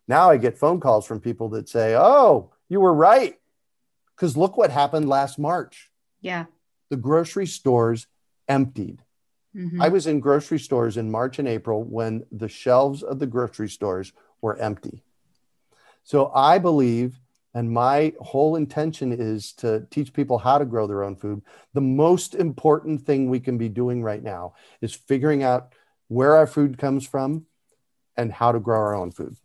Now 0.08 0.30
I 0.30 0.36
get 0.38 0.58
phone 0.58 0.80
calls 0.80 1.06
from 1.06 1.20
people 1.20 1.50
that 1.50 1.68
say, 1.68 1.94
Oh, 1.94 2.52
you 2.68 2.80
were 2.80 2.94
right. 2.94 3.38
Because 4.16 4.36
look 4.36 4.56
what 4.56 4.70
happened 4.70 5.08
last 5.08 5.38
March. 5.38 5.90
Yeah. 6.20 6.46
The 6.90 6.96
grocery 6.96 7.46
stores 7.46 8.06
emptied. 8.48 9.02
Mm-hmm. 9.54 9.82
I 9.82 9.88
was 9.88 10.06
in 10.06 10.20
grocery 10.20 10.58
stores 10.58 10.96
in 10.96 11.10
March 11.10 11.38
and 11.38 11.46
April 11.46 11.82
when 11.82 12.24
the 12.32 12.48
shelves 12.48 13.02
of 13.02 13.18
the 13.18 13.26
grocery 13.26 13.68
stores 13.68 14.12
were 14.40 14.56
empty. 14.56 15.02
So 16.04 16.30
I 16.34 16.58
believe 16.58 17.18
and 17.54 17.70
my 17.70 18.14
whole 18.20 18.56
intention 18.56 19.12
is 19.12 19.52
to 19.54 19.86
teach 19.90 20.12
people 20.12 20.38
how 20.38 20.58
to 20.58 20.64
grow 20.64 20.86
their 20.86 21.02
own 21.02 21.16
food. 21.16 21.42
The 21.74 21.82
most 21.82 22.34
important 22.34 23.02
thing 23.02 23.28
we 23.28 23.40
can 23.40 23.58
be 23.58 23.68
doing 23.68 24.02
right 24.02 24.22
now 24.22 24.54
is 24.80 24.94
figuring 24.94 25.42
out 25.42 25.74
where 26.08 26.36
our 26.36 26.46
food 26.46 26.78
comes 26.78 27.06
from 27.06 27.46
and 28.16 28.32
how 28.32 28.52
to 28.52 28.60
grow 28.60 28.78
our 28.78 28.94
own 28.94 29.10
food. 29.10 29.36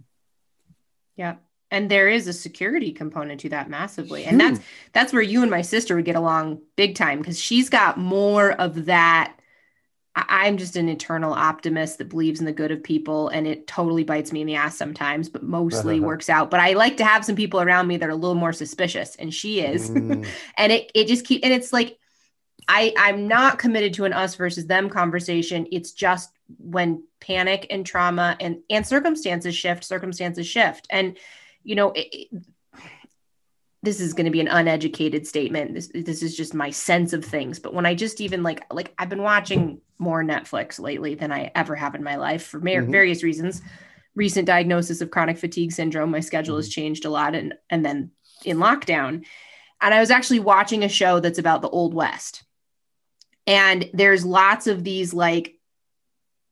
Yeah. 1.15 1.35
And 1.69 1.91
there 1.91 2.07
is 2.07 2.27
a 2.27 2.33
security 2.33 2.93
component 2.93 3.41
to 3.41 3.49
that 3.49 3.69
massively. 3.69 4.23
And 4.23 4.39
that's 4.39 4.61
that's 4.93 5.11
where 5.11 5.21
you 5.21 5.41
and 5.41 5.51
my 5.51 5.61
sister 5.61 5.97
would 5.97 6.05
get 6.05 6.15
along 6.15 6.61
big 6.77 6.95
time 6.95 7.17
because 7.17 7.37
she's 7.37 7.69
got 7.69 7.97
more 7.97 8.53
of 8.53 8.85
that 8.85 9.36
I'm 10.27 10.57
just 10.57 10.75
an 10.75 10.89
eternal 10.89 11.33
optimist 11.33 11.99
that 11.99 12.09
believes 12.09 12.39
in 12.39 12.45
the 12.45 12.51
good 12.51 12.71
of 12.71 12.81
people 12.81 13.29
and 13.29 13.45
it 13.45 13.67
totally 13.67 14.03
bites 14.03 14.31
me 14.31 14.41
in 14.41 14.47
the 14.47 14.55
ass 14.55 14.75
sometimes, 14.75 15.29
but 15.29 15.43
mostly 15.43 15.99
works 16.01 16.29
out. 16.29 16.49
But 16.49 16.59
I 16.59 16.73
like 16.73 16.97
to 16.97 17.05
have 17.05 17.23
some 17.23 17.35
people 17.35 17.61
around 17.61 17.87
me 17.87 17.97
that 17.97 18.09
are 18.09 18.13
a 18.13 18.15
little 18.15 18.35
more 18.35 18.53
suspicious 18.53 19.15
and 19.15 19.33
she 19.33 19.61
is. 19.61 19.91
Mm. 19.91 20.27
and 20.57 20.71
it 20.71 20.91
it 20.95 21.07
just 21.07 21.25
keep 21.25 21.43
and 21.43 21.53
it's 21.53 21.71
like 21.71 21.99
I 22.67 22.93
I'm 22.97 23.27
not 23.27 23.59
committed 23.59 23.93
to 23.95 24.05
an 24.05 24.13
us 24.13 24.35
versus 24.35 24.65
them 24.65 24.89
conversation. 24.89 25.67
It's 25.71 25.91
just 25.91 26.31
when 26.57 27.03
panic 27.19 27.67
and 27.69 27.85
trauma 27.85 28.35
and 28.39 28.59
and 28.69 28.87
circumstances 28.87 29.55
shift, 29.55 29.83
circumstances 29.83 30.47
shift. 30.47 30.87
And 30.89 31.17
you 31.63 31.75
know, 31.75 31.91
it, 31.95 32.29
this 33.87 34.01
is 34.01 34.13
going 34.13 34.25
to 34.25 34.31
be 34.31 34.41
an 34.41 34.49
uneducated 34.49 35.25
statement. 35.25 35.73
This 35.73 35.89
this 35.95 36.21
is 36.21 36.35
just 36.35 36.53
my 36.53 36.71
sense 36.71 37.13
of 37.13 37.23
things. 37.23 37.57
But 37.57 37.73
when 37.73 37.85
I 37.85 37.95
just 37.95 38.19
even 38.19 38.43
like 38.43 38.65
like 38.69 38.93
I've 38.99 39.07
been 39.07 39.23
watching 39.23 39.79
more 39.97 40.21
Netflix 40.25 40.77
lately 40.77 41.15
than 41.15 41.31
I 41.31 41.51
ever 41.55 41.73
have 41.73 41.95
in 41.95 42.03
my 42.03 42.17
life 42.17 42.43
for 42.43 42.59
mm-hmm. 42.59 42.91
various 42.91 43.23
reasons. 43.23 43.61
Recent 44.13 44.45
diagnosis 44.45 44.99
of 44.99 45.09
chronic 45.09 45.37
fatigue 45.37 45.71
syndrome. 45.71 46.11
My 46.11 46.19
schedule 46.19 46.55
mm-hmm. 46.55 46.63
has 46.63 46.69
changed 46.69 47.05
a 47.05 47.09
lot, 47.09 47.33
and 47.33 47.53
and 47.69 47.85
then 47.85 48.11
in 48.43 48.57
lockdown, 48.57 49.25
and 49.79 49.93
I 49.93 50.01
was 50.01 50.11
actually 50.11 50.41
watching 50.41 50.83
a 50.83 50.89
show 50.89 51.21
that's 51.21 51.39
about 51.39 51.61
the 51.61 51.69
Old 51.69 51.93
West, 51.93 52.43
and 53.45 53.89
there's 53.93 54.25
lots 54.25 54.67
of 54.67 54.83
these 54.83 55.13
like 55.13 55.55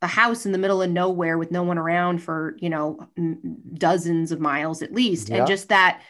a 0.02 0.08
house 0.08 0.46
in 0.46 0.54
the 0.54 0.58
middle 0.58 0.82
of 0.82 0.90
nowhere 0.90 1.38
with 1.38 1.52
no 1.52 1.64
one 1.64 1.78
around 1.78 2.20
for 2.20 2.56
you 2.60 2.70
know 2.70 3.10
dozens 3.74 4.32
of 4.32 4.40
miles 4.40 4.82
at 4.82 4.94
least, 4.94 5.28
yeah. 5.28 5.40
and 5.40 5.48
just 5.48 5.68
that 5.68 6.02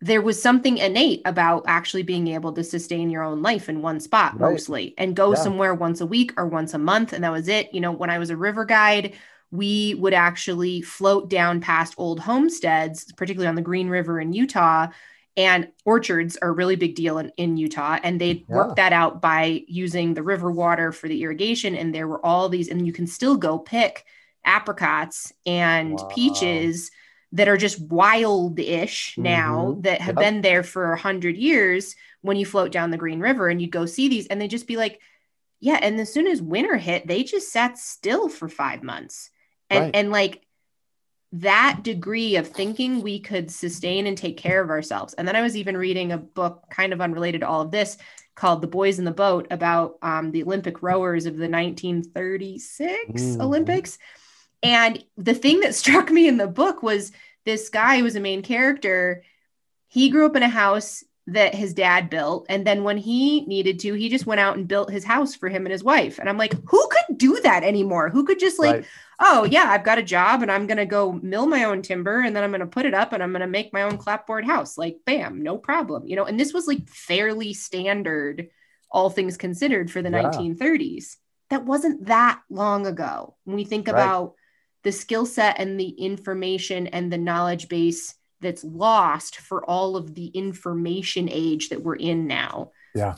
there 0.00 0.22
was 0.22 0.40
something 0.40 0.78
innate 0.78 1.20
about 1.26 1.64
actually 1.66 2.02
being 2.02 2.28
able 2.28 2.52
to 2.54 2.64
sustain 2.64 3.10
your 3.10 3.22
own 3.22 3.42
life 3.42 3.68
in 3.68 3.82
one 3.82 4.00
spot 4.00 4.38
right. 4.38 4.52
mostly 4.52 4.94
and 4.96 5.14
go 5.14 5.34
yeah. 5.34 5.40
somewhere 5.40 5.74
once 5.74 6.00
a 6.00 6.06
week 6.06 6.32
or 6.36 6.46
once 6.46 6.74
a 6.74 6.78
month 6.78 7.12
and 7.12 7.22
that 7.24 7.32
was 7.32 7.48
it 7.48 7.72
you 7.74 7.80
know 7.80 7.92
when 7.92 8.10
i 8.10 8.18
was 8.18 8.30
a 8.30 8.36
river 8.36 8.64
guide 8.64 9.14
we 9.52 9.94
would 9.94 10.14
actually 10.14 10.80
float 10.80 11.28
down 11.28 11.60
past 11.60 11.94
old 11.98 12.20
homesteads 12.20 13.12
particularly 13.12 13.48
on 13.48 13.54
the 13.54 13.62
green 13.62 13.88
river 13.88 14.20
in 14.20 14.32
utah 14.32 14.86
and 15.36 15.68
orchards 15.84 16.36
are 16.42 16.48
a 16.48 16.52
really 16.52 16.76
big 16.76 16.94
deal 16.94 17.18
in, 17.18 17.30
in 17.36 17.56
utah 17.56 17.98
and 18.02 18.20
they'd 18.20 18.44
yeah. 18.48 18.56
work 18.56 18.76
that 18.76 18.92
out 18.92 19.20
by 19.20 19.62
using 19.68 20.14
the 20.14 20.22
river 20.22 20.50
water 20.50 20.92
for 20.92 21.08
the 21.08 21.22
irrigation 21.22 21.74
and 21.74 21.94
there 21.94 22.08
were 22.08 22.24
all 22.24 22.48
these 22.48 22.68
and 22.68 22.86
you 22.86 22.92
can 22.92 23.06
still 23.06 23.36
go 23.36 23.58
pick 23.58 24.04
apricots 24.44 25.32
and 25.44 25.98
wow. 25.98 26.08
peaches 26.10 26.90
that 27.32 27.48
are 27.48 27.56
just 27.56 27.80
wild-ish 27.80 29.16
now 29.16 29.66
mm-hmm. 29.66 29.80
that 29.82 30.00
have 30.00 30.16
yep. 30.16 30.24
been 30.24 30.40
there 30.40 30.62
for 30.62 30.92
a 30.92 30.98
hundred 30.98 31.36
years 31.36 31.94
when 32.22 32.36
you 32.36 32.44
float 32.44 32.72
down 32.72 32.90
the 32.90 32.96
Green 32.96 33.20
River 33.20 33.48
and 33.48 33.62
you 33.62 33.68
go 33.68 33.86
see 33.86 34.08
these 34.08 34.26
and 34.26 34.40
they 34.40 34.48
just 34.48 34.66
be 34.66 34.76
like, 34.76 35.00
yeah. 35.60 35.78
And 35.80 36.00
as 36.00 36.12
soon 36.12 36.26
as 36.26 36.42
winter 36.42 36.76
hit, 36.76 37.06
they 37.06 37.22
just 37.22 37.52
sat 37.52 37.78
still 37.78 38.28
for 38.28 38.48
five 38.48 38.82
months. 38.82 39.30
And 39.68 39.84
right. 39.84 39.90
and 39.94 40.10
like 40.10 40.44
that 41.32 41.80
degree 41.84 42.36
of 42.36 42.48
thinking 42.48 43.02
we 43.02 43.20
could 43.20 43.50
sustain 43.50 44.06
and 44.06 44.18
take 44.18 44.36
care 44.36 44.60
of 44.60 44.70
ourselves. 44.70 45.14
And 45.14 45.28
then 45.28 45.36
I 45.36 45.42
was 45.42 45.56
even 45.56 45.76
reading 45.76 46.10
a 46.10 46.18
book 46.18 46.64
kind 46.70 46.92
of 46.92 47.00
unrelated 47.00 47.42
to 47.42 47.48
all 47.48 47.60
of 47.60 47.70
this 47.70 47.98
called 48.34 48.62
The 48.62 48.66
Boys 48.66 48.98
in 48.98 49.04
the 49.04 49.12
Boat 49.12 49.46
about 49.50 49.98
um, 50.02 50.32
the 50.32 50.42
Olympic 50.42 50.82
rowers 50.82 51.26
of 51.26 51.36
the 51.36 51.48
1936 51.48 53.22
mm-hmm. 53.22 53.40
Olympics. 53.40 53.98
And 54.62 55.02
the 55.16 55.34
thing 55.34 55.60
that 55.60 55.74
struck 55.82 56.10
me 56.10 56.28
in 56.28 56.36
the 56.36 56.46
book 56.46 56.82
was 56.82 57.12
this 57.44 57.68
guy 57.68 57.98
who 57.98 58.04
was 58.04 58.16
a 58.16 58.20
main 58.20 58.42
character. 58.42 59.22
He 59.88 60.10
grew 60.10 60.26
up 60.26 60.36
in 60.36 60.42
a 60.42 60.48
house 60.48 61.04
that 61.32 61.54
his 61.54 61.74
dad 61.74 62.10
built. 62.10 62.46
And 62.48 62.66
then 62.66 62.82
when 62.82 62.96
he 62.96 63.42
needed 63.42 63.78
to, 63.80 63.94
he 63.94 64.08
just 64.08 64.26
went 64.26 64.40
out 64.40 64.56
and 64.56 64.66
built 64.66 64.90
his 64.90 65.04
house 65.04 65.34
for 65.34 65.48
him 65.48 65.64
and 65.64 65.72
his 65.72 65.84
wife. 65.84 66.18
And 66.18 66.28
I'm 66.28 66.38
like, 66.38 66.54
who 66.68 66.88
could 66.88 67.18
do 67.18 67.40
that 67.42 67.62
anymore? 67.62 68.08
Who 68.08 68.24
could 68.24 68.40
just 68.40 68.58
like, 68.58 68.76
right. 68.76 68.84
oh, 69.20 69.44
yeah, 69.44 69.66
I've 69.68 69.84
got 69.84 69.98
a 69.98 70.02
job 70.02 70.42
and 70.42 70.50
I'm 70.50 70.66
going 70.66 70.78
to 70.78 70.86
go 70.86 71.12
mill 71.12 71.46
my 71.46 71.64
own 71.64 71.82
timber 71.82 72.20
and 72.20 72.34
then 72.34 72.42
I'm 72.42 72.50
going 72.50 72.60
to 72.60 72.66
put 72.66 72.86
it 72.86 72.94
up 72.94 73.12
and 73.12 73.22
I'm 73.22 73.30
going 73.30 73.42
to 73.42 73.46
make 73.46 73.72
my 73.72 73.82
own 73.82 73.96
clapboard 73.96 74.44
house. 74.44 74.76
Like, 74.76 74.98
bam, 75.06 75.42
no 75.42 75.56
problem. 75.56 76.06
You 76.06 76.16
know, 76.16 76.24
and 76.24 76.38
this 76.38 76.52
was 76.52 76.66
like 76.66 76.88
fairly 76.88 77.52
standard, 77.52 78.48
all 78.90 79.10
things 79.10 79.36
considered, 79.36 79.90
for 79.90 80.02
the 80.02 80.10
yeah. 80.10 80.30
1930s. 80.30 81.16
That 81.50 81.64
wasn't 81.64 82.06
that 82.06 82.40
long 82.48 82.86
ago. 82.86 83.36
When 83.44 83.56
we 83.56 83.64
think 83.64 83.86
right. 83.86 83.94
about 83.94 84.34
the 84.82 84.92
skill 84.92 85.26
set 85.26 85.58
and 85.58 85.78
the 85.78 85.88
information 85.88 86.86
and 86.88 87.12
the 87.12 87.18
knowledge 87.18 87.68
base 87.68 88.14
that's 88.40 88.64
lost 88.64 89.36
for 89.36 89.64
all 89.64 89.96
of 89.96 90.14
the 90.14 90.26
information 90.28 91.28
age 91.30 91.68
that 91.68 91.82
we're 91.82 91.96
in 91.96 92.26
now. 92.26 92.70
Yeah. 92.94 93.16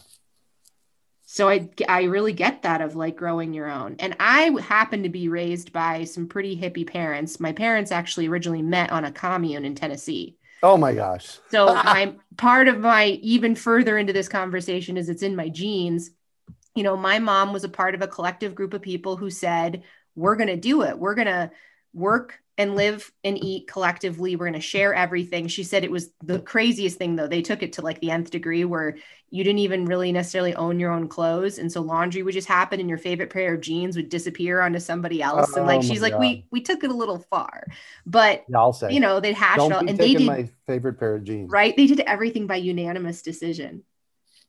So 1.25 1.49
I 1.49 1.71
I 1.89 2.03
really 2.03 2.35
get 2.35 2.63
that 2.63 2.83
of 2.83 2.95
like 2.95 3.17
growing 3.17 3.55
your 3.55 3.71
own. 3.71 3.97
And 4.01 4.15
I 4.21 4.55
happen 4.61 5.05
to 5.05 5.09
be 5.09 5.29
raised 5.29 5.73
by 5.73 6.05
some 6.05 6.27
pretty 6.27 6.61
hippie 6.61 6.87
parents. 6.87 7.41
My 7.41 7.53
parents 7.53 7.91
actually 7.91 8.29
originally 8.29 8.61
met 8.61 8.93
on 8.93 9.07
a 9.07 9.13
commune 9.13 9.65
in 9.65 9.75
Tennessee. 9.75 10.37
Oh 10.63 10.77
my 10.77 10.93
gosh. 10.93 11.39
So 11.51 11.69
I'm 11.75 12.21
part 12.37 12.69
of 12.69 12.81
my 12.81 13.19
even 13.23 13.55
further 13.55 13.97
into 13.97 14.13
this 14.13 14.29
conversation 14.29 14.97
is 14.97 15.09
it's 15.09 15.23
in 15.23 15.35
my 15.35 15.49
genes. 15.49 16.11
You 16.75 16.83
know, 16.83 16.97
my 16.97 17.19
mom 17.19 17.53
was 17.53 17.65
a 17.65 17.69
part 17.69 17.95
of 17.95 18.03
a 18.03 18.09
collective 18.09 18.55
group 18.55 18.75
of 18.75 18.83
people 18.83 19.17
who 19.17 19.31
said, 19.31 19.83
we're 20.15 20.37
going 20.37 20.49
to 20.49 20.57
do 20.57 20.83
it. 20.83 20.99
We're 20.99 21.15
going 21.15 21.27
to 21.27 21.51
work 21.93 22.41
and 22.59 22.77
live 22.77 23.11
and 23.25 23.43
eat 23.43 23.67
collectively. 23.67 24.37
We're 24.37 24.47
going 24.47 24.53
to 24.55 24.61
share 24.61 24.95
everything. 24.95 25.49
She 25.49 25.65
said 25.65 25.85
it 25.85 25.91
was 25.91 26.11
the 26.23 26.39
craziest 26.39 26.99
thing, 26.99 27.17
though. 27.17 27.27
They 27.27 27.43
took 27.43 27.63
it 27.63 27.75
to 27.75 27.83
like 27.83 28.01
the 28.01 28.11
nth 28.11 28.31
degree 28.31 28.65
where 28.65 28.97
you 29.31 29.43
didn't 29.43 29.61
even 29.61 29.87
really 29.87 30.13
necessarily 30.13 30.55
own 30.55 30.79
your 30.79 30.93
own 30.93 31.09
clothes. 31.09 31.59
And 31.59 31.73
so 31.73 31.81
laundry 31.81 32.23
would 32.23 32.35
just 32.35 32.49
happen 32.49 32.79
and 32.79 32.89
your 32.91 32.99
favorite 32.99 33.31
pair 33.31 33.55
of 33.55 33.63
jeans 33.63 33.97
would 33.97 34.11
disappear 34.11 34.61
onto 34.61 34.79
somebody 34.79 35.23
else. 35.23 35.51
Oh, 35.55 35.59
and 35.59 35.67
like, 35.67 35.79
oh, 35.79 35.83
she's 35.83 36.03
like, 36.03 36.19
we, 36.19 36.47
we 36.51 36.61
took 36.61 36.85
it 36.85 36.91
a 36.91 36.95
little 36.95 37.19
far, 37.19 37.67
but 38.05 38.45
yeah, 38.49 38.59
I'll 38.59 38.75
say, 38.75 38.93
you 38.93 39.01
know, 39.01 39.21
they 39.21 39.33
hashed 39.33 39.57
Don't 39.57 39.73
it 39.73 39.91
and 39.91 39.99
they 39.99 40.15
did 40.15 40.27
my 40.27 40.51
favorite 40.67 40.99
pair 40.99 41.15
of 41.15 41.25
jeans, 41.25 41.51
right? 41.51 41.75
They 41.75 41.87
did 41.87 42.01
everything 42.01 42.47
by 42.47 42.57
unanimous 42.57 43.23
decision. 43.23 43.83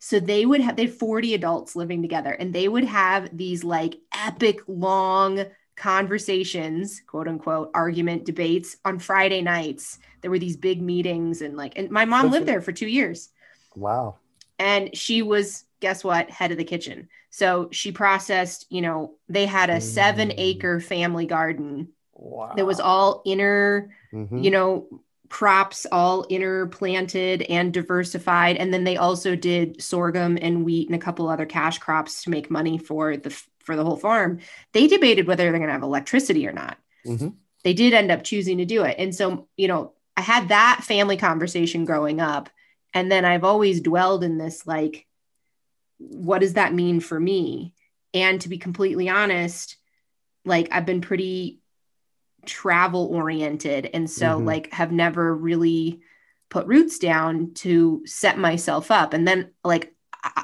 So 0.03 0.19
they 0.19 0.45
would 0.45 0.59
have, 0.59 0.75
they 0.75 0.87
had 0.87 0.93
40 0.93 1.33
adults 1.33 1.77
living 1.77 2.01
together 2.01 2.31
and 2.31 2.51
they 2.51 2.67
would 2.67 2.83
have 2.83 3.29
these 3.35 3.63
like 3.63 4.01
epic 4.13 4.59
long 4.67 5.45
conversations, 5.77 7.01
quote 7.07 7.29
unquote, 7.29 7.71
argument 7.73 8.25
debates 8.25 8.75
on 8.83 8.99
Friday 8.99 9.41
nights. 9.41 9.99
There 10.19 10.29
were 10.29 10.39
these 10.39 10.57
big 10.57 10.81
meetings 10.81 11.41
and 11.41 11.55
like, 11.55 11.77
and 11.77 11.89
my 11.89 12.03
mom 12.03 12.31
lived 12.31 12.45
there 12.45 12.59
for 12.59 12.73
two 12.73 12.87
years. 12.87 13.29
Wow. 13.77 14.17
And 14.59 14.93
she 14.93 15.21
was, 15.21 15.63
guess 15.79 16.03
what, 16.03 16.29
head 16.29 16.51
of 16.51 16.57
the 16.57 16.65
kitchen. 16.65 17.07
So 17.29 17.69
she 17.71 17.93
processed, 17.93 18.65
you 18.69 18.81
know, 18.81 19.13
they 19.29 19.45
had 19.45 19.69
a 19.69 19.79
seven 19.79 20.31
mm. 20.31 20.35
acre 20.37 20.81
family 20.81 21.27
garden 21.27 21.87
wow. 22.11 22.51
that 22.57 22.65
was 22.65 22.81
all 22.81 23.21
inner, 23.25 23.95
mm-hmm. 24.11 24.37
you 24.37 24.51
know, 24.51 25.01
crops 25.33 25.87
all 25.91 26.27
interplanted 26.29 27.41
and 27.49 27.73
diversified 27.73 28.55
and 28.55 28.71
then 28.71 28.83
they 28.83 28.97
also 28.97 29.35
did 29.35 29.81
sorghum 29.81 30.37
and 30.39 30.63
wheat 30.63 30.87
and 30.87 30.95
a 30.95 31.03
couple 31.03 31.27
other 31.27 31.47
cash 31.47 31.79
crops 31.79 32.21
to 32.21 32.29
make 32.29 32.51
money 32.51 32.77
for 32.77 33.17
the 33.17 33.35
for 33.63 33.75
the 33.75 33.83
whole 33.83 33.97
farm, 33.97 34.39
they 34.73 34.87
debated 34.87 35.25
whether 35.25 35.43
they're 35.43 35.53
going 35.53 35.67
to 35.67 35.73
have 35.73 35.81
electricity 35.81 36.47
or 36.47 36.51
not. 36.51 36.77
Mm-hmm. 37.05 37.29
They 37.63 37.73
did 37.73 37.93
end 37.93 38.11
up 38.11 38.23
choosing 38.23 38.59
to 38.59 38.65
do 38.65 38.83
it. 38.83 38.97
And 38.99 39.15
so, 39.15 39.47
you 39.57 39.67
know, 39.67 39.93
I 40.15 40.21
had 40.21 40.49
that 40.49 40.81
family 40.83 41.17
conversation 41.17 41.85
growing 41.85 42.21
up. 42.21 42.49
And 42.93 43.11
then 43.11 43.25
I've 43.25 43.43
always 43.43 43.81
dwelled 43.81 44.23
in 44.23 44.37
this 44.37 44.67
like, 44.67 45.07
what 45.97 46.39
does 46.41 46.53
that 46.53 46.73
mean 46.75 46.99
for 46.99 47.19
me? 47.19 47.73
And 48.13 48.39
to 48.41 48.49
be 48.49 48.59
completely 48.59 49.09
honest, 49.09 49.77
like 50.45 50.67
I've 50.71 50.85
been 50.85 51.01
pretty 51.01 51.62
travel 52.45 53.09
oriented. 53.11 53.89
And 53.93 54.09
so, 54.09 54.37
mm-hmm. 54.37 54.45
like, 54.45 54.73
have 54.73 54.91
never 54.91 55.35
really 55.35 56.01
put 56.49 56.67
roots 56.67 56.99
down 56.99 57.53
to 57.55 58.03
set 58.05 58.37
myself 58.37 58.91
up. 58.91 59.13
And 59.13 59.27
then, 59.27 59.51
like, 59.63 59.95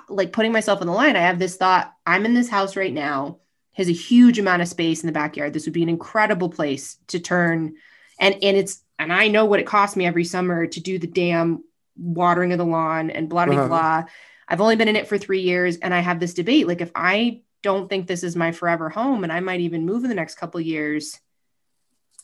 like 0.09 0.33
putting 0.33 0.51
myself 0.51 0.81
on 0.81 0.87
the 0.87 0.93
line, 0.93 1.15
I 1.15 1.21
have 1.21 1.39
this 1.39 1.55
thought 1.55 1.93
I'm 2.05 2.25
in 2.25 2.33
this 2.33 2.49
house 2.49 2.75
right 2.75 2.93
now, 2.93 3.39
has 3.73 3.87
a 3.87 3.93
huge 3.93 4.39
amount 4.39 4.61
of 4.61 4.67
space 4.67 5.03
in 5.03 5.07
the 5.07 5.13
backyard. 5.13 5.53
This 5.53 5.65
would 5.65 5.73
be 5.73 5.83
an 5.83 5.89
incredible 5.89 6.49
place 6.49 6.97
to 7.07 7.19
turn. 7.19 7.75
And, 8.19 8.35
and 8.43 8.57
it's, 8.57 8.83
and 8.97 9.13
I 9.13 9.29
know 9.29 9.45
what 9.45 9.59
it 9.59 9.67
costs 9.67 9.95
me 9.95 10.05
every 10.05 10.25
summer 10.25 10.67
to 10.67 10.79
do 10.81 10.99
the 10.99 11.07
damn 11.07 11.63
watering 11.95 12.51
of 12.51 12.57
the 12.57 12.65
lawn 12.65 13.09
and 13.09 13.29
blah, 13.29 13.45
blah, 13.45 13.55
uh-huh. 13.55 13.67
blah. 13.67 14.03
I've 14.47 14.61
only 14.61 14.75
been 14.75 14.87
in 14.87 14.95
it 14.97 15.07
for 15.07 15.17
three 15.17 15.41
years. 15.41 15.77
And 15.77 15.93
I 15.93 15.99
have 15.99 16.19
this 16.19 16.33
debate. 16.33 16.67
Like, 16.67 16.81
if 16.81 16.91
I 16.95 17.41
don't 17.61 17.87
think 17.87 18.07
this 18.07 18.23
is 18.23 18.35
my 18.35 18.51
forever 18.51 18.89
home 18.89 19.23
and 19.23 19.31
I 19.31 19.39
might 19.39 19.59
even 19.61 19.85
move 19.85 20.03
in 20.03 20.09
the 20.09 20.15
next 20.15 20.35
couple 20.35 20.59
years, 20.59 21.19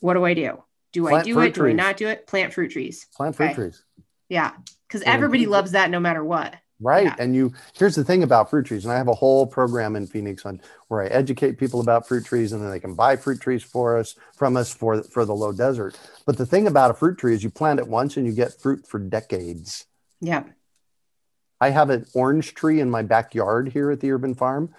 what 0.00 0.14
do 0.14 0.24
I 0.24 0.34
do? 0.34 0.62
Do 0.92 1.02
Plant 1.02 1.20
I 1.20 1.24
do 1.24 1.40
it? 1.40 1.54
Trees. 1.54 1.54
Do 1.54 1.66
I 1.66 1.72
not 1.72 1.96
do 1.96 2.08
it? 2.08 2.26
Plant 2.26 2.54
fruit 2.54 2.70
trees. 2.70 3.06
Plant 3.14 3.36
fruit 3.36 3.46
okay. 3.46 3.54
trees. 3.54 3.84
Yeah. 4.28 4.52
Because 4.86 5.02
everybody 5.02 5.46
loves 5.46 5.72
that 5.72 5.90
no 5.90 6.00
matter 6.00 6.24
what. 6.24 6.54
Right. 6.78 7.04
Yeah. 7.04 7.16
And 7.18 7.34
you 7.34 7.54
here's 7.74 7.94
the 7.94 8.04
thing 8.04 8.22
about 8.22 8.50
fruit 8.50 8.66
trees. 8.66 8.84
And 8.84 8.92
I 8.92 8.96
have 8.96 9.08
a 9.08 9.14
whole 9.14 9.46
program 9.46 9.96
in 9.96 10.06
Phoenix 10.06 10.44
on 10.44 10.60
where 10.88 11.02
I 11.02 11.06
educate 11.06 11.58
people 11.58 11.80
about 11.80 12.06
fruit 12.06 12.24
trees 12.24 12.52
and 12.52 12.62
then 12.62 12.70
they 12.70 12.80
can 12.80 12.94
buy 12.94 13.16
fruit 13.16 13.40
trees 13.40 13.62
for 13.62 13.98
us 13.98 14.14
from 14.34 14.56
us 14.56 14.72
for, 14.72 15.02
for 15.02 15.24
the 15.24 15.34
low 15.34 15.52
desert. 15.52 15.98
But 16.26 16.36
the 16.36 16.46
thing 16.46 16.66
about 16.66 16.90
a 16.90 16.94
fruit 16.94 17.18
tree 17.18 17.34
is 17.34 17.42
you 17.42 17.50
plant 17.50 17.80
it 17.80 17.88
once 17.88 18.16
and 18.16 18.26
you 18.26 18.32
get 18.32 18.60
fruit 18.60 18.86
for 18.86 18.98
decades. 18.98 19.86
Yeah. 20.20 20.44
I 21.60 21.70
have 21.70 21.88
an 21.88 22.06
orange 22.14 22.54
tree 22.54 22.80
in 22.80 22.90
my 22.90 23.02
backyard 23.02 23.70
here 23.70 23.90
at 23.90 24.00
the 24.00 24.12
urban 24.12 24.34
farm 24.34 24.74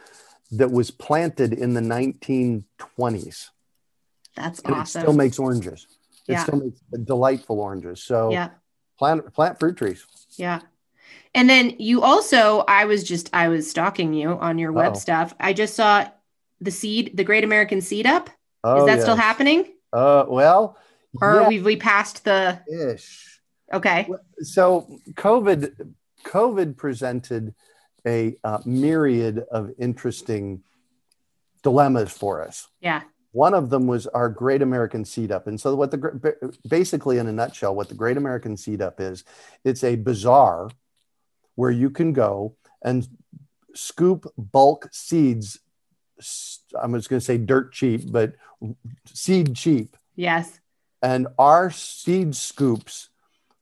that 0.52 0.72
was 0.72 0.92
planted 0.92 1.52
in 1.54 1.74
the 1.74 1.82
1920s. 1.82 3.50
That's 4.38 4.60
and 4.62 4.76
awesome. 4.76 5.02
It 5.02 5.04
still 5.04 5.16
makes 5.16 5.40
oranges. 5.40 5.88
It 6.28 6.34
yeah. 6.34 6.44
still 6.44 6.60
makes 6.60 6.80
delightful 7.04 7.60
oranges. 7.60 8.04
So 8.04 8.32
yeah. 8.32 8.50
plant 8.98 9.34
plant 9.34 9.60
fruit 9.60 9.76
trees. 9.76 10.06
Yeah. 10.38 10.62
And 11.34 11.50
then 11.50 11.76
you 11.80 12.04
also, 12.04 12.64
I 12.68 12.86
was 12.86 13.04
just, 13.04 13.30
I 13.34 13.50
was 13.50 13.70
stalking 13.70 14.14
you 14.14 14.30
on 14.30 14.58
your 14.58 14.72
web 14.72 14.94
oh. 14.96 15.00
stuff. 15.00 15.34
I 15.40 15.54
just 15.54 15.76
saw 15.76 16.08
the 16.62 16.72
seed, 16.72 17.16
the 17.16 17.24
Great 17.24 17.44
American 17.44 17.82
Seed 17.82 18.06
Up. 18.08 18.30
Oh, 18.64 18.82
Is 18.82 18.86
that 18.86 18.96
yes. 18.96 19.04
still 19.04 19.16
happening? 19.16 19.66
Uh, 19.94 20.26
well, 20.28 20.78
or 21.22 21.42
yeah. 21.42 21.48
we 21.48 21.62
we 21.62 21.76
passed 21.76 22.26
the 22.26 22.60
ish. 22.72 23.42
Okay. 23.74 24.10
So 24.40 25.00
COVID, 25.14 25.94
COVID 26.24 26.78
presented 26.78 27.54
a 28.06 28.36
uh, 28.44 28.60
myriad 28.66 29.40
of 29.52 29.72
interesting 29.78 30.64
dilemmas 31.64 32.12
for 32.12 32.42
us. 32.42 32.68
Yeah. 32.82 33.02
One 33.38 33.54
of 33.54 33.70
them 33.70 33.86
was 33.86 34.08
our 34.08 34.30
Great 34.30 34.64
American 34.64 35.06
Seed 35.06 35.32
Up. 35.32 35.46
And 35.46 35.62
so, 35.62 35.76
what 35.76 35.92
the 35.92 36.50
basically, 36.68 37.20
in 37.20 37.28
a 37.28 37.32
nutshell, 37.32 37.76
what 37.76 37.88
the 37.88 37.94
Great 37.94 38.18
American 38.18 38.58
Seed 38.58 38.82
Up 38.82 39.00
is, 39.00 39.24
it's 39.64 39.84
a 39.84 39.96
bazaar 39.96 40.72
where 41.54 41.70
you 41.70 41.92
can 41.92 42.14
go 42.14 42.56
and 42.82 43.08
scoop 43.76 44.26
bulk 44.40 44.90
seeds. 44.92 45.60
I'm 46.82 46.96
just 46.96 47.10
going 47.10 47.20
to 47.20 47.26
say 47.26 47.38
dirt 47.38 47.74
cheap, 47.74 48.12
but 48.12 48.34
seed 49.06 49.56
cheap. 49.56 49.96
Yes. 50.16 50.60
And 51.04 51.28
our 51.38 51.70
seed 51.70 52.36
scoops 52.36 53.10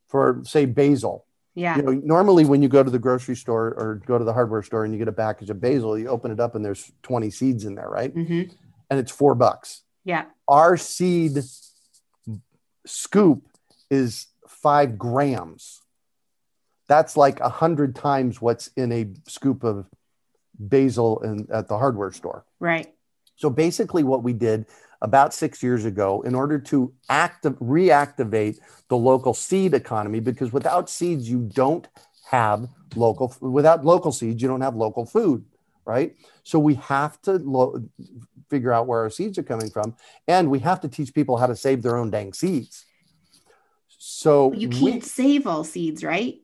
for, 0.07 0.41
say, 0.45 0.63
basil. 0.63 1.25
Yeah. 1.53 1.75
You 1.75 1.83
know, 1.83 1.91
normally 1.91 2.45
when 2.45 2.61
you 2.61 2.69
go 2.69 2.81
to 2.81 2.89
the 2.89 2.99
grocery 2.99 3.35
store 3.35 3.73
or 3.75 4.01
go 4.05 4.17
to 4.17 4.23
the 4.23 4.31
hardware 4.31 4.63
store 4.63 4.85
and 4.85 4.93
you 4.93 4.99
get 4.99 5.09
a 5.09 5.13
package 5.13 5.49
of 5.49 5.59
basil, 5.59 5.99
you 5.99 6.07
open 6.07 6.31
it 6.31 6.39
up 6.39 6.55
and 6.55 6.63
there's 6.63 6.93
20 7.03 7.29
seeds 7.29 7.65
in 7.65 7.75
there, 7.75 7.89
right? 7.89 8.15
Mm-hmm. 8.15 8.55
And 8.89 8.99
it's 8.99 9.11
four 9.11 9.35
bucks. 9.35 9.81
Yeah. 10.03 10.25
Our 10.47 10.77
seed 10.77 11.39
scoop 12.85 13.47
is 13.89 14.27
five 14.47 14.97
grams 14.97 15.81
that's 16.87 17.17
like 17.17 17.39
a 17.39 17.49
hundred 17.49 17.95
times 17.95 18.41
what's 18.41 18.67
in 18.75 18.91
a 18.91 19.07
scoop 19.27 19.63
of 19.63 19.87
basil 20.57 21.19
in, 21.21 21.47
at 21.51 21.67
the 21.67 21.77
hardware 21.77 22.11
store. 22.11 22.45
Right. 22.59 22.93
So 23.35 23.49
basically, 23.49 24.03
what 24.03 24.23
we 24.23 24.33
did 24.33 24.65
about 25.01 25.33
six 25.33 25.61
years 25.61 25.85
ago, 25.85 26.21
in 26.21 26.35
order 26.35 26.57
to 26.59 26.93
active 27.09 27.53
reactivate 27.59 28.59
the 28.87 28.97
local 28.97 29.33
seed 29.33 29.73
economy, 29.73 30.19
because 30.19 30.53
without 30.53 30.89
seeds 30.89 31.29
you 31.29 31.49
don't 31.53 31.87
have 32.29 32.67
local. 32.95 33.35
Without 33.41 33.83
local 33.83 34.11
seeds, 34.11 34.41
you 34.41 34.47
don't 34.47 34.61
have 34.61 34.75
local 34.75 35.05
food, 35.05 35.43
right? 35.85 36.15
So 36.43 36.59
we 36.59 36.75
have 36.75 37.21
to 37.23 37.33
lo- 37.33 37.83
figure 38.49 38.73
out 38.73 38.87
where 38.87 38.99
our 39.01 39.09
seeds 39.09 39.37
are 39.37 39.43
coming 39.43 39.69
from, 39.69 39.95
and 40.27 40.49
we 40.49 40.59
have 40.59 40.81
to 40.81 40.87
teach 40.87 41.13
people 41.13 41.37
how 41.37 41.47
to 41.47 41.55
save 41.55 41.81
their 41.81 41.97
own 41.97 42.09
dang 42.09 42.33
seeds. 42.33 42.85
So 43.97 44.53
you 44.53 44.69
can't 44.69 44.95
we, 44.95 45.01
save 45.01 45.47
all 45.47 45.63
seeds, 45.63 46.03
right? 46.03 46.41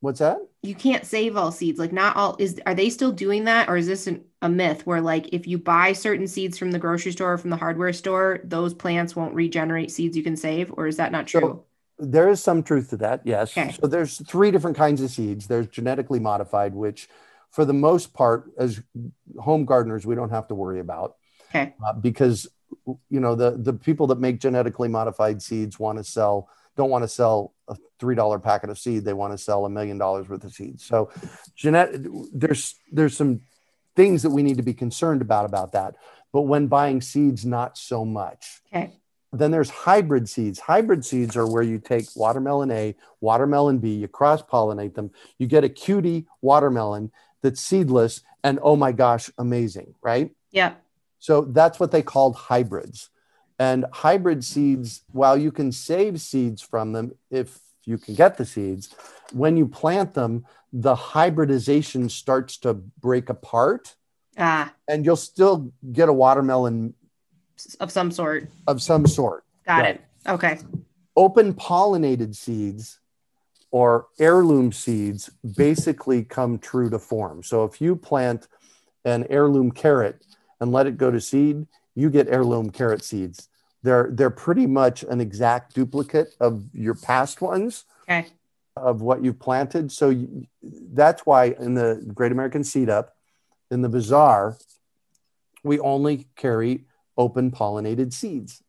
What's 0.00 0.18
that? 0.18 0.38
You 0.62 0.74
can't 0.74 1.06
save 1.06 1.36
all 1.36 1.50
seeds. 1.50 1.78
Like 1.78 1.92
not 1.92 2.16
all 2.16 2.36
is 2.38 2.60
are 2.66 2.74
they 2.74 2.90
still 2.90 3.12
doing 3.12 3.44
that 3.44 3.68
or 3.68 3.76
is 3.76 3.86
this 3.86 4.06
an, 4.06 4.24
a 4.42 4.48
myth 4.50 4.86
where 4.86 5.00
like 5.00 5.32
if 5.32 5.46
you 5.46 5.56
buy 5.56 5.94
certain 5.94 6.26
seeds 6.26 6.58
from 6.58 6.72
the 6.72 6.78
grocery 6.78 7.12
store 7.12 7.32
or 7.32 7.38
from 7.38 7.50
the 7.50 7.56
hardware 7.56 7.92
store, 7.92 8.40
those 8.44 8.74
plants 8.74 9.16
won't 9.16 9.34
regenerate 9.34 9.90
seeds 9.90 10.14
you 10.14 10.22
can 10.22 10.36
save 10.36 10.72
or 10.76 10.86
is 10.86 10.98
that 10.98 11.10
not 11.10 11.26
true? 11.26 11.40
So, 11.40 11.64
there 11.98 12.28
is 12.28 12.42
some 12.42 12.62
truth 12.62 12.90
to 12.90 12.96
that. 12.98 13.22
Yes. 13.24 13.56
Okay. 13.56 13.74
So 13.80 13.86
there's 13.86 14.18
three 14.26 14.50
different 14.50 14.76
kinds 14.76 15.00
of 15.00 15.10
seeds. 15.10 15.46
There's 15.46 15.68
genetically 15.68 16.18
modified 16.18 16.74
which 16.74 17.08
for 17.50 17.64
the 17.64 17.72
most 17.72 18.12
part 18.12 18.50
as 18.58 18.82
home 19.38 19.64
gardeners 19.64 20.04
we 20.04 20.16
don't 20.16 20.30
have 20.30 20.48
to 20.48 20.54
worry 20.54 20.80
about. 20.80 21.14
Okay. 21.54 21.74
Uh, 21.84 21.92
because 21.92 22.48
you 23.08 23.20
know 23.20 23.34
the 23.34 23.52
the 23.52 23.72
people 23.72 24.06
that 24.08 24.18
make 24.18 24.40
genetically 24.40 24.88
modified 24.88 25.40
seeds 25.40 25.78
want 25.78 25.98
to 25.98 26.04
sell 26.04 26.48
don't 26.76 26.90
want 26.90 27.04
to 27.04 27.08
sell 27.08 27.54
a 27.68 27.76
three 27.98 28.14
dollar 28.14 28.38
packet 28.38 28.70
of 28.70 28.78
seed; 28.78 29.04
they 29.04 29.12
want 29.12 29.32
to 29.32 29.38
sell 29.38 29.64
a 29.64 29.70
million 29.70 29.96
dollars 29.98 30.28
worth 30.28 30.44
of 30.44 30.52
seeds. 30.52 30.84
So, 30.84 31.10
Jeanette, 31.54 31.90
there's 32.32 32.74
there's 32.90 33.16
some 33.16 33.42
things 33.94 34.22
that 34.22 34.30
we 34.30 34.42
need 34.42 34.56
to 34.56 34.62
be 34.62 34.74
concerned 34.74 35.22
about 35.22 35.44
about 35.44 35.72
that. 35.72 35.94
But 36.32 36.42
when 36.42 36.66
buying 36.66 37.00
seeds, 37.00 37.46
not 37.46 37.78
so 37.78 38.04
much. 38.04 38.60
Okay. 38.74 38.92
Then 39.32 39.50
there's 39.50 39.70
hybrid 39.70 40.28
seeds. 40.28 40.60
Hybrid 40.60 41.04
seeds 41.04 41.36
are 41.36 41.46
where 41.46 41.62
you 41.62 41.78
take 41.78 42.06
watermelon 42.14 42.70
A, 42.70 42.94
watermelon 43.20 43.78
B, 43.78 43.94
you 43.94 44.06
cross 44.06 44.42
pollinate 44.42 44.94
them, 44.94 45.10
you 45.38 45.48
get 45.48 45.64
a 45.64 45.68
cutie 45.68 46.26
watermelon 46.40 47.10
that's 47.42 47.60
seedless, 47.60 48.20
and 48.44 48.60
oh 48.62 48.76
my 48.76 48.92
gosh, 48.92 49.30
amazing, 49.38 49.94
right? 50.02 50.30
Yeah. 50.52 50.74
So 51.24 51.40
that's 51.40 51.80
what 51.80 51.90
they 51.90 52.02
called 52.02 52.36
hybrids. 52.36 53.08
And 53.58 53.86
hybrid 53.94 54.44
seeds, 54.44 55.04
while 55.10 55.38
you 55.38 55.50
can 55.50 55.72
save 55.72 56.20
seeds 56.20 56.60
from 56.60 56.92
them, 56.92 57.12
if 57.30 57.60
you 57.86 57.96
can 57.96 58.14
get 58.14 58.36
the 58.36 58.44
seeds, 58.44 58.94
when 59.32 59.56
you 59.56 59.66
plant 59.66 60.12
them, 60.12 60.44
the 60.70 60.94
hybridization 60.94 62.10
starts 62.10 62.58
to 62.58 62.74
break 62.74 63.30
apart. 63.30 63.94
Ah. 64.36 64.74
And 64.86 65.06
you'll 65.06 65.16
still 65.16 65.72
get 65.90 66.10
a 66.10 66.12
watermelon 66.12 66.92
of 67.80 67.90
some 67.90 68.10
sort. 68.10 68.50
Of 68.66 68.82
some 68.82 69.06
sort. 69.06 69.44
Got 69.66 69.80
right. 69.80 69.94
it. 69.94 70.02
Okay. 70.28 70.58
Open 71.16 71.54
pollinated 71.54 72.36
seeds 72.36 73.00
or 73.70 74.08
heirloom 74.18 74.72
seeds 74.72 75.30
basically 75.56 76.22
come 76.22 76.58
true 76.58 76.90
to 76.90 76.98
form. 76.98 77.42
So 77.42 77.64
if 77.64 77.80
you 77.80 77.96
plant 77.96 78.46
an 79.06 79.26
heirloom 79.30 79.70
carrot 79.70 80.22
and 80.60 80.72
let 80.72 80.86
it 80.86 80.96
go 80.96 81.10
to 81.10 81.20
seed, 81.20 81.66
you 81.94 82.10
get 82.10 82.28
heirloom 82.28 82.70
carrot 82.70 83.04
seeds. 83.04 83.48
They're 83.82 84.08
they're 84.10 84.30
pretty 84.30 84.66
much 84.66 85.02
an 85.02 85.20
exact 85.20 85.74
duplicate 85.74 86.34
of 86.40 86.64
your 86.72 86.94
past 86.94 87.40
ones. 87.40 87.84
Okay. 88.04 88.26
Of 88.76 89.02
what 89.02 89.22
you've 89.22 89.38
planted. 89.38 89.92
So 89.92 90.08
you, 90.10 90.46
that's 90.62 91.24
why 91.24 91.54
in 91.60 91.74
the 91.74 92.04
Great 92.12 92.32
American 92.32 92.64
Seed 92.64 92.90
Up, 92.90 93.14
in 93.70 93.82
the 93.82 93.88
bazaar, 93.88 94.56
we 95.62 95.78
only 95.78 96.26
carry 96.34 96.84
open 97.16 97.52
pollinated 97.52 98.12
seeds. 98.12 98.62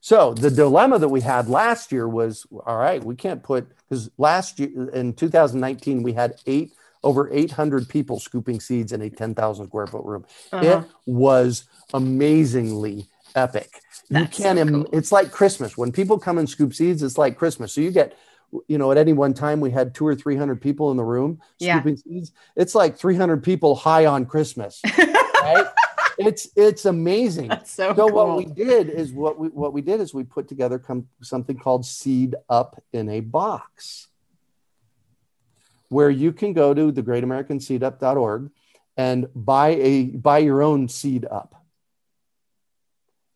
So 0.00 0.32
the 0.32 0.50
dilemma 0.50 0.98
that 0.98 1.08
we 1.08 1.20
had 1.20 1.48
last 1.48 1.92
year 1.92 2.08
was 2.08 2.46
all 2.64 2.78
right, 2.78 3.02
we 3.02 3.14
can't 3.14 3.42
put 3.42 3.68
because 3.88 4.10
last 4.16 4.58
year 4.58 4.88
in 4.90 5.12
2019 5.12 6.02
we 6.02 6.12
had 6.14 6.40
eight 6.46 6.72
over 7.02 7.32
800 7.32 7.88
people 7.88 8.18
scooping 8.18 8.60
seeds 8.60 8.92
in 8.92 9.02
a 9.02 9.10
10,000 9.10 9.66
square 9.66 9.86
foot 9.86 10.04
room. 10.04 10.24
Uh-huh. 10.52 10.82
It 10.82 10.90
was 11.06 11.64
amazingly 11.94 13.06
epic. 13.34 13.80
That's 14.10 14.38
you 14.38 14.44
can't. 14.44 14.58
So 14.58 14.66
cool. 14.66 14.88
It's 14.92 15.12
like 15.12 15.30
Christmas 15.30 15.76
when 15.76 15.92
people 15.92 16.18
come 16.18 16.38
and 16.38 16.48
scoop 16.48 16.74
seeds. 16.74 17.02
It's 17.02 17.18
like 17.18 17.38
Christmas. 17.38 17.72
So 17.72 17.80
you 17.80 17.90
get, 17.90 18.16
you 18.66 18.78
know, 18.78 18.90
at 18.90 18.98
any 18.98 19.12
one 19.12 19.34
time 19.34 19.60
we 19.60 19.70
had 19.70 19.94
two 19.94 20.06
or 20.06 20.14
three 20.14 20.36
hundred 20.36 20.60
people 20.60 20.90
in 20.90 20.96
the 20.96 21.04
room 21.04 21.40
scooping 21.60 21.96
yeah. 21.96 22.02
seeds. 22.02 22.32
It's 22.56 22.74
like 22.74 22.96
300 22.98 23.42
people 23.42 23.76
high 23.76 24.06
on 24.06 24.26
Christmas, 24.26 24.80
right? 24.98 25.66
it's 26.18 26.48
it's 26.56 26.84
amazing. 26.84 27.48
That's 27.48 27.70
so, 27.70 27.94
so 27.94 28.08
cool. 28.08 28.12
what 28.12 28.36
we 28.36 28.44
did 28.44 28.90
is 28.90 29.12
what 29.12 29.38
we 29.38 29.48
what 29.48 29.72
we 29.72 29.80
did 29.80 30.00
is 30.00 30.12
we 30.12 30.24
put 30.24 30.48
together 30.48 30.78
com- 30.78 31.08
something 31.22 31.56
called 31.56 31.86
Seed 31.86 32.34
Up 32.48 32.82
in 32.92 33.08
a 33.08 33.20
Box, 33.20 34.08
where 35.90 36.08
you 36.10 36.32
can 36.32 36.54
go 36.54 36.72
to 36.72 36.90
the 36.90 37.02
Great 37.02 37.22
American 37.22 37.58
Seedup.org 37.58 38.50
and 38.96 39.28
buy 39.34 39.68
a 39.68 40.04
buy 40.06 40.38
your 40.38 40.62
own 40.62 40.88
seed 40.88 41.26
up. 41.30 41.54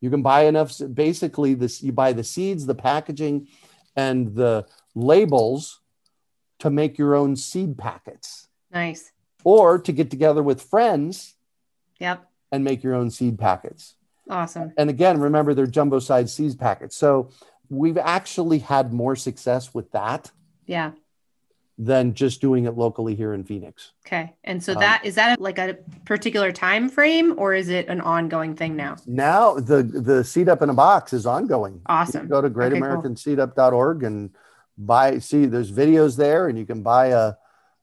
You 0.00 0.08
can 0.08 0.22
buy 0.22 0.46
enough. 0.46 0.80
Basically, 0.92 1.52
this 1.52 1.82
you 1.82 1.92
buy 1.92 2.14
the 2.14 2.24
seeds, 2.24 2.64
the 2.64 2.74
packaging, 2.74 3.48
and 3.94 4.34
the 4.34 4.66
labels 4.94 5.80
to 6.60 6.70
make 6.70 6.96
your 6.96 7.14
own 7.14 7.36
seed 7.36 7.76
packets. 7.76 8.48
Nice. 8.70 9.12
Or 9.44 9.78
to 9.78 9.92
get 9.92 10.10
together 10.10 10.42
with 10.42 10.62
friends. 10.62 11.34
Yep 12.00 12.26
and 12.54 12.62
make 12.62 12.84
your 12.84 12.94
own 12.94 13.10
seed 13.10 13.36
packets. 13.36 13.96
Awesome. 14.30 14.72
And 14.78 14.88
again, 14.88 15.20
remember 15.20 15.54
they're 15.54 15.66
jumbo 15.66 15.98
size 15.98 16.32
seed 16.32 16.56
packets. 16.56 16.96
So 16.96 17.30
we've 17.68 17.98
actually 17.98 18.60
had 18.60 18.92
more 18.92 19.16
success 19.16 19.74
with 19.74 19.90
that. 19.90 20.30
Yeah. 20.64 20.92
Than 21.76 22.14
just 22.14 22.40
doing 22.40 22.66
it 22.66 22.76
locally 22.76 23.16
here 23.16 23.34
in 23.34 23.42
Phoenix. 23.42 23.92
Okay. 24.06 24.32
And 24.44 24.62
so 24.62 24.74
um, 24.74 24.78
that 24.78 25.04
is 25.04 25.16
that 25.16 25.40
like 25.40 25.58
a 25.58 25.76
particular 26.04 26.52
time 26.52 26.88
frame 26.88 27.34
or 27.36 27.52
is 27.52 27.68
it 27.68 27.88
an 27.88 28.00
ongoing 28.00 28.54
thing 28.54 28.76
now? 28.76 28.94
Now 29.06 29.54
the 29.54 29.82
the 29.82 30.22
seed 30.22 30.48
up 30.48 30.62
in 30.62 30.70
a 30.70 30.74
box 30.74 31.12
is 31.12 31.26
ongoing. 31.26 31.80
Awesome. 31.86 32.28
go 32.28 32.40
to 32.40 32.48
greatamericanseedup.org 32.48 34.00
cool. 34.00 34.06
and 34.06 34.30
buy 34.78 35.18
see 35.18 35.46
there's 35.46 35.72
videos 35.72 36.16
there 36.16 36.46
and 36.46 36.56
you 36.56 36.64
can 36.64 36.82
buy 36.82 37.06
a 37.06 37.34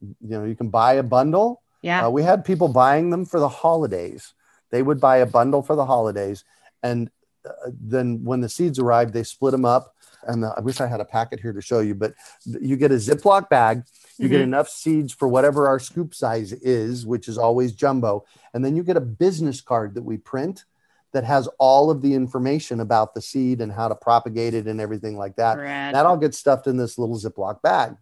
you 0.02 0.30
know 0.30 0.46
you 0.46 0.56
can 0.56 0.70
buy 0.70 0.94
a 0.94 1.04
bundle. 1.04 1.62
Yeah. 1.82 2.06
Uh, 2.06 2.10
we 2.10 2.24
had 2.24 2.46
people 2.46 2.68
buying 2.68 3.10
them 3.10 3.26
for 3.26 3.40
the 3.40 3.50
holidays. 3.50 4.34
They 4.70 4.84
would 4.84 5.02
buy 5.02 5.18
a 5.18 5.26
bundle 5.26 5.62
for 5.62 5.76
the 5.76 5.86
holidays, 5.86 6.46
and 6.82 7.10
uh, 7.46 7.52
then 7.70 8.24
when 8.24 8.42
the 8.42 8.50
seeds 8.50 8.80
arrived, 8.80 9.14
they 9.14 9.24
split 9.24 9.52
them 9.52 9.66
up. 9.66 9.96
And 10.28 10.44
the, 10.44 10.54
I 10.56 10.60
wish 10.60 10.82
I 10.82 10.88
had 10.88 11.00
a 11.00 11.06
packet 11.06 11.40
here 11.40 11.54
to 11.54 11.62
show 11.62 11.80
you, 11.80 11.96
but 11.96 12.14
you 12.46 12.76
get 12.76 12.92
a 12.92 12.96
Ziploc 12.96 13.50
bag. 13.50 13.84
You 14.18 14.26
mm-hmm. 14.26 14.32
get 14.32 14.42
enough 14.42 14.70
seeds 14.70 15.14
for 15.14 15.28
whatever 15.28 15.68
our 15.68 15.80
scoop 15.80 16.14
size 16.14 16.54
is, 16.54 17.06
which 17.06 17.28
is 17.28 17.38
always 17.38 17.74
jumbo. 17.74 18.26
And 18.54 18.64
then 18.64 18.76
you 18.76 18.84
get 18.84 18.98
a 18.98 19.02
business 19.02 19.62
card 19.62 19.96
that 19.96 20.04
we 20.04 20.18
print 20.18 20.66
that 21.14 21.24
has 21.24 21.48
all 21.60 21.90
of 21.90 22.02
the 22.02 22.14
information 22.14 22.80
about 22.80 23.14
the 23.14 23.22
seed 23.22 23.62
and 23.62 23.72
how 23.72 23.88
to 23.88 23.96
propagate 23.96 24.54
it 24.54 24.68
and 24.68 24.80
everything 24.80 25.18
like 25.18 25.36
that. 25.36 25.58
Rad. 25.58 25.96
That 25.96 26.06
all 26.06 26.18
gets 26.18 26.38
stuffed 26.38 26.68
in 26.68 26.78
this 26.78 26.98
little 26.98 27.18
Ziploc 27.18 27.62
bag. 27.62 27.96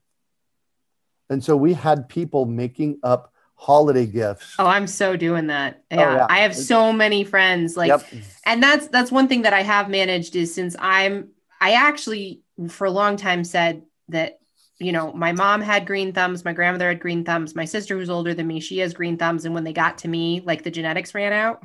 And 1.30 1.44
so 1.44 1.56
we 1.56 1.74
had 1.74 2.10
people 2.10 2.46
making 2.46 3.00
up 3.04 3.34
holiday 3.56 4.06
gifts. 4.06 4.56
Oh, 4.58 4.66
I'm 4.66 4.88
so 4.88 5.16
doing 5.16 5.48
that. 5.48 5.84
Yeah. 5.92 5.98
Oh, 5.98 6.16
yeah. 6.16 6.28
I 6.30 6.40
have 6.40 6.56
so 6.56 6.94
many 6.94 7.24
friends 7.24 7.76
like 7.76 7.90
yep. 7.90 8.06
and 8.46 8.64
that's 8.64 8.88
that's 8.88 9.12
one 9.12 9.28
thing 9.28 9.42
that 9.42 9.54
I 9.54 9.64
have 9.64 9.90
managed 9.90 10.36
is 10.36 10.54
since 10.54 10.76
I'm 10.80 11.30
I 11.60 11.74
actually 11.74 12.42
for 12.70 12.86
a 12.86 12.92
long 12.92 13.18
time 13.18 13.44
said 13.44 13.84
that 14.10 14.40
you 14.80 14.94
know, 14.94 15.12
my 15.12 15.34
mom 15.34 15.60
had 15.60 15.86
green 15.86 16.14
thumbs, 16.14 16.46
my 16.46 16.54
grandmother 16.54 16.88
had 16.88 17.02
green 17.02 17.26
thumbs, 17.26 17.54
my 17.54 17.66
sister 17.66 17.98
who's 17.98 18.10
older 18.10 18.34
than 18.34 18.48
me, 18.48 18.62
she 18.62 18.78
has 18.80 18.94
green 18.94 19.18
thumbs 19.18 19.44
and 19.44 19.54
when 19.54 19.66
they 19.66 19.74
got 19.74 19.98
to 20.00 20.08
me, 20.08 20.42
like 20.46 20.64
the 20.64 20.72
genetics 20.72 21.14
ran 21.14 21.34
out. 21.34 21.64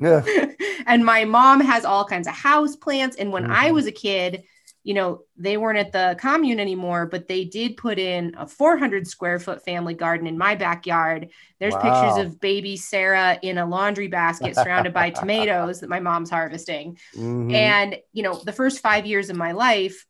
Yeah. 0.00 0.24
and 0.86 1.04
my 1.04 1.24
mom 1.24 1.60
has 1.60 1.84
all 1.84 2.04
kinds 2.04 2.26
of 2.26 2.34
house 2.34 2.74
plants 2.74 3.16
and 3.16 3.32
when 3.32 3.44
mm-hmm. 3.44 3.52
I 3.52 3.70
was 3.70 3.86
a 3.86 3.92
kid, 3.92 4.42
you 4.84 4.94
know, 4.94 5.22
they 5.36 5.56
weren't 5.56 5.78
at 5.78 5.92
the 5.92 6.16
commune 6.18 6.60
anymore, 6.60 7.06
but 7.06 7.28
they 7.28 7.44
did 7.44 7.76
put 7.76 7.98
in 7.98 8.34
a 8.38 8.46
400 8.46 9.06
square 9.06 9.38
foot 9.38 9.64
family 9.64 9.94
garden 9.94 10.26
in 10.26 10.38
my 10.38 10.54
backyard. 10.54 11.28
There's 11.58 11.74
wow. 11.74 11.80
pictures 12.12 12.24
of 12.24 12.40
baby 12.40 12.76
Sarah 12.76 13.38
in 13.42 13.58
a 13.58 13.66
laundry 13.66 14.08
basket 14.08 14.54
surrounded 14.54 14.94
by 14.94 15.10
tomatoes 15.10 15.80
that 15.80 15.90
my 15.90 16.00
mom's 16.00 16.30
harvesting. 16.30 16.98
Mm-hmm. 17.14 17.54
And, 17.54 17.96
you 18.12 18.22
know, 18.22 18.40
the 18.42 18.52
first 18.52 18.80
five 18.80 19.04
years 19.04 19.30
of 19.30 19.36
my 19.36 19.52
life, 19.52 20.06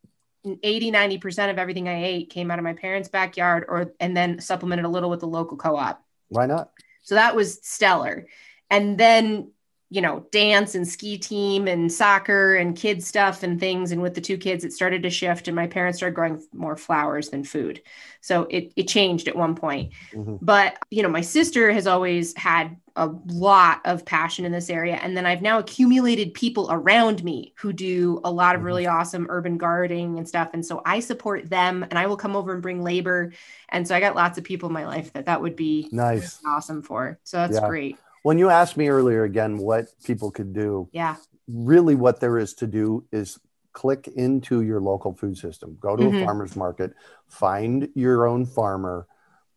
80, 0.63 0.93
90% 0.93 1.51
of 1.51 1.59
everything 1.59 1.89
I 1.89 2.05
ate 2.05 2.31
came 2.31 2.51
out 2.51 2.59
of 2.59 2.65
my 2.65 2.75
parents' 2.75 3.09
backyard 3.09 3.65
or, 3.69 3.93
and 3.99 4.17
then 4.17 4.41
supplemented 4.41 4.85
a 4.85 4.89
little 4.89 5.11
with 5.11 5.21
the 5.21 5.27
local 5.27 5.57
co 5.57 5.77
op. 5.77 6.05
Why 6.29 6.47
not? 6.47 6.71
So 7.03 7.15
that 7.15 7.35
was 7.35 7.59
stellar. 7.63 8.27
And 8.71 8.99
then 8.99 9.53
you 9.91 10.03
know, 10.03 10.27
dance 10.33 10.75
and 10.75 10.87
ski 10.87 11.17
team 11.17 11.67
and 11.67 11.91
soccer 11.91 12.57
and 12.57 12.77
kids 12.77 13.07
stuff 13.07 13.43
and 13.43 13.59
things. 13.59 13.91
And 13.91 14.03
with 14.03 14.15
the 14.15 14.21
two 14.21 14.37
kids, 14.37 14.63
it 14.65 14.73
started 14.73 15.03
to 15.03 15.11
shift, 15.11 15.49
and 15.49 15.57
my 15.57 15.67
parents 15.67 15.99
started 15.99 16.15
growing 16.15 16.43
more 16.53 16.77
flowers 16.77 17.31
than 17.31 17.43
food. 17.43 17.81
So 18.21 18.43
it, 18.51 18.73
it 18.77 18.89
changed 18.89 19.29
at 19.29 19.37
one 19.37 19.55
point. 19.55 19.93
Mm-hmm. 20.13 20.37
But, 20.43 20.79
you 20.91 21.03
know, 21.03 21.09
my 21.09 21.23
sister 21.23 21.73
has 21.73 21.87
always 21.87 22.37
had 22.37 22.77
a 22.97 23.07
lot 23.27 23.81
of 23.85 24.05
passion 24.05 24.45
in 24.45 24.53
this 24.53 24.69
area. 24.69 24.97
And 24.97 25.17
then 25.17 25.25
I've 25.25 25.41
now 25.41 25.59
accumulated 25.59 26.35
people 26.35 26.69
around 26.71 27.23
me 27.25 27.55
who 27.57 27.73
do 27.73 28.21
a 28.25 28.31
lot 28.31 28.57
of 28.57 28.65
really 28.65 28.85
mm-hmm. 28.85 28.99
awesome 28.99 29.27
urban 29.31 29.57
gardening 29.57 30.19
and 30.19 30.29
stuff. 30.29 30.51
And 30.53 30.67
so 30.67 30.83
I 30.85 31.01
support 31.01 31.49
them 31.49 31.85
and 31.85 31.99
I 31.99 32.07
will 32.07 32.17
come 32.17 32.37
over 32.37 32.53
and 32.53 32.61
bring 32.61 32.83
labor. 32.83 33.33
And 33.69 33.87
so 33.87 33.95
I 33.95 34.01
got 34.01 34.17
lots 34.17 34.37
of 34.37 34.45
people 34.45 34.69
in 34.69 34.73
my 34.73 34.87
life 34.87 35.13
that 35.13 35.27
that 35.27 35.41
would 35.41 35.55
be 35.57 35.89
nice, 35.93 36.41
awesome 36.45 36.83
for. 36.83 37.21
So 37.23 37.37
that's 37.39 37.55
yeah. 37.55 37.69
great 37.69 37.97
when 38.23 38.39
you 38.39 38.51
asked 38.51 38.77
me 38.77 38.89
earlier 38.89 39.25
again 39.25 39.59
what 39.59 39.87
people 40.05 40.31
could 40.31 40.53
do, 40.53 40.89
yeah, 40.93 41.17
really 41.47 41.95
what 41.95 42.21
there 42.21 42.39
is 42.39 42.55
to 42.55 42.67
do 42.67 43.05
is 43.13 43.39
click 43.73 44.09
into 44.17 44.63
your 44.63 44.81
local 44.81 45.15
food 45.15 45.37
system. 45.37 45.77
Go 45.81 45.97
to 45.97 46.03
mm-hmm. 46.03 46.17
a 46.17 46.25
farmer's 46.25 46.57
market, 46.57 46.95
find 47.29 47.89
your 47.95 48.27
own 48.27 48.45
farmer. 48.45 49.07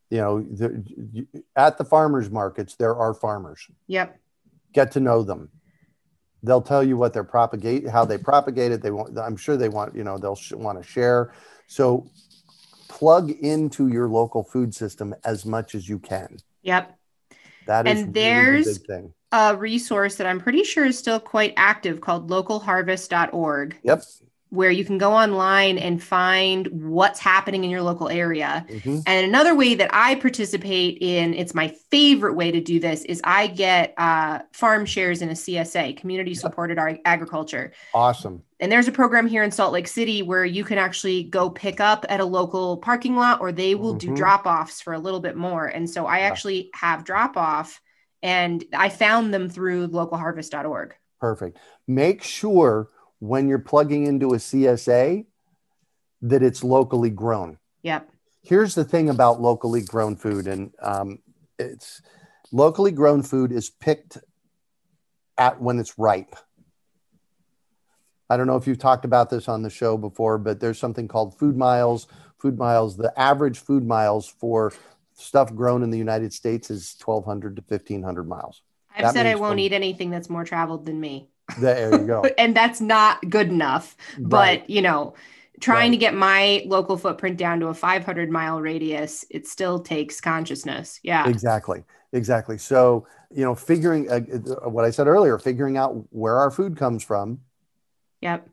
You 0.10 0.18
know, 0.18 0.42
the, 0.42 1.26
at 1.56 1.78
the 1.78 1.86
farmers 1.86 2.30
markets 2.30 2.76
there 2.76 2.96
are 2.96 3.14
farmers. 3.14 3.68
Yep. 3.88 4.20
Get 4.74 4.92
to 4.92 5.00
know 5.00 5.24
them. 5.24 5.50
They'll 6.44 6.62
tell 6.62 6.84
you 6.84 6.98
what 6.98 7.14
they're 7.14 7.24
propagate, 7.24 7.88
how 7.88 8.04
they 8.06 8.18
propagate 8.18 8.72
it. 8.72 8.82
They 8.82 8.92
want. 8.92 9.18
I'm 9.18 9.38
sure 9.38 9.58
they 9.58 9.70
want. 9.70 9.96
You 9.96 10.04
know, 10.04 10.18
they'll 10.18 10.36
sh- 10.36 10.54
want 10.54 10.82
to 10.82 10.88
share. 10.88 11.34
So 11.68 12.10
plug 12.90 13.30
into 13.30 13.88
your 13.88 14.08
local 14.10 14.44
food 14.44 14.76
system 14.76 15.16
as 15.24 15.46
much 15.46 15.76
as 15.76 15.88
you 15.88 15.98
can. 15.98 16.38
Yep. 16.64 16.98
That 17.68 17.88
is 17.88 18.02
and 18.02 18.14
there's 18.14 18.80
really 18.88 19.10
a 19.32 19.56
resource 19.56 20.16
that 20.16 20.28
I'm 20.28 20.40
pretty 20.40 20.64
sure 20.64 20.86
is 20.86 20.98
still 20.98 21.20
quite 21.20 21.54
active 21.58 22.02
called 22.02 22.30
localharvest.org. 22.30 23.78
Yep 23.84 24.04
where 24.52 24.70
you 24.70 24.84
can 24.84 24.98
go 24.98 25.14
online 25.14 25.78
and 25.78 26.04
find 26.04 26.68
what's 26.68 27.20
happening 27.20 27.64
in 27.64 27.70
your 27.70 27.82
local 27.82 28.10
area. 28.10 28.66
Mm-hmm. 28.70 29.00
And 29.06 29.26
another 29.26 29.56
way 29.56 29.76
that 29.76 29.90
I 29.94 30.16
participate 30.16 30.98
in, 31.00 31.34
it's 31.34 31.56
my 31.56 31.70
favorite 31.90 32.34
way 32.34 32.52
to 32.52 32.60
do 32.60 32.78
this, 32.78 33.06
is 33.06 33.22
I 33.24 33.48
get 33.48 33.94
uh, 33.98 34.40
farm 34.52 34.86
shares 34.86 35.22
in 35.22 35.30
a 35.30 35.34
CSA, 35.34 35.96
community 35.96 36.36
supported 36.36 36.78
yep. 36.78 37.00
agriculture. 37.06 37.72
Awesome. 37.94 38.44
And 38.60 38.70
there's 38.70 38.90
a 38.90 38.92
program 38.92 39.26
here 39.26 39.42
in 39.42 39.52
Salt 39.52 39.72
Lake 39.72 39.88
City 39.88 40.22
where 40.22 40.44
you 40.44 40.66
can 40.66 40.78
actually 40.78 41.24
go 41.24 41.50
pick 41.50 41.80
up 41.80 42.06
at 42.10 42.20
a 42.20 42.26
local 42.26 42.76
parking 42.76 43.16
lot 43.16 43.40
or 43.40 43.54
they 43.54 43.74
will 43.74 43.96
mm-hmm. 43.96 44.14
do 44.14 44.16
drop 44.18 44.46
offs 44.46 44.82
for 44.82 44.92
a 44.92 45.00
little 45.00 45.22
bit 45.22 45.38
more. 45.38 45.66
And 45.66 45.90
so 45.90 46.06
I 46.06 46.20
yeah. 46.20 46.26
actually 46.26 46.72
have 46.74 47.06
drop 47.06 47.38
off 47.38 47.80
and 48.22 48.66
I 48.74 48.90
found 48.90 49.34
them 49.34 49.48
through 49.48 49.88
localharvest.org. 49.88 50.94
Perfect. 51.22 51.58
Make 51.88 52.22
sure 52.22 52.90
when 53.22 53.48
you're 53.48 53.60
plugging 53.60 54.08
into 54.08 54.34
a 54.34 54.38
CSA 54.38 55.26
that 56.24 56.42
it's 56.42 56.64
locally 56.64 57.12
grown. 57.12 57.58
Yep. 57.84 58.10
Here's 58.42 58.74
the 58.74 58.84
thing 58.84 59.10
about 59.10 59.40
locally 59.40 59.82
grown 59.82 60.16
food, 60.16 60.48
and 60.48 60.74
um, 60.82 61.20
it's 61.60 62.02
locally 62.52 62.92
grown 62.92 63.22
food 63.22 63.52
is 63.52 63.70
picked 63.70 64.18
at 65.38 65.62
when 65.62 65.78
it's 65.78 66.00
ripe. 66.00 66.36
I 68.28 68.38
don't 68.38 68.48
know 68.48 68.56
if 68.56 68.66
you've 68.66 68.80
talked 68.80 69.06
about 69.06 69.30
this 69.30 69.48
on 69.48 69.62
the 69.62 69.70
show 69.70 69.98
before, 69.98 70.40
but 70.40 70.60
there's 70.60 70.80
something 70.80 71.08
called 71.08 71.38
food 71.38 71.56
miles. 71.56 72.08
Food 72.40 72.58
miles, 72.58 72.98
the 72.98 73.14
average 73.20 73.60
food 73.60 73.86
miles 73.86 74.28
for 74.28 74.74
stuff 75.14 75.54
grown 75.54 75.84
in 75.84 75.92
the 75.92 75.98
United 75.98 76.34
States 76.34 76.72
is 76.72 76.96
1,200 77.04 77.58
to 77.58 77.64
1,500 77.68 78.28
miles. 78.28 78.64
I've 78.96 79.04
that 79.04 79.14
said 79.14 79.28
I 79.28 79.36
won't 79.36 79.54
from, 79.54 79.60
eat 79.60 79.74
anything 79.74 80.10
that's 80.10 80.30
more 80.30 80.44
traveled 80.44 80.88
than 80.88 81.00
me. 81.00 81.30
There 81.60 81.92
you 81.92 82.08
go. 82.08 82.24
and 82.38 82.56
that's 82.56 82.82
not 82.82 83.30
good 83.30 83.50
enough. 83.50 83.96
Right. 84.18 84.62
But, 84.62 84.70
you 84.70 84.82
know, 84.82 85.16
trying 85.60 85.92
right. 85.92 85.92
to 85.92 85.98
get 85.98 86.14
my 86.14 86.64
local 86.66 86.98
footprint 86.98 87.38
down 87.38 87.60
to 87.62 87.68
a 87.68 87.74
500 87.74 88.30
mile 88.30 88.62
radius, 88.62 89.26
it 89.30 89.48
still 89.48 89.80
takes 89.80 90.20
consciousness. 90.20 91.00
Yeah. 91.04 91.28
Exactly. 91.28 91.84
Exactly. 92.14 92.58
So, 92.58 93.08
you 93.34 93.44
know, 93.44 93.56
figuring 93.56 94.10
uh, 94.12 94.22
uh, 94.66 94.70
what 94.70 94.84
I 94.84 94.92
said 94.92 95.08
earlier, 95.08 95.38
figuring 95.38 95.78
out 95.78 96.06
where 96.10 96.38
our 96.38 96.52
food 96.52 96.78
comes 96.78 97.04
from. 97.04 97.40
Yep. 98.22 98.48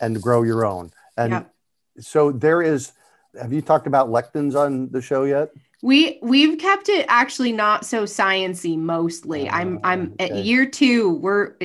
And 0.00 0.20
grow 0.20 0.42
your 0.42 0.64
own. 0.64 0.90
And 1.16 1.32
yep. 1.32 1.54
so 2.00 2.32
there 2.32 2.62
is, 2.62 2.92
have 3.40 3.52
you 3.52 3.60
talked 3.60 3.86
about 3.86 4.08
lectins 4.08 4.56
on 4.56 4.90
the 4.90 5.00
show 5.00 5.24
yet? 5.24 5.50
We 5.82 6.18
we've 6.22 6.58
kept 6.58 6.88
it 6.88 7.04
actually 7.08 7.52
not 7.52 7.84
so 7.84 8.04
sciency 8.04 8.78
mostly. 8.78 9.48
Uh, 9.48 9.56
I'm 9.56 9.80
I'm 9.82 10.12
okay. 10.20 10.30
at 10.30 10.44
year 10.44 10.64
2 10.64 11.14
we're 11.14 11.56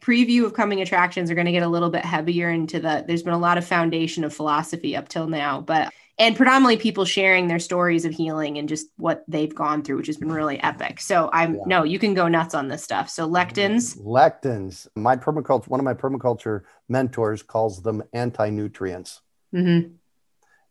preview 0.00 0.44
of 0.44 0.52
coming 0.52 0.80
attractions 0.80 1.30
are 1.30 1.34
going 1.34 1.46
to 1.46 1.52
get 1.52 1.62
a 1.62 1.68
little 1.68 1.90
bit 1.90 2.04
heavier 2.04 2.50
into 2.50 2.80
the 2.80 3.04
there's 3.06 3.22
been 3.22 3.32
a 3.32 3.38
lot 3.38 3.56
of 3.56 3.64
foundation 3.64 4.24
of 4.24 4.34
philosophy 4.34 4.96
up 4.96 5.08
till 5.08 5.28
now, 5.28 5.60
but 5.60 5.92
and 6.18 6.36
predominantly 6.36 6.76
people 6.76 7.04
sharing 7.04 7.46
their 7.46 7.58
stories 7.58 8.04
of 8.04 8.12
healing 8.12 8.58
and 8.58 8.68
just 8.68 8.86
what 8.96 9.24
they've 9.28 9.54
gone 9.54 9.82
through, 9.82 9.96
which 9.96 10.08
has 10.08 10.16
been 10.16 10.30
really 10.30 10.62
epic. 10.62 11.00
So 11.00 11.30
I'm 11.32 11.54
yeah. 11.54 11.60
no, 11.66 11.84
you 11.84 11.98
can 11.98 12.14
go 12.14 12.28
nuts 12.28 12.54
on 12.54 12.68
this 12.68 12.82
stuff. 12.82 13.08
So 13.08 13.28
lectins. 13.28 13.98
Lectins. 13.98 14.86
My 14.94 15.16
permaculture, 15.16 15.68
one 15.68 15.80
of 15.80 15.84
my 15.84 15.94
permaculture 15.94 16.62
mentors 16.88 17.42
calls 17.42 17.82
them 17.82 18.02
anti-nutrients. 18.12 19.22
Mm-hmm. 19.54 19.94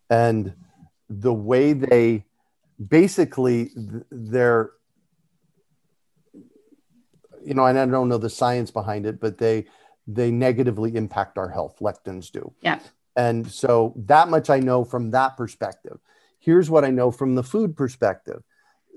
And 0.09 0.53
the 1.09 1.33
way 1.33 1.73
they 1.73 2.25
basically 2.87 3.71
they're 4.11 4.71
you 7.43 7.53
know 7.53 7.65
and 7.65 7.77
i 7.77 7.85
don't 7.85 8.09
know 8.09 8.17
the 8.17 8.29
science 8.29 8.71
behind 8.71 9.05
it 9.05 9.19
but 9.19 9.37
they 9.37 9.65
they 10.07 10.31
negatively 10.31 10.95
impact 10.95 11.37
our 11.37 11.49
health 11.49 11.77
lectins 11.79 12.31
do. 12.31 12.53
Yeah. 12.61 12.79
And 13.15 13.49
so 13.49 13.93
that 13.97 14.29
much 14.29 14.49
i 14.49 14.59
know 14.59 14.83
from 14.83 15.11
that 15.11 15.37
perspective. 15.37 15.99
Here's 16.39 16.69
what 16.69 16.85
i 16.85 16.89
know 16.89 17.11
from 17.11 17.35
the 17.35 17.43
food 17.43 17.75
perspective. 17.75 18.43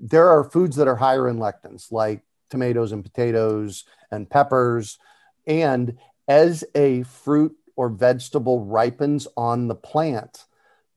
There 0.00 0.28
are 0.28 0.44
foods 0.44 0.76
that 0.76 0.88
are 0.88 0.96
higher 0.96 1.28
in 1.28 1.38
lectins 1.38 1.92
like 1.92 2.22
tomatoes 2.50 2.92
and 2.92 3.04
potatoes 3.04 3.84
and 4.10 4.28
peppers. 4.28 4.98
And 5.46 5.98
as 6.26 6.64
a 6.74 7.02
fruit 7.02 7.54
or 7.76 7.88
vegetable 7.88 8.64
ripens 8.64 9.26
on 9.36 9.68
the 9.68 9.74
plant 9.74 10.44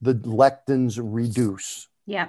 the 0.00 0.14
lectins 0.14 0.98
reduce. 1.02 1.88
Yeah 2.06 2.28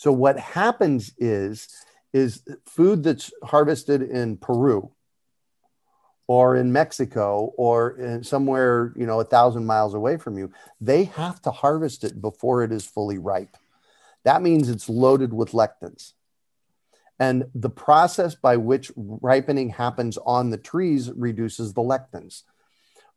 so 0.00 0.10
what 0.10 0.38
happens 0.38 1.12
is 1.18 1.68
is 2.14 2.42
food 2.64 3.02
that's 3.02 3.30
harvested 3.44 4.00
in 4.00 4.38
Peru 4.38 4.90
or 6.26 6.56
in 6.56 6.72
Mexico 6.72 7.52
or 7.58 7.98
in 7.98 8.24
somewhere, 8.24 8.94
you 8.96 9.04
know, 9.04 9.20
a 9.20 9.24
thousand 9.24 9.66
miles 9.66 9.92
away 9.92 10.16
from 10.16 10.38
you, 10.38 10.50
they 10.80 11.04
have 11.04 11.42
to 11.42 11.50
harvest 11.50 12.02
it 12.02 12.18
before 12.18 12.64
it 12.64 12.72
is 12.72 12.86
fully 12.86 13.18
ripe. 13.18 13.58
That 14.24 14.40
means 14.40 14.70
it's 14.70 14.88
loaded 14.88 15.34
with 15.34 15.52
lectins. 15.52 16.14
And 17.18 17.44
the 17.54 17.68
process 17.68 18.34
by 18.34 18.56
which 18.56 18.90
ripening 18.96 19.68
happens 19.68 20.16
on 20.24 20.48
the 20.48 20.56
trees 20.56 21.12
reduces 21.14 21.74
the 21.74 21.82
lectins. 21.82 22.44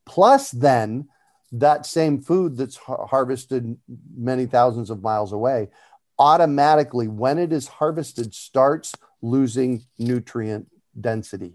Plus, 0.06 0.52
then 0.52 1.08
that 1.54 1.86
same 1.86 2.20
food 2.20 2.58
that's 2.58 2.76
harvested 2.76 3.78
many 4.18 4.48
thousands 4.48 4.90
of 4.90 5.02
miles 5.02 5.32
away 5.32 5.70
automatically, 6.24 7.10
when 7.10 7.38
it 7.38 7.52
is 7.52 7.68
harvested, 7.68 8.34
starts 8.34 8.94
losing 9.22 9.84
nutrient 10.00 10.68
density. 11.00 11.52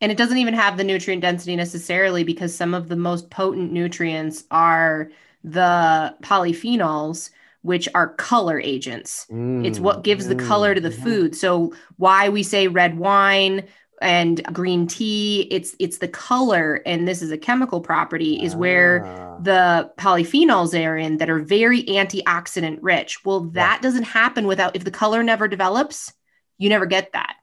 And 0.00 0.12
it 0.12 0.18
doesn't 0.18 0.38
even 0.38 0.54
have 0.54 0.76
the 0.76 0.84
nutrient 0.84 1.22
density 1.22 1.56
necessarily 1.56 2.22
because 2.22 2.54
some 2.54 2.72
of 2.72 2.88
the 2.88 2.94
most 2.94 3.30
potent 3.30 3.72
nutrients 3.72 4.44
are 4.52 5.10
the 5.42 6.14
polyphenols, 6.22 7.30
which 7.62 7.88
are 7.96 8.14
color 8.14 8.60
agents. 8.60 9.26
Mm, 9.28 9.66
it's 9.66 9.80
what 9.80 10.04
gives 10.04 10.28
the 10.28 10.36
color 10.36 10.72
to 10.72 10.80
the 10.80 10.90
mm, 10.90 11.02
food. 11.02 11.34
So, 11.34 11.74
why 11.96 12.28
we 12.28 12.44
say 12.44 12.68
red 12.68 12.98
wine, 12.98 13.66
and 14.02 14.42
green 14.52 14.86
tea 14.86 15.46
it's 15.50 15.74
it's 15.78 15.98
the 15.98 16.08
color 16.08 16.82
and 16.84 17.06
this 17.06 17.22
is 17.22 17.30
a 17.30 17.38
chemical 17.38 17.80
property 17.80 18.42
is 18.42 18.54
where 18.54 19.06
ah. 19.06 19.38
the 19.40 19.90
polyphenols 19.96 20.78
are 20.78 20.96
in 20.96 21.18
that 21.18 21.30
are 21.30 21.38
very 21.38 21.82
antioxidant 21.84 22.78
rich 22.82 23.24
well 23.24 23.40
that 23.40 23.78
yeah. 23.78 23.80
doesn't 23.80 24.04
happen 24.04 24.46
without 24.46 24.76
if 24.76 24.84
the 24.84 24.90
color 24.90 25.22
never 25.22 25.48
develops 25.48 26.12
you 26.58 26.68
never 26.68 26.86
get 26.86 27.12
that 27.12 27.36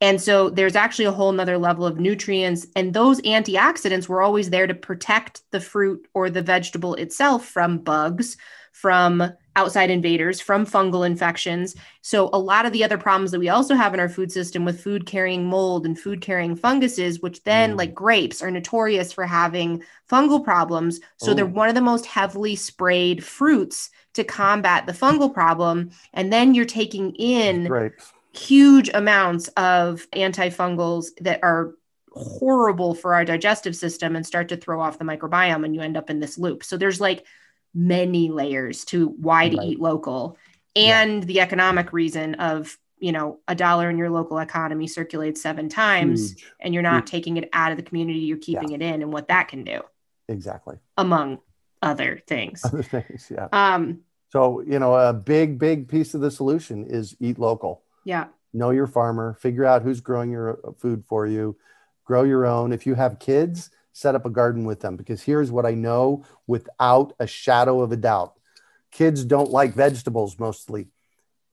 and 0.00 0.20
so 0.20 0.48
there's 0.48 0.76
actually 0.76 1.06
a 1.06 1.12
whole 1.12 1.32
nother 1.32 1.58
level 1.58 1.84
of 1.84 1.98
nutrients 1.98 2.66
and 2.76 2.94
those 2.94 3.20
antioxidants 3.22 4.08
were 4.08 4.22
always 4.22 4.50
there 4.50 4.66
to 4.66 4.74
protect 4.74 5.42
the 5.50 5.60
fruit 5.60 6.06
or 6.14 6.30
the 6.30 6.42
vegetable 6.42 6.94
itself 6.94 7.44
from 7.44 7.78
bugs 7.78 8.36
from 8.72 9.32
outside 9.56 9.90
invaders, 9.90 10.40
from 10.40 10.64
fungal 10.64 11.04
infections. 11.04 11.74
So, 12.00 12.30
a 12.32 12.38
lot 12.38 12.64
of 12.64 12.72
the 12.72 12.84
other 12.84 12.96
problems 12.96 13.32
that 13.32 13.40
we 13.40 13.48
also 13.48 13.74
have 13.74 13.92
in 13.92 14.00
our 14.00 14.08
food 14.08 14.30
system 14.30 14.64
with 14.64 14.80
food 14.80 15.04
carrying 15.04 15.44
mold 15.44 15.84
and 15.84 15.98
food 15.98 16.20
carrying 16.20 16.54
funguses, 16.54 17.20
which 17.20 17.42
then, 17.42 17.74
mm. 17.74 17.78
like 17.78 17.94
grapes, 17.94 18.40
are 18.40 18.50
notorious 18.50 19.12
for 19.12 19.26
having 19.26 19.82
fungal 20.10 20.42
problems. 20.42 21.00
So, 21.16 21.34
they're 21.34 21.46
one 21.46 21.68
of 21.68 21.74
the 21.74 21.80
most 21.80 22.06
heavily 22.06 22.54
sprayed 22.54 23.24
fruits 23.24 23.90
to 24.14 24.24
combat 24.24 24.86
the 24.86 24.92
fungal 24.92 25.32
problem. 25.32 25.90
And 26.12 26.32
then 26.32 26.54
you're 26.54 26.64
taking 26.64 27.14
in 27.14 27.66
grapes. 27.66 28.12
huge 28.32 28.90
amounts 28.94 29.48
of 29.48 30.06
antifungals 30.12 31.06
that 31.20 31.40
are 31.42 31.74
horrible 32.12 32.94
for 32.94 33.14
our 33.14 33.24
digestive 33.24 33.76
system 33.76 34.16
and 34.16 34.26
start 34.26 34.48
to 34.48 34.56
throw 34.56 34.80
off 34.80 34.98
the 34.98 35.04
microbiome 35.04 35.64
and 35.64 35.74
you 35.74 35.80
end 35.80 35.96
up 35.96 36.10
in 36.10 36.20
this 36.20 36.38
loop. 36.38 36.64
So 36.64 36.76
there's 36.76 37.00
like 37.00 37.24
many 37.74 38.30
layers 38.30 38.84
to 38.86 39.08
why 39.08 39.48
to 39.48 39.56
right. 39.56 39.68
eat 39.68 39.80
local 39.80 40.36
and 40.74 41.20
yeah. 41.20 41.26
the 41.26 41.40
economic 41.40 41.92
reason 41.92 42.34
of 42.36 42.76
you 42.98 43.12
know 43.12 43.38
a 43.48 43.54
dollar 43.54 43.90
in 43.90 43.98
your 43.98 44.10
local 44.10 44.38
economy 44.38 44.86
circulates 44.86 45.40
seven 45.40 45.68
times 45.68 46.32
Huge. 46.32 46.52
and 46.60 46.74
you're 46.74 46.82
not 46.82 47.02
Huge. 47.04 47.10
taking 47.10 47.36
it 47.36 47.48
out 47.52 47.70
of 47.70 47.76
the 47.76 47.82
community 47.82 48.20
you're 48.20 48.38
keeping 48.38 48.70
yeah. 48.70 48.76
it 48.76 48.82
in 48.82 49.02
and 49.02 49.12
what 49.12 49.28
that 49.28 49.48
can 49.48 49.64
do 49.64 49.80
exactly 50.28 50.76
among 50.96 51.38
other 51.82 52.20
things 52.26 52.64
other 52.64 52.82
things 52.82 53.30
yeah 53.30 53.48
um 53.52 54.00
so 54.30 54.60
you 54.62 54.78
know 54.78 54.94
a 54.94 55.12
big 55.12 55.58
big 55.58 55.88
piece 55.88 56.14
of 56.14 56.20
the 56.20 56.30
solution 56.30 56.86
is 56.86 57.16
eat 57.20 57.38
local 57.38 57.82
yeah 58.04 58.26
know 58.52 58.70
your 58.70 58.86
farmer 58.86 59.34
figure 59.34 59.64
out 59.64 59.82
who's 59.82 60.00
growing 60.00 60.30
your 60.30 60.58
food 60.78 61.04
for 61.08 61.26
you 61.26 61.56
grow 62.04 62.24
your 62.24 62.46
own 62.46 62.72
if 62.72 62.86
you 62.86 62.94
have 62.94 63.18
kids 63.18 63.70
set 63.92 64.14
up 64.14 64.26
a 64.26 64.30
garden 64.30 64.64
with 64.64 64.80
them 64.80 64.96
because 64.96 65.22
here's 65.22 65.50
what 65.50 65.66
I 65.66 65.72
know 65.72 66.24
without 66.46 67.14
a 67.18 67.26
shadow 67.26 67.80
of 67.80 67.92
a 67.92 67.96
doubt 67.96 68.34
kids 68.90 69.24
don't 69.24 69.50
like 69.50 69.74
vegetables 69.74 70.38
mostly. 70.38 70.88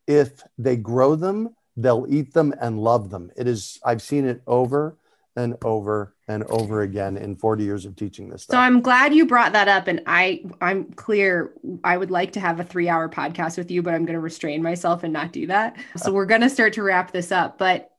If 0.07 0.43
they 0.57 0.77
grow 0.77 1.15
them, 1.15 1.55
they'll 1.75 2.05
eat 2.07 2.33
them 2.33 2.53
and 2.59 2.79
love 2.79 3.09
them. 3.09 3.31
It 3.36 3.47
is, 3.47 3.79
I've 3.83 4.01
seen 4.01 4.25
it 4.25 4.41
over 4.47 4.97
and 5.36 5.57
over 5.63 6.15
and 6.27 6.43
over 6.45 6.81
again 6.81 7.17
in 7.17 7.36
40 7.36 7.63
years 7.63 7.86
of 7.86 7.95
teaching 7.95 8.29
this 8.29 8.43
stuff. 8.43 8.55
So 8.55 8.59
I'm 8.59 8.81
glad 8.81 9.13
you 9.13 9.25
brought 9.25 9.51
that 9.53 9.67
up 9.67 9.88
and 9.88 10.01
I 10.07 10.45
I'm 10.61 10.86
clear 10.93 11.53
I 11.83 11.97
would 11.97 12.09
like 12.09 12.31
to 12.33 12.39
have 12.39 12.59
a 12.59 12.63
3-hour 12.63 13.09
podcast 13.09 13.57
with 13.57 13.69
you 13.69 13.81
but 13.81 13.93
I'm 13.93 14.05
going 14.05 14.15
to 14.15 14.21
restrain 14.21 14.63
myself 14.63 15.03
and 15.03 15.11
not 15.11 15.33
do 15.33 15.47
that. 15.47 15.75
So 15.97 16.13
we're 16.13 16.25
going 16.25 16.41
to 16.41 16.49
start 16.49 16.73
to 16.73 16.83
wrap 16.83 17.11
this 17.11 17.33
up 17.33 17.57
but 17.57 17.91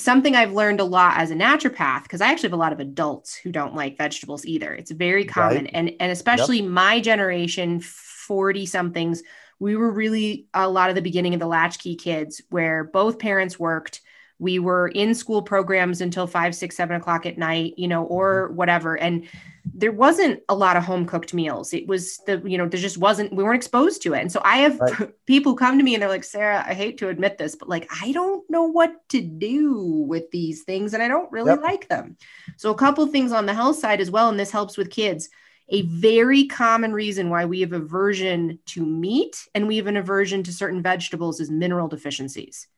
something 0.00 0.34
I've 0.34 0.52
learned 0.52 0.80
a 0.80 0.84
lot 0.84 1.16
as 1.16 1.30
a 1.30 1.34
naturopath, 1.34 2.04
because 2.04 2.20
I 2.20 2.30
actually 2.30 2.48
have 2.48 2.54
a 2.54 2.56
lot 2.56 2.72
of 2.72 2.80
adults 2.80 3.34
who 3.34 3.52
don't 3.52 3.74
like 3.74 3.98
vegetables 3.98 4.46
either. 4.46 4.72
It's 4.72 4.90
very 4.90 5.24
common. 5.24 5.64
Right. 5.64 5.70
And, 5.74 5.92
and 6.00 6.12
especially 6.12 6.60
yep. 6.60 6.70
my 6.70 7.00
generation, 7.00 7.80
40 7.80 8.66
somethings, 8.66 9.22
we 9.58 9.76
were 9.76 9.90
really 9.90 10.46
a 10.54 10.68
lot 10.68 10.90
of 10.90 10.96
the 10.96 11.02
beginning 11.02 11.34
of 11.34 11.40
the 11.40 11.46
latchkey 11.46 11.96
kids 11.96 12.42
where 12.50 12.84
both 12.84 13.18
parents 13.18 13.58
worked. 13.58 14.00
We 14.44 14.58
were 14.58 14.88
in 14.88 15.14
school 15.14 15.42
programs 15.42 16.00
until 16.00 16.26
five, 16.26 16.54
six, 16.54 16.76
seven 16.76 16.96
o'clock 16.96 17.24
at 17.24 17.38
night, 17.38 17.74
you 17.78 17.88
know, 17.88 18.04
or 18.04 18.48
mm-hmm. 18.48 18.56
whatever. 18.56 18.96
And 18.98 19.26
there 19.64 19.92
wasn't 19.92 20.42
a 20.50 20.54
lot 20.54 20.76
of 20.76 20.84
home 20.84 21.06
cooked 21.06 21.32
meals. 21.32 21.72
It 21.72 21.86
was 21.86 22.18
the, 22.26 22.42
you 22.44 22.58
know, 22.58 22.68
there 22.68 22.78
just 22.78 22.98
wasn't, 22.98 23.32
we 23.32 23.42
weren't 23.42 23.56
exposed 23.56 24.02
to 24.02 24.12
it. 24.12 24.20
And 24.20 24.30
so 24.30 24.42
I 24.44 24.58
have 24.58 24.78
right. 24.78 25.10
people 25.26 25.54
come 25.54 25.78
to 25.78 25.84
me 25.84 25.94
and 25.94 26.02
they're 26.02 26.10
like, 26.10 26.22
Sarah, 26.22 26.62
I 26.66 26.74
hate 26.74 26.98
to 26.98 27.08
admit 27.08 27.38
this, 27.38 27.56
but 27.56 27.70
like, 27.70 27.88
I 28.02 28.12
don't 28.12 28.48
know 28.50 28.64
what 28.64 29.08
to 29.08 29.22
do 29.22 30.04
with 30.06 30.30
these 30.30 30.64
things 30.64 30.92
and 30.92 31.02
I 31.02 31.08
don't 31.08 31.32
really 31.32 31.52
yep. 31.52 31.62
like 31.62 31.88
them. 31.88 32.18
So 32.58 32.70
a 32.70 32.76
couple 32.76 33.06
things 33.06 33.32
on 33.32 33.46
the 33.46 33.54
health 33.54 33.78
side 33.78 34.02
as 34.02 34.10
well. 34.10 34.28
And 34.28 34.38
this 34.38 34.50
helps 34.50 34.76
with 34.76 34.90
kids 34.90 35.30
a 35.70 35.82
very 35.82 36.46
common 36.46 36.92
reason 36.92 37.30
why 37.30 37.46
we 37.46 37.60
have 37.60 37.72
aversion 37.72 38.58
to 38.66 38.84
meat 38.84 39.48
and 39.54 39.66
we 39.66 39.78
have 39.78 39.86
an 39.86 39.96
aversion 39.96 40.42
to 40.42 40.52
certain 40.52 40.82
vegetables 40.82 41.40
is 41.40 41.50
mineral 41.50 41.88
deficiencies. 41.88 42.68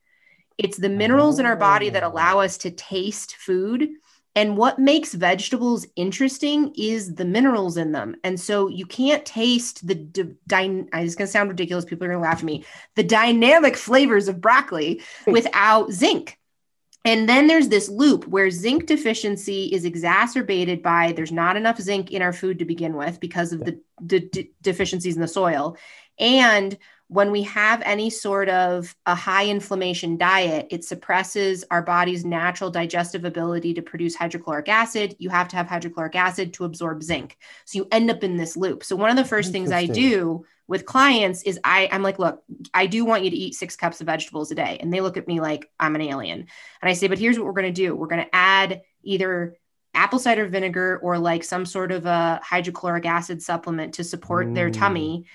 It's 0.59 0.79
the 0.79 0.89
minerals 0.89 1.39
in 1.39 1.47
our 1.47 1.57
body 1.57 1.91
that 1.91 2.03
oh. 2.03 2.09
allow 2.09 2.41
us 2.41 2.59
to 2.59 2.71
taste 2.71 3.37
food. 3.37 3.89
And 4.35 4.59
what 4.59 4.79
makes 4.79 5.15
vegetables 5.15 5.87
interesting 5.97 6.73
is 6.77 7.15
the 7.15 7.25
minerals 7.25 7.79
in 7.79 7.93
them. 7.93 8.17
And 8.23 8.39
so 8.39 8.69
you 8.69 8.85
can't 8.85 9.25
taste 9.25 9.87
the, 9.87 9.95
dy- 9.95 10.85
it's 10.93 11.15
going 11.15 11.27
to 11.27 11.27
sound 11.27 11.49
ridiculous. 11.49 11.87
People 11.87 12.05
are 12.05 12.11
going 12.11 12.21
to 12.21 12.29
laugh 12.29 12.39
at 12.39 12.45
me. 12.45 12.65
The 12.97 13.03
dynamic 13.03 13.77
flavors 13.77 14.29
of 14.29 14.43
broccoli 14.43 15.01
without 15.27 15.91
zinc. 15.91 16.39
And 17.07 17.29
then 17.29 17.47
there's 17.47 17.69
this 17.69 17.89
loop 17.89 18.27
where 18.27 18.51
zinc 18.51 18.87
deficiency 18.87 19.67
is 19.67 19.85
exacerbated 19.85 20.83
by 20.83 21.13
there's 21.13 21.33
not 21.33 21.57
enough 21.57 21.81
zinc 21.81 22.11
in 22.11 22.21
our 22.21 22.33
food 22.33 22.59
to 22.59 22.65
begin 22.65 22.97
with 22.97 23.21
because 23.21 23.53
of 23.53 23.61
the, 23.65 23.81
the 24.03 24.51
deficiencies 24.61 25.15
in 25.15 25.23
the 25.23 25.29
soil. 25.29 25.79
And 26.19 26.77
when 27.09 27.31
we 27.31 27.43
have 27.43 27.83
any 27.85 28.11
sort 28.11 28.49
of 28.49 28.95
a 29.07 29.15
high 29.15 29.47
inflammation 29.47 30.17
diet, 30.17 30.67
it 30.71 30.85
suppresses 30.85 31.65
our 31.71 31.81
body's 31.81 32.25
natural 32.25 32.71
digestive 32.71 33.25
ability 33.25 33.75
to 33.75 33.83
produce 33.83 34.17
hydrochloric 34.17 34.69
acid. 34.69 35.15
You 35.19 35.31
have 35.31 35.47
to 35.49 35.57
have 35.57 35.69
hydrochloric 35.69 36.17
acid 36.17 36.53
to 36.55 36.65
absorb 36.65 37.03
zinc. 37.05 37.37
So 37.65 37.79
you 37.79 37.89
end 37.93 38.11
up 38.11 38.25
in 38.25 38.37
this 38.37 38.57
loop. 38.57 38.83
So 38.83 38.97
one 38.97 39.11
of 39.11 39.17
the 39.17 39.25
first 39.25 39.53
things 39.53 39.71
I 39.71 39.87
do 39.87 40.45
with 40.67 40.85
clients 40.85 41.45
is 41.45 41.61
I, 41.63 41.89
I'm 41.93 42.03
like, 42.03 42.19
look, 42.19 42.43
I 42.75 42.87
do 42.87 43.05
want 43.05 43.23
you 43.23 43.31
to 43.31 43.37
eat 43.37 43.55
six 43.55 43.77
cups 43.77 44.01
of 44.01 44.07
vegetables 44.07 44.51
a 44.51 44.57
day. 44.57 44.79
And 44.81 44.93
they 44.93 45.01
look 45.01 45.17
at 45.17 45.29
me 45.29 45.39
like 45.39 45.71
I'm 45.79 45.95
an 45.95 46.03
alien. 46.03 46.41
And 46.41 46.91
I 46.91 46.95
say, 46.95 47.07
but 47.07 47.21
here's 47.21 47.39
what 47.39 47.47
we're 47.47 47.53
going 47.53 47.73
to 47.73 47.83
do. 47.83 47.95
We're 47.95 48.09
going 48.09 48.25
to 48.25 48.35
add 48.35 48.83
either 49.05 49.55
apple 49.95 50.19
cider 50.19 50.47
vinegar 50.47 50.99
or 51.01 51.19
like 51.19 51.45
some 51.45 51.65
sort 51.65 51.93
of 51.93 52.05
a 52.05 52.41
hydrochloric 52.43 53.07
acid 53.07 53.43
supplement 53.43 53.95
to 53.95 54.05
support 54.05 54.49
mm. 54.49 54.55
their 54.57 54.71
tummy 54.71 55.27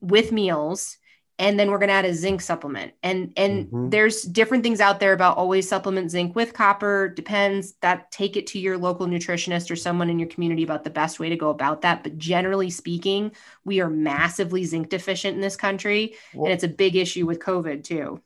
with 0.00 0.32
meals 0.32 0.98
and 1.42 1.58
then 1.58 1.72
we're 1.72 1.78
going 1.78 1.88
to 1.88 1.94
add 1.94 2.04
a 2.04 2.14
zinc 2.14 2.40
supplement. 2.40 2.92
And 3.02 3.32
and 3.36 3.66
mm-hmm. 3.66 3.90
there's 3.90 4.22
different 4.22 4.62
things 4.62 4.80
out 4.80 5.00
there 5.00 5.12
about 5.12 5.36
always 5.36 5.68
supplement 5.68 6.12
zinc 6.12 6.36
with 6.36 6.54
copper. 6.54 7.08
Depends. 7.08 7.72
That 7.80 8.12
take 8.12 8.36
it 8.36 8.46
to 8.48 8.60
your 8.60 8.78
local 8.78 9.08
nutritionist 9.08 9.68
or 9.68 9.74
someone 9.74 10.08
in 10.08 10.20
your 10.20 10.28
community 10.28 10.62
about 10.62 10.84
the 10.84 10.90
best 10.90 11.18
way 11.18 11.28
to 11.28 11.36
go 11.36 11.50
about 11.50 11.82
that. 11.82 12.04
But 12.04 12.16
generally 12.16 12.70
speaking 12.70 13.32
we 13.64 13.80
are 13.80 13.90
massively 13.90 14.64
zinc 14.64 14.88
deficient 14.88 15.34
in 15.34 15.40
this 15.40 15.56
country 15.56 16.14
well, 16.32 16.44
and 16.44 16.54
it's 16.54 16.62
a 16.62 16.68
big 16.68 16.94
issue 16.94 17.26
with 17.26 17.40
covid 17.40 17.82
too. 17.82 18.20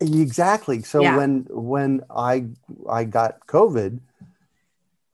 Exactly. 0.00 0.80
So 0.80 1.02
yeah. 1.02 1.16
when 1.16 1.46
when 1.50 2.00
i 2.08 2.46
i 2.88 3.04
got 3.04 3.46
covid 3.46 4.00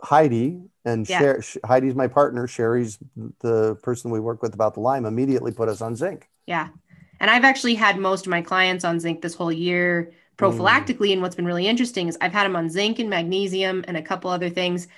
heidi 0.01 0.61
and 0.85 1.09
yeah. 1.09 1.19
Sher- 1.19 1.61
heidi's 1.65 1.97
my 1.97 2.07
partner. 2.07 2.47
Sherry's 2.47 2.99
the 3.41 3.75
person 3.83 4.13
we 4.13 4.21
work 4.21 4.43
with 4.43 4.55
about 4.55 4.75
the 4.75 4.81
lyme 4.81 5.07
immediately 5.07 5.51
put 5.51 5.69
us 5.69 5.81
on 5.81 5.97
zinc. 5.97 6.29
Yeah 6.47 6.69
and 7.21 7.31
I've 7.31 7.45
actually 7.45 7.75
had 7.75 7.99
most 7.99 8.27
of 8.27 8.31
my 8.31 8.43
clients 8.43 8.85
on 8.85 9.01
zinc 9.01 9.23
this 9.23 9.35
whole 9.35 9.53
year 9.53 10.13
prophylactically. 10.37 11.09
Mm. 11.09 11.15
And 11.15 11.23
what's 11.23 11.35
been 11.35 11.47
really 11.47 11.67
interesting 11.67 12.09
is 12.09 12.17
I've 12.21 12.33
had 12.33 12.45
them 12.45 12.57
on 12.57 12.71
zinc 12.71 12.99
and 12.99 13.11
magnesium 13.11 13.85
and 13.89 13.97
a 13.97 14.03
couple 14.03 14.31
other 14.31 14.49
things, 14.49 14.89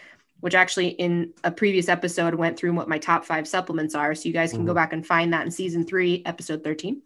which 0.40 0.54
actually 0.54 0.88
in 0.88 1.32
a 1.44 1.50
previous 1.50 1.88
episode 1.88 2.34
went 2.34 2.58
through 2.58 2.74
what 2.74 2.88
my 2.88 2.98
top 2.98 3.24
five 3.24 3.48
supplements 3.48 3.94
are. 3.94 4.14
So 4.14 4.28
you 4.28 4.34
guys 4.34 4.52
can 4.52 4.62
mm. 4.62 4.66
go 4.66 4.74
back 4.74 4.92
and 4.92 5.06
find 5.06 5.32
that 5.32 5.44
in 5.44 5.50
season 5.50 5.84
three, 5.84 6.22
episode 6.26 6.62
13. 6.62 7.02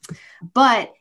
But 0.52 0.92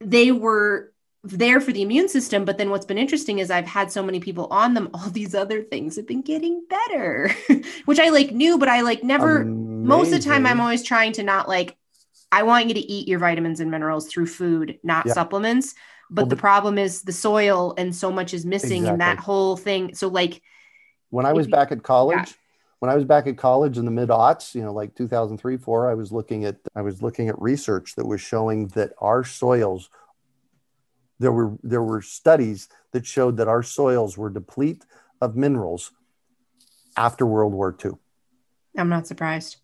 they 0.00 0.30
were 0.30 0.92
there 1.24 1.60
for 1.60 1.72
the 1.72 1.82
immune 1.82 2.08
system. 2.08 2.44
But 2.44 2.58
then 2.58 2.70
what's 2.70 2.86
been 2.86 2.98
interesting 2.98 3.38
is 3.38 3.50
I've 3.50 3.66
had 3.66 3.90
so 3.90 4.02
many 4.02 4.20
people 4.20 4.46
on 4.50 4.74
them, 4.74 4.90
all 4.94 5.10
these 5.10 5.34
other 5.34 5.62
things 5.62 5.96
have 5.96 6.06
been 6.06 6.22
getting 6.22 6.64
better, 6.68 7.34
which 7.86 7.98
I 7.98 8.10
like 8.10 8.32
knew, 8.32 8.58
but 8.58 8.68
I 8.68 8.82
like 8.82 9.02
never, 9.02 9.40
Amazing. 9.40 9.86
most 9.86 10.12
of 10.12 10.22
the 10.22 10.28
time, 10.28 10.46
I'm 10.46 10.60
always 10.60 10.82
trying 10.82 11.12
to 11.12 11.22
not 11.22 11.48
like 11.48 11.76
I 12.34 12.42
want 12.42 12.66
you 12.66 12.74
to 12.74 12.80
eat 12.80 13.06
your 13.06 13.20
vitamins 13.20 13.60
and 13.60 13.70
minerals 13.70 14.08
through 14.08 14.26
food, 14.26 14.80
not 14.82 15.06
yeah. 15.06 15.12
supplements. 15.12 15.76
But 16.10 16.22
well, 16.22 16.30
the 16.30 16.36
problem 16.36 16.78
is 16.78 17.02
the 17.02 17.12
soil, 17.12 17.74
and 17.78 17.94
so 17.94 18.10
much 18.10 18.34
is 18.34 18.44
missing 18.44 18.82
exactly. 18.82 18.92
in 18.92 18.98
that 18.98 19.18
whole 19.18 19.56
thing. 19.56 19.94
So, 19.94 20.08
like, 20.08 20.42
when 21.10 21.26
I 21.26 21.32
was 21.32 21.46
back 21.46 21.70
at 21.70 21.84
college, 21.84 22.16
yeah. 22.16 22.32
when 22.80 22.90
I 22.90 22.96
was 22.96 23.04
back 23.04 23.28
at 23.28 23.38
college 23.38 23.78
in 23.78 23.84
the 23.84 23.92
mid 23.92 24.08
aughts, 24.08 24.52
you 24.52 24.62
know, 24.62 24.72
like 24.72 24.96
2003, 24.96 25.56
four, 25.58 25.88
I 25.88 25.94
was 25.94 26.10
looking 26.10 26.44
at 26.44 26.56
I 26.74 26.82
was 26.82 27.02
looking 27.02 27.28
at 27.28 27.40
research 27.40 27.94
that 27.94 28.06
was 28.06 28.20
showing 28.20 28.66
that 28.68 28.90
our 28.98 29.22
soils 29.22 29.88
there 31.20 31.32
were 31.32 31.56
there 31.62 31.82
were 31.82 32.02
studies 32.02 32.68
that 32.90 33.06
showed 33.06 33.36
that 33.36 33.46
our 33.46 33.62
soils 33.62 34.18
were 34.18 34.28
deplete 34.28 34.84
of 35.20 35.36
minerals 35.36 35.92
after 36.96 37.24
World 37.24 37.52
War 37.52 37.76
II. 37.82 37.92
I'm 38.76 38.88
not 38.88 39.06
surprised. 39.06 39.58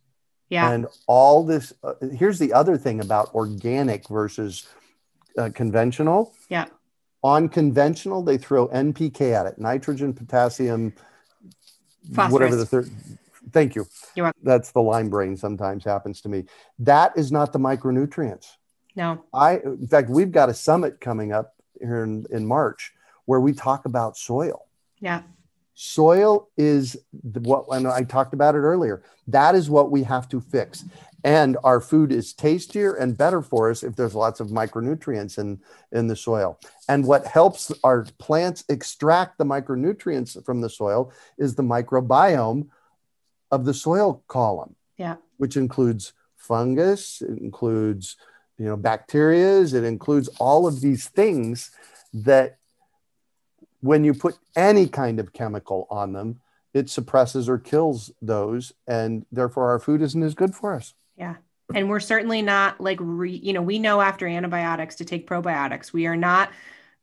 Yeah. 0.51 0.70
And 0.72 0.86
all 1.07 1.44
this, 1.44 1.72
uh, 1.82 1.94
here's 2.12 2.38
the 2.38 2.53
other 2.53 2.76
thing 2.76 3.01
about 3.01 3.34
organic 3.34 4.09
versus 4.09 4.68
uh, 5.38 5.51
conventional. 5.55 6.34
Yeah. 6.48 6.66
On 7.22 7.48
conventional, 7.48 8.22
they 8.22 8.36
throw 8.36 8.68
NPK 8.68 9.32
at 9.32 9.46
it 9.46 9.59
nitrogen, 9.59 10.12
potassium, 10.12 10.92
Phosphorus. 12.12 12.32
whatever 12.32 12.57
the 12.57 12.66
third. 12.66 12.90
Thank 13.53 13.74
you. 13.74 13.86
You're 14.14 14.32
That's 14.42 14.72
the 14.72 14.80
Lyme 14.80 15.09
brain 15.09 15.36
sometimes 15.36 15.84
happens 15.84 16.20
to 16.22 16.28
me. 16.28 16.44
That 16.78 17.16
is 17.16 17.30
not 17.30 17.53
the 17.53 17.59
micronutrients. 17.59 18.57
No. 18.96 19.24
I, 19.32 19.59
in 19.59 19.86
fact, 19.86 20.11
we've 20.11 20.32
got 20.32 20.48
a 20.48 20.55
summit 20.55 21.01
coming 21.01 21.32
up 21.32 21.55
here 21.80 22.05
in, 22.05 22.26
in 22.30 22.46
March 22.46 22.92
where 23.24 23.40
we 23.40 23.53
talk 23.53 23.84
about 23.84 24.16
soil. 24.16 24.66
Yeah. 24.98 25.22
Soil 25.82 26.50
is 26.58 26.94
what, 27.22 27.64
and 27.70 27.88
I 27.88 28.02
talked 28.02 28.34
about 28.34 28.54
it 28.54 28.58
earlier. 28.58 29.02
That 29.26 29.54
is 29.54 29.70
what 29.70 29.90
we 29.90 30.02
have 30.02 30.28
to 30.28 30.38
fix. 30.38 30.84
And 31.24 31.56
our 31.64 31.80
food 31.80 32.12
is 32.12 32.34
tastier 32.34 32.96
and 32.96 33.16
better 33.16 33.40
for 33.40 33.70
us 33.70 33.82
if 33.82 33.96
there's 33.96 34.14
lots 34.14 34.40
of 34.40 34.48
micronutrients 34.48 35.38
in, 35.38 35.58
in 35.90 36.06
the 36.06 36.16
soil. 36.16 36.58
And 36.86 37.06
what 37.06 37.26
helps 37.26 37.72
our 37.82 38.04
plants 38.18 38.62
extract 38.68 39.38
the 39.38 39.46
micronutrients 39.46 40.44
from 40.44 40.60
the 40.60 40.68
soil 40.68 41.14
is 41.38 41.54
the 41.54 41.62
microbiome 41.62 42.68
of 43.50 43.64
the 43.64 43.72
soil 43.72 44.22
column. 44.28 44.76
Yeah. 44.98 45.16
Which 45.38 45.56
includes 45.56 46.12
fungus, 46.36 47.22
it 47.22 47.38
includes, 47.38 48.18
you 48.58 48.66
know, 48.66 48.76
bacterias, 48.76 49.72
it 49.72 49.84
includes 49.84 50.28
all 50.38 50.66
of 50.66 50.82
these 50.82 51.08
things 51.08 51.70
that 52.12 52.58
when 53.80 54.04
you 54.04 54.14
put 54.14 54.38
any 54.56 54.86
kind 54.86 55.18
of 55.18 55.32
chemical 55.32 55.86
on 55.90 56.12
them, 56.12 56.40
it 56.72 56.88
suppresses 56.88 57.48
or 57.48 57.58
kills 57.58 58.12
those, 58.22 58.72
and 58.86 59.26
therefore 59.32 59.70
our 59.70 59.78
food 59.78 60.02
isn't 60.02 60.22
as 60.22 60.34
good 60.34 60.54
for 60.54 60.74
us. 60.74 60.94
Yeah. 61.16 61.36
And 61.74 61.88
we're 61.88 62.00
certainly 62.00 62.42
not 62.42 62.80
like, 62.80 62.98
re, 63.00 63.32
you 63.32 63.52
know, 63.52 63.62
we 63.62 63.78
know 63.78 64.00
after 64.00 64.26
antibiotics 64.26 64.96
to 64.96 65.04
take 65.04 65.28
probiotics. 65.28 65.92
We 65.92 66.06
are 66.06 66.16
not 66.16 66.50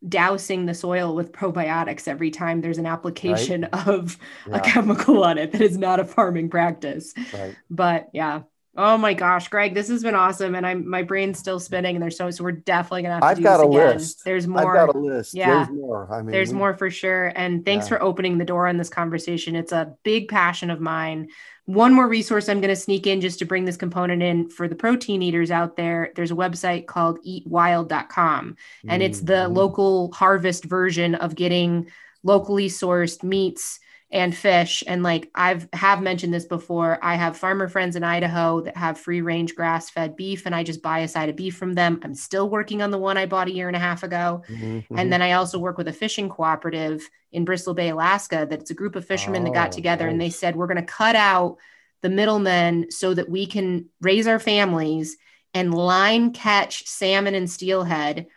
dousing 0.07 0.65
the 0.65 0.73
soil 0.73 1.15
with 1.15 1.31
probiotics 1.31 2.07
every 2.07 2.29
time 2.29 2.61
there's 2.61 2.77
an 2.77 2.85
application 2.85 3.67
right? 3.73 3.87
of 3.87 4.17
yeah. 4.47 4.57
a 4.57 4.59
chemical 4.59 5.23
on 5.23 5.37
it 5.37 5.53
that 5.53 5.61
is 5.61 5.77
not 5.77 5.99
a 5.99 6.05
farming 6.05 6.49
practice. 6.49 7.13
Right. 7.33 7.55
But 7.69 8.09
yeah, 8.13 8.41
Oh 8.79 8.95
my 8.95 9.15
gosh, 9.15 9.47
Greg, 9.47 9.73
this 9.73 9.87
has 9.87 10.03
been 10.03 10.13
awesome, 10.13 10.53
and 10.53 10.65
I'm 10.65 10.87
my 10.87 11.01
brain's 11.01 11.39
still 11.39 11.59
spinning, 11.59 11.95
and 11.95 12.03
there's 12.03 12.15
so 12.15 12.29
so 12.29 12.43
we're 12.43 12.51
definitely 12.51 13.01
gonna 13.01 13.15
have 13.15 13.23
to 13.23 13.27
I've 13.27 13.37
do 13.37 13.43
got 13.43 13.57
this 13.57 13.65
a 13.65 13.69
again. 13.69 13.95
list. 13.95 14.23
There's 14.23 14.45
more. 14.45 14.77
I've 14.77 14.87
got 14.87 14.95
a 14.95 14.99
list. 14.99 15.33
Yeah, 15.33 15.65
there's 15.65 15.69
more. 15.69 16.07
I 16.13 16.21
mean, 16.21 16.31
there's 16.31 16.53
we, 16.53 16.59
more 16.59 16.77
for 16.77 16.91
sure. 16.91 17.33
And 17.35 17.65
thanks 17.65 17.85
yeah. 17.85 17.97
for 17.97 18.03
opening 18.03 18.37
the 18.37 18.45
door 18.45 18.67
on 18.67 18.77
this 18.77 18.89
conversation. 18.89 19.55
It's 19.55 19.71
a 19.71 19.95
big 20.03 20.27
passion 20.27 20.69
of 20.69 20.79
mine. 20.79 21.29
One 21.65 21.91
more 21.91 22.07
resource 22.07 22.47
I'm 22.47 22.61
going 22.61 22.69
to 22.69 22.77
sneak 22.77 23.07
in 23.07 23.19
just 23.19 23.39
to 23.39 23.45
bring 23.45 23.65
this 23.65 23.75
component 23.75 24.23
in 24.23 24.49
for 24.49 24.69
the 24.69 24.75
protein 24.75 25.21
eaters 25.21 25.51
out 25.51 25.75
there. 25.75 26.13
There's 26.15 26.31
a 26.31 26.35
website 26.35 26.85
called 26.85 27.19
eatwild.com, 27.25 28.55
and 28.87 29.03
it's 29.03 29.21
the 29.21 29.33
mm-hmm. 29.33 29.53
local 29.53 30.11
harvest 30.13 30.65
version 30.65 31.15
of 31.15 31.35
getting 31.35 31.89
locally 32.23 32.69
sourced 32.69 33.23
meats 33.23 33.79
and 34.09 34.35
fish 34.35 34.83
and 34.87 35.03
like 35.03 35.29
i've 35.35 35.67
have 35.73 36.01
mentioned 36.01 36.33
this 36.33 36.45
before 36.45 36.97
i 37.01 37.15
have 37.15 37.35
farmer 37.35 37.67
friends 37.67 37.95
in 37.95 38.03
idaho 38.05 38.61
that 38.61 38.77
have 38.77 38.97
free 38.97 39.19
range 39.19 39.53
grass 39.53 39.89
fed 39.89 40.15
beef 40.15 40.45
and 40.45 40.55
i 40.55 40.63
just 40.63 40.81
buy 40.81 40.99
a 40.99 41.07
side 41.07 41.27
of 41.27 41.35
beef 41.35 41.57
from 41.57 41.73
them 41.73 41.99
i'm 42.03 42.13
still 42.13 42.49
working 42.49 42.81
on 42.81 42.89
the 42.89 42.97
one 42.97 43.17
i 43.17 43.25
bought 43.25 43.49
a 43.49 43.53
year 43.53 43.67
and 43.67 43.75
a 43.75 43.79
half 43.79 44.03
ago 44.03 44.41
mm-hmm. 44.47 44.97
and 44.97 45.11
then 45.11 45.21
i 45.21 45.33
also 45.33 45.59
work 45.59 45.77
with 45.77 45.89
a 45.89 45.93
fishing 45.93 46.29
cooperative 46.29 47.09
in 47.33 47.43
bristol 47.43 47.73
bay 47.73 47.89
alaska 47.89 48.47
that's 48.49 48.71
a 48.71 48.75
group 48.75 48.95
of 48.95 49.05
fishermen 49.05 49.41
oh, 49.41 49.45
that 49.45 49.53
got 49.53 49.67
oh, 49.69 49.75
together 49.75 50.05
nice. 50.05 50.11
and 50.11 50.21
they 50.21 50.29
said 50.29 50.55
we're 50.55 50.67
going 50.67 50.77
to 50.77 50.83
cut 50.83 51.15
out 51.15 51.57
the 52.01 52.09
middlemen 52.09 52.89
so 52.89 53.13
that 53.13 53.29
we 53.29 53.45
can 53.45 53.87
raise 53.99 54.25
our 54.25 54.39
families 54.39 55.17
and 55.53 55.73
line 55.73 56.31
catch 56.31 56.87
salmon 56.87 57.35
and 57.35 57.49
steelhead 57.49 58.27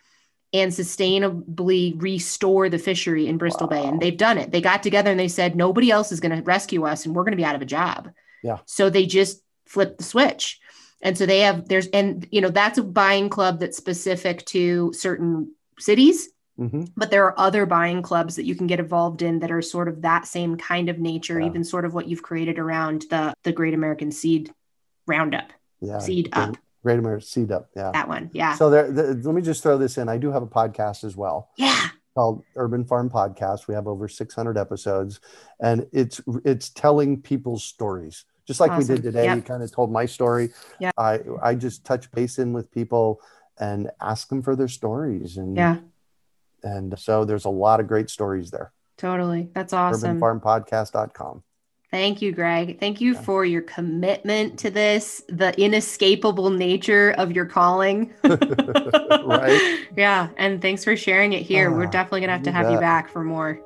and 0.52 0.72
sustainably 0.72 2.00
restore 2.02 2.68
the 2.68 2.78
fishery 2.78 3.28
in 3.28 3.38
Bristol 3.38 3.68
wow. 3.68 3.82
Bay. 3.82 3.88
And 3.88 4.00
they've 4.00 4.16
done 4.16 4.38
it. 4.38 4.50
They 4.50 4.60
got 4.60 4.82
together 4.82 5.10
and 5.10 5.20
they 5.20 5.28
said, 5.28 5.54
nobody 5.54 5.90
else 5.90 6.10
is 6.10 6.20
going 6.20 6.36
to 6.36 6.42
rescue 6.42 6.84
us 6.84 7.06
and 7.06 7.14
we're 7.14 7.22
going 7.22 7.32
to 7.32 7.36
be 7.36 7.44
out 7.44 7.54
of 7.54 7.62
a 7.62 7.66
job. 7.66 8.10
Yeah. 8.42 8.58
So 8.66 8.90
they 8.90 9.06
just 9.06 9.42
flipped 9.66 9.98
the 9.98 10.04
switch. 10.04 10.58
And 11.02 11.16
so 11.16 11.24
they 11.24 11.40
have, 11.40 11.68
there's, 11.68 11.86
and, 11.88 12.26
you 12.30 12.40
know, 12.40 12.48
that's 12.48 12.78
a 12.78 12.82
buying 12.82 13.28
club 13.28 13.60
that's 13.60 13.76
specific 13.76 14.44
to 14.46 14.92
certain 14.92 15.54
cities. 15.78 16.28
Mm-hmm. 16.58 16.84
But 16.94 17.10
there 17.10 17.24
are 17.24 17.40
other 17.40 17.64
buying 17.64 18.02
clubs 18.02 18.36
that 18.36 18.44
you 18.44 18.54
can 18.54 18.66
get 18.66 18.80
involved 18.80 19.22
in 19.22 19.38
that 19.38 19.50
are 19.50 19.62
sort 19.62 19.88
of 19.88 20.02
that 20.02 20.26
same 20.26 20.56
kind 20.56 20.90
of 20.90 20.98
nature, 20.98 21.40
yeah. 21.40 21.46
even 21.46 21.64
sort 21.64 21.86
of 21.86 21.94
what 21.94 22.06
you've 22.06 22.22
created 22.22 22.58
around 22.58 23.06
the 23.08 23.32
the 23.44 23.52
Great 23.52 23.72
American 23.72 24.12
Seed 24.12 24.52
Roundup. 25.06 25.54
Yeah. 25.80 26.00
Seed 26.00 26.28
Up. 26.32 26.58
Great 26.82 26.98
American 26.98 27.26
Seed 27.26 27.52
Up. 27.52 27.68
Yeah. 27.76 27.90
That 27.92 28.08
one. 28.08 28.30
Yeah. 28.32 28.54
So 28.54 28.70
there, 28.70 28.90
the, 28.90 29.14
let 29.22 29.34
me 29.34 29.42
just 29.42 29.62
throw 29.62 29.78
this 29.78 29.98
in. 29.98 30.08
I 30.08 30.18
do 30.18 30.30
have 30.32 30.42
a 30.42 30.46
podcast 30.46 31.04
as 31.04 31.16
well. 31.16 31.50
Yeah. 31.56 31.88
Called 32.14 32.42
Urban 32.56 32.84
Farm 32.84 33.08
Podcast. 33.08 33.68
We 33.68 33.74
have 33.74 33.86
over 33.86 34.08
600 34.08 34.58
episodes, 34.58 35.20
and 35.60 35.86
it's 35.92 36.20
it's 36.44 36.70
telling 36.70 37.22
people's 37.22 37.62
stories 37.62 38.24
just 38.48 38.58
like 38.58 38.72
awesome. 38.72 38.88
we 38.88 38.94
did 38.96 39.02
today. 39.04 39.24
Yep. 39.26 39.36
You 39.36 39.42
kind 39.42 39.62
of 39.62 39.70
told 39.70 39.92
my 39.92 40.06
story. 40.06 40.50
Yeah. 40.80 40.90
I 40.98 41.20
I 41.40 41.54
just 41.54 41.84
touch 41.84 42.10
base 42.10 42.38
in 42.40 42.52
with 42.52 42.70
people 42.72 43.20
and 43.60 43.90
ask 44.00 44.28
them 44.28 44.42
for 44.42 44.56
their 44.56 44.68
stories 44.68 45.36
and 45.36 45.56
yeah 45.56 45.76
and 46.62 46.98
so 46.98 47.24
there's 47.24 47.44
a 47.44 47.50
lot 47.50 47.80
of 47.80 47.86
great 47.86 48.10
stories 48.10 48.50
there. 48.50 48.72
Totally. 48.96 49.50
That's 49.54 49.72
awesome. 49.72 50.20
UrbanFarmPodcast.com. 50.20 51.42
Thank 51.90 52.22
you, 52.22 52.30
Greg. 52.30 52.78
Thank 52.78 53.00
you 53.00 53.16
for 53.16 53.44
your 53.44 53.62
commitment 53.62 54.60
to 54.60 54.70
this, 54.70 55.24
the 55.28 55.58
inescapable 55.60 56.50
nature 56.50 57.16
of 57.18 57.32
your 57.32 57.46
calling. 57.46 58.14
right. 58.24 59.86
Yeah. 59.96 60.28
And 60.36 60.62
thanks 60.62 60.84
for 60.84 60.96
sharing 60.96 61.32
it 61.32 61.42
here. 61.42 61.72
We're 61.72 61.86
ah, 61.86 61.90
definitely 61.90 62.20
going 62.20 62.28
to 62.28 62.34
have 62.34 62.42
to 62.44 62.52
have 62.52 62.66
bet. 62.66 62.72
you 62.74 62.78
back 62.78 63.10
for 63.10 63.24
more. 63.24 63.60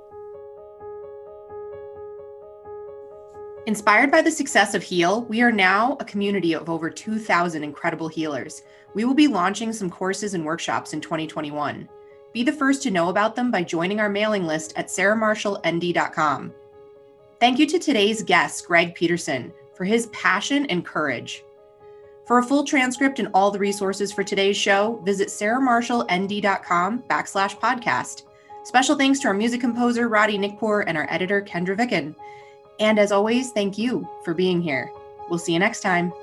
Inspired 3.66 4.10
by 4.10 4.22
the 4.22 4.30
success 4.30 4.74
of 4.74 4.82
Heal, 4.82 5.24
we 5.24 5.42
are 5.42 5.52
now 5.52 5.96
a 6.00 6.04
community 6.04 6.54
of 6.54 6.70
over 6.70 6.88
2,000 6.88 7.62
incredible 7.62 8.08
healers. 8.08 8.62
We 8.94 9.04
will 9.04 9.14
be 9.14 9.28
launching 9.28 9.72
some 9.72 9.90
courses 9.90 10.34
and 10.34 10.44
workshops 10.44 10.94
in 10.94 11.00
2021. 11.00 11.88
Be 12.32 12.42
the 12.42 12.52
first 12.52 12.82
to 12.82 12.90
know 12.90 13.10
about 13.10 13.36
them 13.36 13.50
by 13.50 13.62
joining 13.62 14.00
our 14.00 14.08
mailing 14.08 14.46
list 14.46 14.72
at 14.76 14.88
sarahmarshallnd.com. 14.88 16.52
Thank 17.45 17.59
you 17.59 17.66
to 17.66 17.78
today's 17.78 18.22
guest, 18.22 18.66
Greg 18.66 18.95
Peterson, 18.95 19.53
for 19.74 19.84
his 19.84 20.07
passion 20.07 20.64
and 20.70 20.82
courage. 20.82 21.45
For 22.26 22.38
a 22.38 22.42
full 22.42 22.64
transcript 22.64 23.18
and 23.18 23.28
all 23.34 23.51
the 23.51 23.59
resources 23.59 24.11
for 24.11 24.24
today's 24.24 24.57
show, 24.57 24.99
visit 25.05 25.28
sarahmarshallnd.com 25.28 27.03
backslash 27.03 27.61
podcast. 27.61 28.22
Special 28.64 28.97
thanks 28.97 29.20
to 29.20 29.28
our 29.28 29.34
music 29.34 29.61
composer, 29.61 30.09
Roddy 30.09 30.38
Nickpour, 30.38 30.84
and 30.86 30.97
our 30.97 31.07
editor, 31.11 31.42
Kendra 31.42 31.76
Vicken. 31.76 32.16
And 32.80 32.99
as 32.99 33.12
always, 33.12 33.53
thank 33.53 33.76
you 33.76 34.09
for 34.24 34.32
being 34.32 34.62
here. 34.62 34.90
We'll 35.28 35.38
see 35.38 35.53
you 35.53 35.59
next 35.59 35.82
time. 35.82 36.14